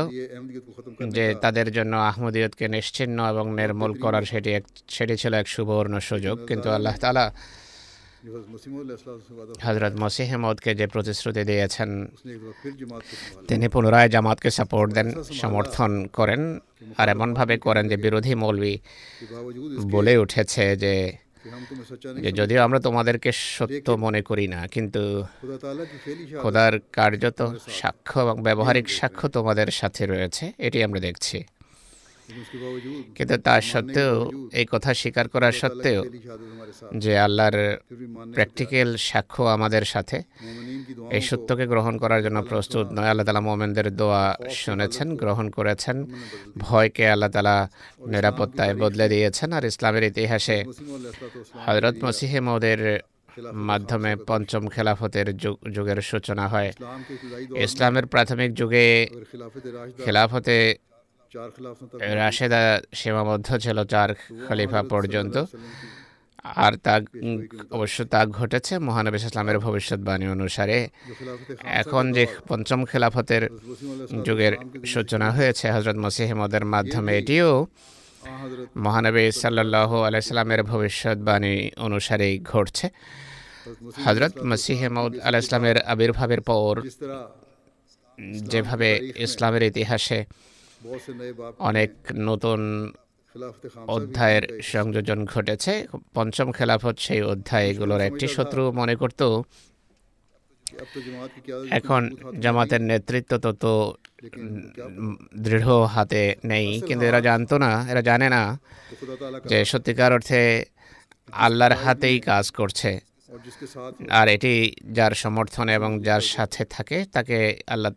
যে 1.15 1.25
তাদের 1.43 1.67
জন্য 1.71 1.93
আহমদীয়তকে 2.09 2.65
নিশ্চিন্ন 2.67 3.17
এবং 3.29 3.45
নির্মূল 3.55 3.91
করার 4.03 4.23
সেটি 4.31 4.49
এক 4.59 4.63
সেটি 4.95 5.15
ছিল 5.17 5.33
এক 5.33 5.47
সুবর্ণ 5.47 5.93
সুযোগ। 6.09 6.35
কিন্তু 6.49 6.67
আল্লাহ 6.69 6.95
তালা 7.03 7.25
হজরত 9.65 9.93
মসিহমদকে 9.99 10.71
যে 10.79 10.85
প্রতিশ্রুতি 10.87 11.43
দিয়েছেন 11.43 11.89
তিনি 13.47 13.65
পুনরায় 13.73 14.09
জামাতকে 14.09 14.49
সাপোর্ট 14.57 14.89
দেন 14.93 15.07
সমর্থন 15.41 15.91
করেন। 16.17 16.41
আর 16.97 17.07
এমনভাবে 17.09 17.55
করেন 17.57 17.87
যে 17.91 17.97
বিরোধী 17.97 18.33
মৌলবী 18.35 18.75
বলে 19.95 20.13
উঠেছে 20.17 20.65
যে 20.83 20.93
যদিও 22.31 22.59
আমরা 22.61 22.79
তোমাদেরকে 22.79 23.31
সত্য 23.31 23.87
মনে 23.91 24.21
করি 24.21 24.47
না 24.47 24.67
কিন্তু 24.67 25.01
খোদার 26.41 26.73
কার্যত 26.93 27.39
সাক্ষ্য 27.69 28.17
এবং 28.19 28.35
ব্যবহারিক 28.41 28.89
সাক্ষ্য 28.89 29.25
তোমাদের 29.29 29.67
সাথে 29.71 30.05
রয়েছে 30.05 30.51
এটি 30.59 30.83
আমরা 30.83 30.99
দেখছি। 30.99 31.37
কিন্তু 33.17 33.35
তা 33.47 33.55
সত্ত্বেও 33.71 34.13
এই 34.59 34.65
কথা 34.73 34.91
স্বীকার 35.01 35.25
করা 35.33 35.49
সত্ত্বেও 35.61 36.01
যে 37.03 37.13
আল্লাহর 37.25 37.57
প্র্যাকটিক্যাল 38.35 38.89
সাক্ষ্য 39.09 39.41
আমাদের 39.55 39.83
সাথে, 39.93 40.17
এই 41.15 41.23
সত্যকে 41.29 41.65
গ্রহণ 41.73 41.93
করার 42.03 42.21
জন্য 42.25 42.37
প্রস্তুত 42.51 42.85
নয়। 42.95 43.09
আল্লাহ 43.11 43.25
তালা 43.27 43.43
মোমেনদের 43.47 43.87
দোয়া 43.99 44.23
শুনেছেন, 44.63 45.07
গ্রহণ 45.21 45.45
করেছেন। 45.57 45.97
ভয়কে 46.57 47.05
আল্লাহ 47.13 47.29
তালা 47.35 47.57
নিরাপত্তায় 48.13 48.73
বদলে 48.81 49.05
দিয়েছেন 49.13 49.49
আর 49.57 49.63
ইসলামের 49.71 50.03
ইতিহাসে 50.11 50.57
হজরত 51.65 51.95
মসিহে 52.03 52.39
মোদের 52.47 52.81
মাধ্যমে 53.69 54.11
পঞ্চম 54.29 54.63
খেলাফতের 54.73 55.27
যুগের 55.75 55.99
সূচনা 56.09 56.45
হয়। 56.53 56.71
ইসলামের 57.65 58.05
প্রাথমিক 58.13 58.51
যুগে 58.59 58.85
খেলাফতে 60.05 60.57
রাশেদা 62.21 62.61
সীমাবদ্ধ 62.99 63.47
ছিল 63.63 63.77
চার 63.93 64.09
খলিফা 64.47 64.81
পর্যন্ত। 64.93 65.35
আর 66.65 66.73
তা 66.85 66.93
অবশ্য 67.75 67.97
তা 68.13 68.19
ঘটেছে 68.39 68.73
মহানবী 68.79 69.17
ইসলামের 69.17 69.57
ভবিষ্যৎবাণী 69.59 70.25
অনুসারে। 70.35 70.77
এখন 71.81 72.03
যে 72.15 72.23
পঞ্চম 72.49 72.79
খেলাফতের 72.85 73.43
যুগের 74.25 74.53
সূচনা 74.93 75.27
হয়েছে 75.31 75.65
হজরত 75.75 75.97
মসিহমদের 76.05 76.63
মাধ্যমে 76.73 77.11
এটিও 77.19 77.67
মহানবী 78.85 79.31
সাল্লাহ 79.31 79.91
আলাইসাল্লামের 80.07 80.63
ভবিষ্যৎবাণী 80.63 81.55
অনুসারেই 81.77 82.35
ঘটছে। 82.51 82.87
হজরত 84.05 84.33
মসিহমদ 84.51 85.11
আলাহ 85.27 85.39
ইসলামের 85.39 85.77
আবির্ভাবের 85.93 86.41
পর 86.41 86.73
যেভাবে 88.51 88.89
ইসলামের 89.25 89.63
ইতিহাসে 89.63 90.19
অনেক 91.69 91.91
নতুন 92.29 92.59
অধ্যায়ের 93.95 94.45
সংযোজন 94.73 95.19
ঘটেছে। 95.33 95.73
পঞ্চম 96.15 96.47
খেলাফত 96.57 96.95
সেই 97.05 97.21
অধ্যায় 97.33 97.65
এগুলোর 97.71 98.01
একটি 98.09 98.25
শত্রু 98.35 98.61
মনে 98.79 98.95
করত। 99.01 99.21
এখন 101.79 102.01
জামাতের 102.43 102.81
নেতৃত্ব 102.91 103.31
তো 103.45 103.51
তো 103.63 103.73
দৃঢ় 105.45 105.69
হাতে 105.95 106.23
নেই, 106.51 106.67
কিন্তু 106.87 107.03
এরা 107.09 107.21
জানতো 107.29 107.55
না, 107.65 107.71
এরা 107.91 108.01
জানে 108.09 108.27
না 108.35 108.41
যে 109.49 109.57
সত্যিকার 109.71 110.11
অর্থে 110.17 110.41
আল্লাহর 111.45 111.75
হাতেই 111.83 112.17
কাজ 112.29 112.45
করছে। 112.59 112.91
আর 114.19 114.27
এটি 114.35 114.53
যার 114.97 115.13
সমর্থন 115.23 115.67
এবং 115.69 115.91
যার 116.07 116.23
সাথে 116.35 116.61
থাকে, 116.65 116.97
তাকে 117.15 117.37
আল্লাহ 117.73 117.91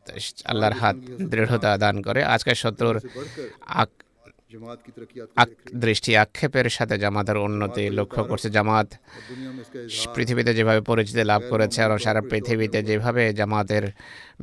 আল্লাহর 0.51 0.77
হাত 0.81 0.97
দৃঢ়তা 1.31 1.71
দান 1.85 1.97
করে। 2.07 2.21
আজকের 2.35 2.59
শত্রুর 2.63 2.97
দৃষ্টি 5.85 6.11
আক্ষেপের 6.17 6.69
সাথে 6.77 6.95
জামাতের 6.99 7.39
উন্নতি 7.47 7.85
লক্ষ্য 7.99 8.23
করছে। 8.25 8.49
জামাত 8.57 8.89
পৃথিবীতে 10.15 10.53
যেভাবে 10.59 10.81
পরিচিতি 10.81 11.23
লাভ 11.25 11.43
করেছে 11.51 11.79
আর 11.85 11.93
সারা 12.05 12.23
পৃথিবীতে 12.31 12.79
যেভাবে 12.83 13.23
জামাতের 13.39 13.85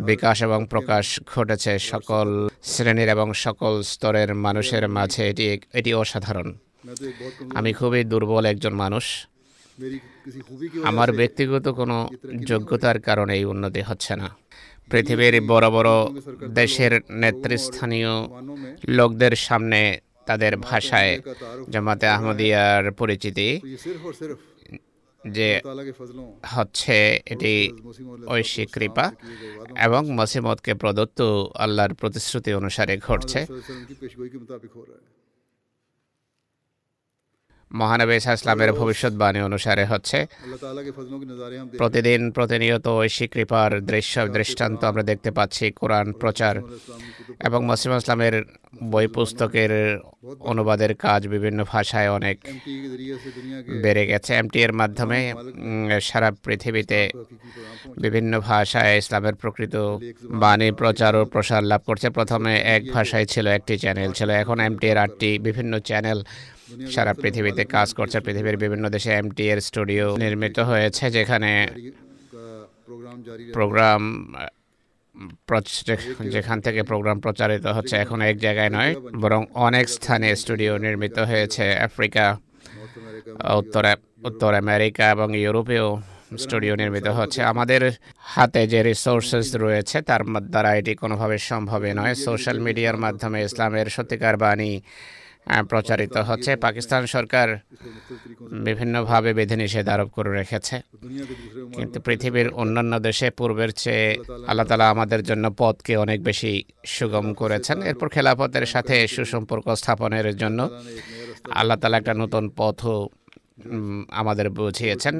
বিকাশ 0.10 0.38
এবং 0.48 0.60
প্রকাশ 0.74 1.06
ঘটেছে, 1.34 1.72
সকল 1.80 2.28
শ্রেণির 2.72 3.10
এবং 3.16 3.28
সকল 3.46 3.74
স্তরের 3.92 4.30
মানুষের 4.46 4.84
মাঝে 4.98 5.22
এটি 5.32 5.46
এটি 5.80 5.92
অসাধারণ। 6.02 6.48
আমি 7.56 7.72
খুবই 7.80 8.02
দুর্বল 8.12 8.44
একজন 8.54 8.74
মানুষ। 8.84 9.06
আমার 10.88 11.09
ব্যক্তিগত 11.11 11.65
কোনো 11.71 11.97
যোগ্যতার 12.43 12.97
কারণে 12.99 13.34
এই 13.36 13.45
উন্নতি 13.45 13.82
হচ্ছে 13.82 14.13
না 14.15 14.28
পৃথিবীর 14.91 15.36
বড় 15.47 15.67
বড় 15.69 15.91
দেশের 16.53 16.93
নেতৃস্থানীয় 17.13 18.13
লোকদের 18.89 19.34
সামনে 19.38 19.80
তাদের 20.26 20.53
ভাষায় 20.59 21.13
জামাতে 21.69 22.05
আহমদিয়ার 22.07 22.86
পরিচিতি 22.91 23.49
যে 25.21 25.49
হচ্ছে 26.55 26.97
এটি 27.26 27.53
ঐশী 28.28 28.63
কৃপা 28.73 29.05
এবং 29.84 30.01
মসিমদকে 30.11 30.73
প্রদত্ত 30.73 31.19
আল্লাহর 31.55 31.93
প্রতিশ্রুতি 31.93 32.51
অনুসারে 32.53 32.93
ঘটছে 32.97 33.39
মহানবী 37.72 38.13
ইসলামের 38.18 38.72
ভবিষ্যৎবাণী 38.80 39.39
অনুসারে 39.47 39.84
হচ্ছে, 39.91 40.20
প্রতিদিন 41.82 42.22
প্রতিনিয়ত 42.38 42.86
ঐশী 43.01 43.26
কৃপার 43.34 43.70
দৃশ্য, 43.91 44.16
দৃষ্টান্ত 44.38 44.82
আমরা 44.89 45.03
দেখতে 45.11 45.30
পাচ্ছি 45.38 45.66
কোরআন 45.80 46.07
প্রচার 46.22 46.55
এবং 47.47 47.59
মসিম 47.70 47.91
ইসলামের 48.01 48.36
বই 48.93 49.07
পুস্তকের 49.16 49.72
অনুবাদের 50.51 50.91
কাজ 51.05 51.22
বিভিন্ন 51.34 51.59
ভাষায় 51.74 52.09
অনেক 52.18 52.38
বেড়ে 53.84 54.03
গেছে। 54.11 54.32
এমটি 54.41 54.57
এর 54.66 54.74
মাধ্যমে 54.82 55.20
সারা 56.09 56.30
পৃথিবীতে 56.45 56.99
বিভিন্ন 58.03 58.34
ভাষায় 58.49 58.93
ইসলামের 59.01 59.36
প্রকৃত 59.41 59.76
বাণী, 60.43 60.70
প্রচার 60.82 61.11
ও 61.20 61.22
প্রসার 61.34 61.63
লাভ 61.72 61.82
করছে। 61.89 62.07
প্রথমে 62.18 62.53
এক 62.76 62.82
ভাষায় 62.95 63.28
ছিল 63.34 63.45
একটি 63.57 63.74
চ্যানেল 63.84 64.09
ছিল, 64.18 64.30
এখন 64.41 64.57
এমটি 64.68 64.86
এর 64.91 64.97
আটটি 65.03 65.30
বিভিন্ন 65.47 65.74
চ্যানেল 65.89 66.20
সারা 66.93 67.13
পৃথিবীতে 67.13 67.63
কাজ 67.76 67.89
করছে 67.93 68.18
পৃথিবীর 68.26 68.57
বিভিন্ন 68.57 68.86
দেশে 68.89 69.11
এমটিএর 69.11 69.59
স্টুডিও 69.61 70.05
নির্মিত 70.18 70.57
হয়েছে 70.59 71.05
যেখানে 71.18 71.51
প্রোগ্রাম 73.53 74.01
যেখান 76.34 76.57
থেকে 76.61 76.82
প্রোগ্রাম 76.84 77.18
প্রচারিত 77.20 77.66
হচ্ছে 77.76 77.95
এখন 78.03 78.20
এক 78.30 78.38
জায়গায় 78.38 78.72
নয় 78.78 78.91
বরং 79.24 79.41
অনেক 79.68 79.86
স্থানে 79.89 80.28
স্টুডিও 80.41 80.74
নির্মিত 80.78 81.18
হয়েছে 81.20 81.66
আফ্রিকা 81.88 82.26
উত্তর 83.59 83.84
উত্তর 84.30 84.51
আমেরিকা 84.63 85.03
এবং 85.09 85.30
ইউরোপেও 85.43 85.88
স্টুডিও 86.43 86.74
নির্মিত 86.76 87.07
হচ্ছে। 87.07 87.39
আমাদের 87.43 87.82
হাতে 88.34 88.61
যে 88.68 88.80
রিসোর্সেস 88.84 89.47
রয়েছে 89.55 89.97
তার 90.01 90.22
দ্বারা 90.53 90.72
এটি 90.80 90.93
কোনোভাবে 90.95 91.38
সম্ভবই 91.49 91.93
নয়। 91.99 92.16
সোশ্যাল 92.26 92.57
মিডিয়ার 92.59 92.97
মাধ্যমে 92.97 93.39
ইসলামের 93.47 93.88
সত্যিকার 93.95 94.36
বাণী 94.38 94.72
প্রচারিত 95.72 96.16
হচ্ছে। 96.30 96.52
পাকিস্তান 96.56 97.02
সরকার 97.06 97.48
বিভিন্নভাবে 98.68 99.30
বিধিনিষেধ 99.34 99.88
আরোপ 99.93 100.10
করে 100.10 100.32
রেখেছে। 100.39 100.76
কিন্তু 101.78 101.98
পৃথিবীর 102.02 102.48
অন্যান্য 102.62 102.93
দেশে 103.00 103.28
পূর্বের 103.38 103.72
চেয়ে 103.82 104.08
আল্লাহ 104.48 104.66
তালা 104.70 104.86
আমাদের 104.89 105.22
জন্য 105.24 105.46
পথকে 105.58 105.93
অনেক 106.06 106.20
বেশি 106.24 106.52
সুগম 106.86 107.26
করেছেন। 107.34 107.78
এরপর 107.82 108.08
খেলাফতের 108.10 108.66
সাথে 108.66 108.96
সুসম্পর্ক 109.08 109.66
স্থাপনের 109.82 110.38
জন্য 110.38 110.60
আল্লাহ 111.60 111.78
তালা 111.82 111.98
একটা 111.98 112.14
নতুন 112.14 112.43
পথও 112.58 112.98
আমাদের 114.12 114.48
বুঝিয়েছেন। 114.50 115.16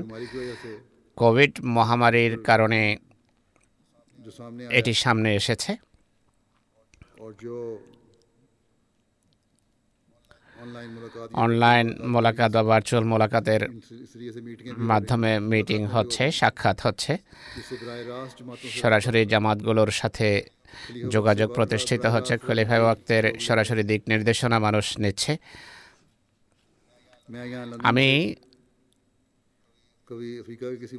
কোভিড 1.18 1.54
মহামারীর 1.78 2.34
কারণে 2.50 2.82
এটি 4.70 4.94
সামনে 4.94 5.30
এসেছে। 5.36 5.72
অনলাইন 11.34 11.88
মোলাকাত 12.08 12.52
বা 12.52 12.64
ভার্চুয়াল 12.64 13.04
মোলাকাতের 13.04 13.62
মাধ্যমে 14.78 15.40
মিটিং 15.40 15.86
হচ্ছে 15.86 16.32
সাক্ষাৎ 16.32 16.78
হচ্ছে। 16.82 17.18
সরাসরি 18.82 19.26
জামাতগুলোর 19.26 19.92
সাথে 19.92 20.28
যোগাযোগ 21.12 21.54
প্রতিষ্ঠিত 21.54 22.06
হচ্ছে। 22.06 22.38
খলিফা 22.38 22.80
ওয়াক্তের 22.82 23.40
সরাসরি 23.40 23.84
দিক 23.84 24.02
নির্দেশনা 24.08 24.60
মানুষ 24.60 25.00
নিচ্ছে। 25.00 25.38
আমি 27.84 28.36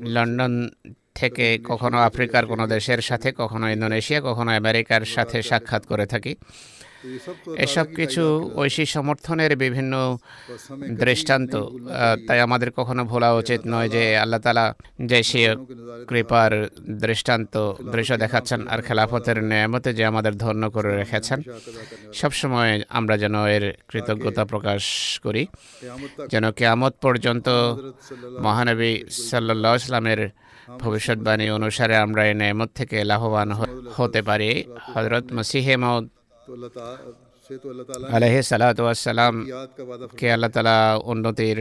লন্ডন 0.02 0.68
থেকে 1.14 1.58
কখনো 1.64 1.96
আফ্রিকার 1.98 2.46
কোনো 2.46 2.66
দেশের 2.66 3.00
সাথে 3.00 3.32
কখনো 3.36 3.68
ইন্দোনেশিয়া 3.68 4.20
কখনো 4.20 4.50
আমেরিকার 4.50 5.04
সাথে 5.04 5.42
সাক্ষাৎ 5.42 5.86
করে 5.86 6.06
থাকি। 6.06 6.36
এসব 7.56 7.86
কিছু 7.98 8.50
ঐশী 8.56 8.84
সমর্থনের 8.84 9.56
বিভিন্ন 9.56 10.18
দৃষ্টান্ত 11.04 11.52
তাই 12.26 12.40
আমাদের 12.40 12.70
কখনো 12.70 13.04
ভোলা 13.04 13.34
উচিত 13.34 13.60
নয় 13.66 13.88
যে 13.88 14.18
আল্লাহ 14.18 14.40
তালা 14.40 14.74
যে 15.10 15.22
সে 15.22 15.56
কৃপার 16.08 16.68
দৃষ্টান্ত, 17.04 17.54
দৃশ্য 17.92 18.12
দেখাচ্ছেন 18.18 18.68
আর 18.68 18.82
খেলাফতের 18.82 19.44
নিয়ামতে 19.44 19.94
যে 19.94 20.04
আমাদের 20.04 20.36
ধন্য 20.38 20.70
করে 20.70 20.96
রেখেছেন। 20.96 21.42
সবসময় 22.14 22.82
আমরা 22.88 23.18
যেন 23.18 23.46
এর 23.46 23.64
কৃতজ্ঞতা 23.88 24.44
প্রকাশ 24.44 24.82
করি। 25.24 25.46
যেন 26.30 26.52
কেয়ামত 26.52 26.94
পর্যন্ত 27.00 27.48
মহানবী 28.40 28.92
সাল্লাহ 29.30 29.74
ইসলামের 29.76 30.20
ভবিষ্যৎবাণী 30.80 31.50
অনুসারে 31.50 31.96
আমরা 31.96 32.22
এই 32.26 32.34
নেমত 32.34 32.70
থেকে 32.74 33.04
লাভবান 33.04 33.52
হতে 33.96 34.22
পারি। 34.22 34.50
হজরত 34.94 35.24
মসিহে 35.32 35.76
মত 35.76 36.04
আলহে 38.16 38.40
সালাতাম 38.44 39.34
কে 40.18 40.26
আল্লাহ 40.32 40.50
তালা 40.50 40.76
উন্নতির 41.04 41.58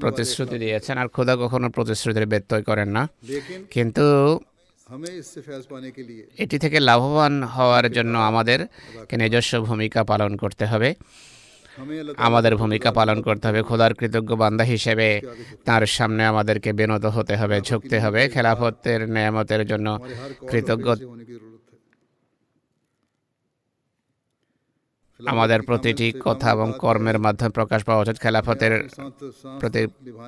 প্রতিশ্রুতি 0.00 0.56
দিয়েছেন 0.58 0.96
আর 0.98 1.08
খোদা 1.08 1.34
কখনো 1.36 1.66
প্রতিশ্রুতির 1.68 2.26
ব্যত্যয় 2.26 2.62
করেন 2.62 2.88
না 2.96 3.02
কিন্তু 3.70 4.06
এটি 6.38 6.56
থেকে 6.58 6.78
লাভবান 6.80 7.34
হওয়ার 7.54 7.86
জন্য 7.92 8.14
আমাদের 8.20 8.60
নিজস্ব 9.20 9.52
ভূমিকা 9.60 10.00
পালন 10.02 10.32
করতে 10.42 10.64
হবে 10.66 10.88
আমাদের 12.18 12.52
ভূমিকা 12.56 12.90
পালন 12.92 13.18
করতে 13.26 13.44
হবে 13.48 13.60
খোদার 13.62 13.92
কৃতজ্ঞ 13.94 14.30
বান্দা 14.34 14.64
হিসেবে 14.64 15.08
তার 15.66 15.82
সামনে 15.96 16.22
আমাদেরকে 16.24 16.70
বিনত 16.72 17.04
হতে 17.06 17.34
হবে 17.36 17.56
ঝুঁকতে 17.60 17.96
হবে 18.04 18.20
খেলাফতের 18.28 19.00
নিয়ামতের 19.08 19.62
জন্য 19.66 19.88
কৃতজ্ঞ 20.50 20.86
আমাদের 25.32 25.62
প্রতিটি 25.62 26.12
কথা 26.24 26.48
এবং 26.50 26.72
কর্মের 26.78 27.18
মাধ্যমে 27.18 27.50
প্রকাশ 27.50 27.84
পাওয়া 27.84 28.02
উচিত। 28.02 28.16
খেলাফতের 28.18 28.88
প্রতি 29.60 29.82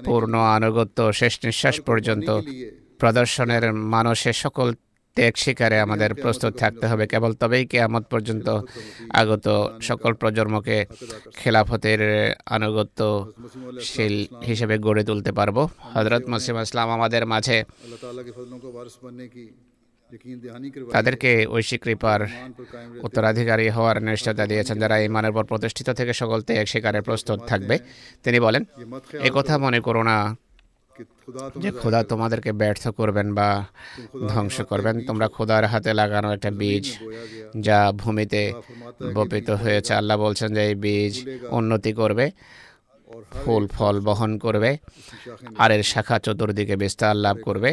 পূর্ণ 0.05 0.35
আনুগত্য 0.39 1.13
শেষ 1.13 1.35
নিঃশ্বাস 1.45 1.81
পর্যন্ত 1.81 2.29
প্রদর্শনের 2.99 3.73
মানুষের 3.73 4.33
সকল 4.33 4.75
ত্যাগ 5.17 5.35
শিকারে 5.37 5.81
আমাদের 5.81 6.15
প্রস্তুত 6.15 6.53
থাকতে 6.57 6.87
হবে। 6.87 7.07
কেবল 7.07 7.33
তবেই 7.33 7.67
কেয়ামত 7.67 8.05
পর্যন্ত 8.11 8.49
আগত 9.11 9.47
সকল 9.81 10.13
প্রজন্মকে 10.15 10.87
খেলাফতের 11.37 12.01
আনুগত্যশীল 12.47 14.15
হিসেবে 14.47 14.79
গড়ে 14.79 15.03
তুলতে 15.05 15.33
পারব। 15.33 15.57
হজরত 15.95 16.23
মসিম 16.29 16.57
ইসলাম 16.61 16.89
আমাদের 16.91 17.27
মাঝে 17.27 17.65
তাদেরকে 20.95 21.31
ঐশী 21.57 21.77
কৃপার 21.85 22.21
উত্তরাধিকারী 23.07 23.67
হওয়ার 23.77 23.97
নিশ্চয়তা 24.09 24.45
দিয়েছেন 24.51 24.77
যারা 24.83 24.97
ইমানের 25.09 25.33
পর 25.37 25.45
প্রতিষ্ঠিত 25.51 25.89
থেকে 25.99 26.13
সকল 26.21 26.39
ত্যাগ 26.47 26.67
শিকারে 26.73 27.01
প্রস্তুত 27.01 27.39
থাকবে 27.51 27.75
তিনি 28.25 28.39
বলেন 28.47 28.63
একথা 29.29 29.37
কথা 29.37 29.55
মনে 29.65 29.81
করো 29.87 30.03
না 30.11 30.17
যে 31.63 31.71
খোদা 31.81 32.01
তোমাদেরকে 32.13 32.51
ব্যর্থ 32.61 32.85
করবেন 32.99 33.29
বা 33.35 33.49
ধ্বংস 34.33 34.57
করবেন। 34.71 34.95
তোমরা 35.09 35.27
খোদার 35.37 35.65
হাতে 35.73 35.91
লাগানো 35.95 36.29
একটা 36.33 36.51
বীজ 36.61 36.87
যা 37.67 37.79
ভূমিতে 37.93 38.43
বপিত 39.17 39.49
হয়েছে। 39.63 39.93
আল্লাহ 39.95 40.17
বলছেন 40.25 40.49
যে 40.55 40.63
এই 40.69 40.75
বীজ 40.85 41.15
উন্নতি 41.59 41.93
করবে 41.93 42.27
ফুল 43.43 43.65
ফল 43.67 43.97
বহন 44.01 44.33
করবে 44.39 44.71
আর 45.63 45.71
এর 45.75 45.83
শাখা 45.83 46.17
চতুর্দিকে 46.25 46.75
বিস্তার 46.83 47.17
লাভ 47.25 47.37
করবে। 47.45 47.71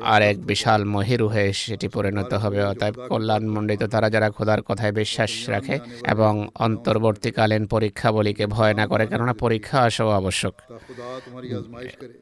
আর 0.00 0.22
এক 0.22 0.36
বিশাল 0.46 0.84
মহিরুহে 0.84 1.52
সেটি 1.52 1.88
পরিণত 1.88 2.32
হবে। 2.34 2.64
অতএব 2.64 2.94
কল্যাণমণ্ডিত 3.08 3.82
তারা 3.84 4.10
যারা 4.10 4.30
খোদার 4.30 4.62
কথায় 4.62 4.92
বিশ্বাস 4.92 5.48
রাখে 5.48 5.78
এবং 6.06 6.48
অন্তর্বর্তীকালীন 6.54 7.66
পরীক্ষাবলীকে 7.66 8.46
ভয় 8.46 8.74
না 8.74 8.86
করে 8.86 9.06
কেননা 9.06 9.34
পরীক্ষা 9.34 9.78
আসাও 9.80 10.10
আবশ্যক। 10.10 10.54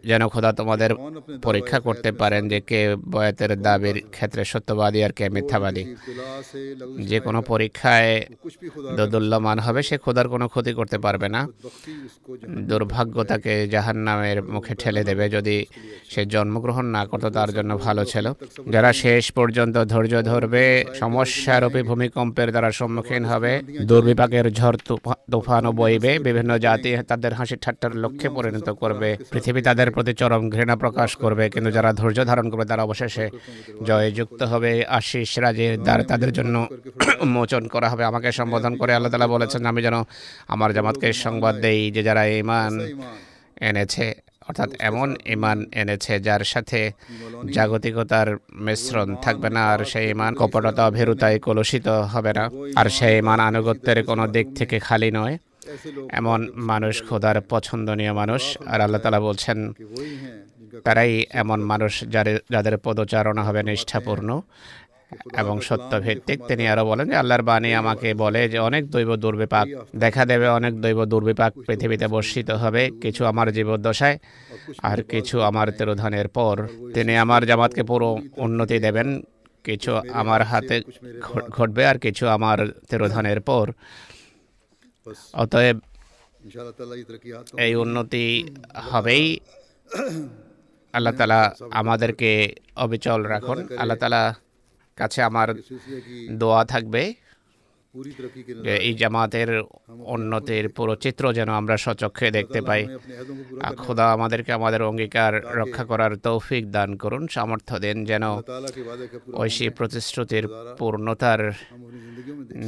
যেন 0.05 0.29
খোদা 0.29 0.53
তোমাদের 0.53 0.91
পরীক্ষা 1.43 1.81
করতে 1.81 2.13
পারেন 2.13 2.49
যে 2.49 2.61
কে 2.61 2.97
বয়াতের 2.97 3.63
দাবির 3.63 3.97
ক্ষেত্রে 4.11 4.45
সত্যবাদী 4.45 5.03
আর 5.03 5.13
কে 5.13 5.29
মিথ্যাবাদী। 5.29 5.85
যে 6.99 7.21
কোনো 7.21 7.43
পরীক্ষায় 7.43 8.27
দোদুল্যমান 8.97 9.59
হবে 9.59 9.83
সে 9.83 9.99
খোদার 9.99 10.29
কোনো 10.29 10.49
ক্ষতি 10.49 10.73
করতে 10.73 10.99
পারবে 10.99 11.29
না। 11.29 11.49
দুর্ভাগ্য 12.69 13.25
তাকে 13.25 13.69
জাহান্নামের 13.69 14.43
মুখে 14.43 14.75
ঠেলে 14.75 15.05
দেবে 15.05 15.29
যদি 15.29 15.67
সে 16.11 16.27
জন্মগ্রহণ 16.27 16.85
না 16.85 17.07
করতো 17.07 17.31
তার 17.31 17.51
জন্য 17.61 17.73
ভালো 17.87 18.03
ছিল। 18.13 18.27
যারা 18.75 18.91
শেষ 19.03 19.25
পর্যন্ত 19.39 19.77
ধৈর্য 19.93 20.15
ধরবে 20.31 20.65
সমস্যারূপী 21.03 21.83
ভূমিকম্পের 21.91 22.49
দ্বারা 22.55 22.71
সম্মুখীন 22.81 23.25
হবে। 23.33 23.53
দুর্বিপাকের 23.89 24.47
ঝড় 24.59 24.77
তুফানও 25.33 25.71
বইবে। 25.81 26.13
বিভিন্ন 26.27 26.53
জাতি 26.65 26.91
তাদের 27.11 27.33
হাসি 27.39 27.57
ঠাট্টার 27.65 27.93
লক্ষ্যে 28.03 28.29
পরিণত 28.37 28.69
করবে। 28.83 29.11
পৃথিবী 29.33 29.61
তাদের 29.69 29.89
প্রতি 29.95 30.13
চরম 30.21 30.43
ঘৃণা 30.55 30.75
প্রকাশ 30.83 31.11
করবে। 31.23 31.45
কিন্তু 31.55 31.71
যারা 31.77 31.91
ধৈর্য 32.01 32.19
ধারণ 32.31 32.47
করবে, 32.51 32.67
তারা 32.71 32.83
অবশেষে 32.89 33.27
জয়যুক্ত 33.89 34.41
হবে। 34.53 34.73
আশিস 34.99 35.31
রাজের 35.45 35.75
দ্বার 35.87 36.01
তাদের 36.11 36.31
জন্য 36.39 36.55
মোচন 37.35 37.65
করা 37.75 37.89
হবে। 37.93 38.05
আমাকে 38.11 38.29
সম্বোধন 38.39 38.73
করে 38.81 38.93
আল্লাহ 38.97 39.11
তালা 39.13 39.29
বলেছেন, 39.37 39.63
আমি 39.71 39.81
যেন 39.87 39.97
আমার 40.55 40.71
জামাতকে 40.77 41.09
সংবাদ 41.25 41.55
দেই 41.65 41.81
যে 41.95 42.03
যারা 42.09 42.23
ইমান 42.43 42.73
এনেছে 43.69 44.07
অর্থাৎ 44.51 44.71
এমন 44.89 45.09
ইমান 45.35 45.59
এনেছে 45.81 46.15
যার 46.27 46.43
সাথে 46.53 46.81
জাগতিকতার 47.57 48.29
মিশ্রণ 48.67 49.09
থাকবে 49.25 49.49
না 49.57 49.63
আর 49.73 49.81
সেই 49.93 50.07
ইমান 50.15 50.33
কপটতা 50.41 50.85
ভেরুতায় 50.97 51.39
কলুষিত 51.47 51.87
হবে 52.13 52.33
না 52.39 52.45
আর 52.81 52.87
সেই 52.99 53.15
ইমান 53.23 53.39
আনুগত্যের 53.51 53.99
কোনো 54.09 54.25
দিক 54.35 54.47
থেকে 54.59 54.77
খালি 54.89 55.11
নয়। 55.19 55.35
এমন 56.19 56.41
মানুষ 56.71 56.95
খোদার 57.09 57.37
পছন্দনীয় 57.53 58.13
মানুষ 58.21 58.43
আর 58.73 58.79
আল্লাহ 58.85 59.01
তালা 59.05 59.21
বলছেন 59.29 59.59
তারাই 60.87 61.13
এমন 61.43 61.59
মানুষ 61.73 61.93
যাদের 62.15 62.37
যাদের 62.55 62.75
পদচারণা 62.85 63.43
হবে 63.49 63.61
নিষ্ঠাপূর্ণ। 63.69 64.29
এবং 65.39 65.61
সত্যভিত্তিক 65.61 66.41
তিনি 66.49 66.69
আরও 66.69 66.87
বলেন 66.87 67.09
যে 67.09 67.17
আল্লাহর 67.17 67.43
বাণী 67.43 67.73
আমাকে 67.73 68.15
বলে 68.15 68.49
যে 68.49 68.59
অনেক 68.59 68.91
দৈব 68.91 69.17
দুর্বিপাক 69.17 69.69
দেখা 69.97 70.25
দেবে 70.25 70.49
অনেক 70.49 70.81
দৈব 70.81 71.05
দুর্বিপাক 71.05 71.53
পৃথিবীতে 71.67 72.07
বর্ষিত 72.07 72.51
হবে 72.51 72.91
কিছু 73.03 73.25
আমার 73.25 73.53
জীবদ্দশায় 73.53 74.19
আর 74.83 75.03
কিছু 75.03 75.41
আমার 75.41 75.71
তিরোধানের 75.71 76.29
পর 76.29 76.69
তিনি 76.95 77.17
আমার 77.17 77.47
জামাতকে 77.47 77.83
পুরো 77.83 78.19
উন্নতি 78.37 78.79
দেবেন 78.79 79.23
কিছু 79.65 79.97
আমার 80.13 80.43
হাতে 80.43 80.83
ঘটবে 81.51 81.87
আর 81.87 81.99
কিছু 81.99 82.29
আমার 82.29 82.69
তিরোধানের 82.69 83.41
পর। 83.41 83.73
অতএব 85.35 85.79
এই 87.59 87.75
উন্নতি 87.75 88.55
হবেই। 88.75 89.41
আল্লাহ 90.93 91.13
তালা 91.13 91.55
আমাদেরকে 91.71 92.55
অবিচল 92.77 93.23
রাখুন। 93.23 93.69
আল্লাহ 93.79 93.97
তালা 93.97 94.35
কাছে 95.01 95.21
আমার 95.23 95.49
দোয়া 96.41 96.63
থাকবে। 96.73 97.03
এই 98.79 98.95
জামাতের 98.95 99.63
উন্নতির 99.89 100.69
পুরো 100.69 100.95
চিত্র 100.97 101.33
যেন 101.33 101.49
আমরা 101.49 101.77
সচক্ষে 101.77 102.31
দেখতে 102.31 102.61
পাই। 102.63 102.87
খোদা 103.77 104.13
আমাদেরকে 104.13 104.53
আমাদের 104.53 104.83
অঙ্গীকার 104.83 105.57
রক্ষা 105.57 105.85
করার 105.85 106.17
তৌফিক 106.17 106.71
দান 106.71 106.97
করুন 106.97 107.29
সামর্থ্য 107.29 107.79
দেন 107.79 108.05
যেন 108.05 108.23
ঐশী 109.35 109.69
প্রতিশ্রুতির 109.69 110.49
পূর্ণতার 110.79 111.53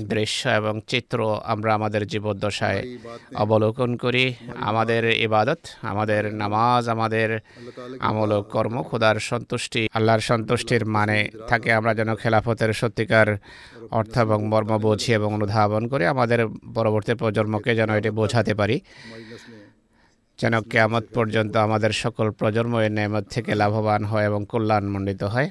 দৃশ্য 0.09 0.49
এবং 0.49 0.81
চিত্র 0.87 1.41
আমরা 1.45 1.75
আমাদের 1.75 2.07
জীবদ্দশায় 2.07 2.99
অবলোকন 3.35 3.97
করি। 3.97 4.35
আমাদের 4.61 5.05
ইবাদত 5.05 5.59
আমাদের 5.83 6.35
নামাজ 6.35 6.89
আমাদের 6.89 7.41
আমল 8.01 8.43
কর্ম 8.43 8.83
খোদার 8.83 9.17
সন্তুষ্টি 9.21 9.89
আল্লাহর 9.93 10.21
সন্তুষ্টির 10.21 10.87
মানে 10.87 11.29
থাকে 11.49 11.73
আমরা 11.73 11.95
যেন 11.95 12.15
খেলাফতের 12.15 12.73
সত্যিকার 12.73 13.37
অর্থ 13.91 14.19
এবং 14.19 14.49
মর্ম 14.49 14.79
বুঝি 14.79 15.12
এবং 15.15 15.35
অনুধাবন 15.35 15.89
করে 15.89 16.07
আমাদের 16.07 16.47
পরবর্তী 16.75 17.15
প্রজন্মকে 17.15 17.75
যেন 17.75 17.91
এটি 17.91 18.11
বোঝাতে 18.11 18.55
পারি। 18.55 18.81
যেন 20.39 20.61
কেমত 20.61 21.05
পর্যন্ত 21.15 21.57
আমাদের 21.57 21.91
সকল 21.91 22.31
প্রজন্ম 22.31 22.79
এর 22.79 22.93
নেমত 22.93 23.25
থেকে 23.31 23.55
লাভবান 23.55 24.05
হয় 24.05 24.25
এবং 24.25 24.47
কল্যাণমণ্ডিত 24.49 25.23
হয়। 25.23 25.51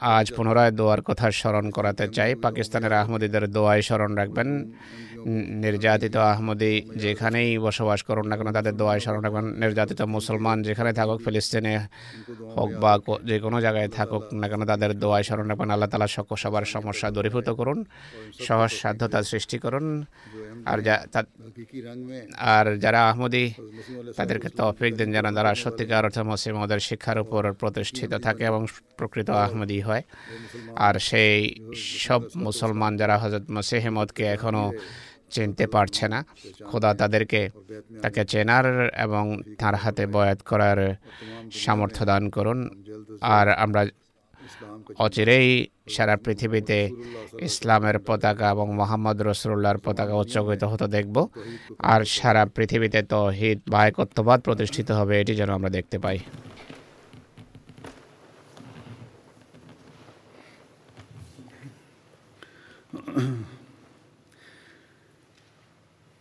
আজ 0.00 0.32
পুনরায় 0.32 0.70
দোয়ার 0.70 1.02
কথা 1.02 1.30
স্মরণ 1.30 1.70
করাতে 1.70 2.08
চাই। 2.08 2.34
পাকিস্তানের 2.34 2.92
আহমদীদের 2.92 3.50
দোয়ায় 3.50 3.82
স্মরণ 3.82 4.14
রাখবেন। 4.14 4.72
নির্যাতিত 5.64 6.16
আহমদি 6.32 6.72
যেখানেই 7.02 7.50
বসবাস 7.66 8.00
করুন 8.08 8.26
না 8.30 8.34
কেন, 8.38 8.48
তাদের 8.58 8.74
দোয়ায় 8.80 9.00
স্মরণ 9.04 9.22
রাখবেন। 9.26 9.46
নির্যাতিত 9.62 10.00
মুসলমান 10.16 10.56
যেখানে 10.68 10.90
থাকুক, 10.98 11.18
ফিলিস্তিনে 11.24 11.74
হোক 12.56 12.70
বা 12.82 12.92
যে 13.28 13.36
কোনো 13.44 13.58
জায়গায় 13.64 13.88
থাকুক 13.96 14.24
না 14.40 14.46
কেন, 14.50 14.62
তাদের 14.72 14.90
দোয়ায় 15.02 15.24
স্মরণ 15.28 15.46
রাখবেন। 15.50 15.70
আল্লাহ 15.74 15.88
তালা 15.92 16.08
সক 16.16 16.30
সবার 16.42 16.64
সমস্যা 16.74 17.08
দূরীভূত 17.16 17.48
করুন, 17.58 17.78
সহজ 18.46 18.72
সাধ্যতা 18.82 19.18
সৃষ্টি 19.30 19.56
করুন। 19.64 19.86
আর 20.70 20.78
যা 20.86 20.94
আর 22.54 22.66
যারা 22.84 23.00
আহমদি, 23.10 23.44
তাদেরকে 24.18 24.48
তফিক 24.58 24.92
দিন 24.98 25.08
যেন 25.14 25.26
তারা 25.38 25.50
সত্যিকার 25.62 26.04
অর্থে 26.06 26.22
মসিম 26.30 26.54
ওদের 26.64 26.80
শিক্ষার 26.88 27.18
উপর 27.24 27.42
প্রতিষ্ঠিত 27.60 28.12
থাকে 28.26 28.44
এবং 28.50 28.62
প্রকৃত 28.98 29.28
আহমদি 29.44 29.78
হয়। 29.88 30.02
আর 30.86 30.94
সেই 31.08 31.36
সব 32.06 32.20
মুসলমান 32.46 32.92
যারা 33.00 33.16
হজরত 33.22 33.44
মসিহমদকে 33.56 34.24
এখনও 34.36 34.64
চিনতে 35.34 35.64
পারছে 35.74 36.04
না। 36.12 36.18
খোদা 36.68 36.90
তাদেরকে 37.00 37.40
তাকে 38.02 38.22
চেনার 38.32 38.66
এবং 39.04 39.24
তার 39.60 39.74
হাতে 39.82 40.04
বয়াত 40.14 40.40
করার 40.50 40.78
সামর্থ্য 41.62 42.02
দান 42.10 42.22
করুন। 42.36 42.58
আর 43.36 43.46
আমরা 43.64 43.82
অচিরেই 45.04 45.48
সারা 45.94 46.14
পৃথিবীতে 46.24 46.78
ইসলামের 47.48 47.96
পতাকা 48.06 48.46
এবং 48.54 48.66
মোহাম্মদ 48.80 49.18
রসুল্লাহর 49.28 49.78
পতাকা 49.86 50.14
উচ্চগিত 50.22 50.62
হতে 50.72 50.86
দেখব। 50.96 51.16
আর 51.92 52.00
সারা 52.16 52.42
পৃথিবীতে 52.56 53.00
তো 53.12 53.20
হিত 53.38 53.58
বা 53.72 53.80
একত্ববাদ 53.88 54.38
প্রতিষ্ঠিত 54.46 54.88
হবে, 54.98 55.14
এটি 55.22 55.32
যেন 55.40 55.50
আমরা 55.58 55.70
দেখতে 55.78 55.96
পাই। 56.04 56.18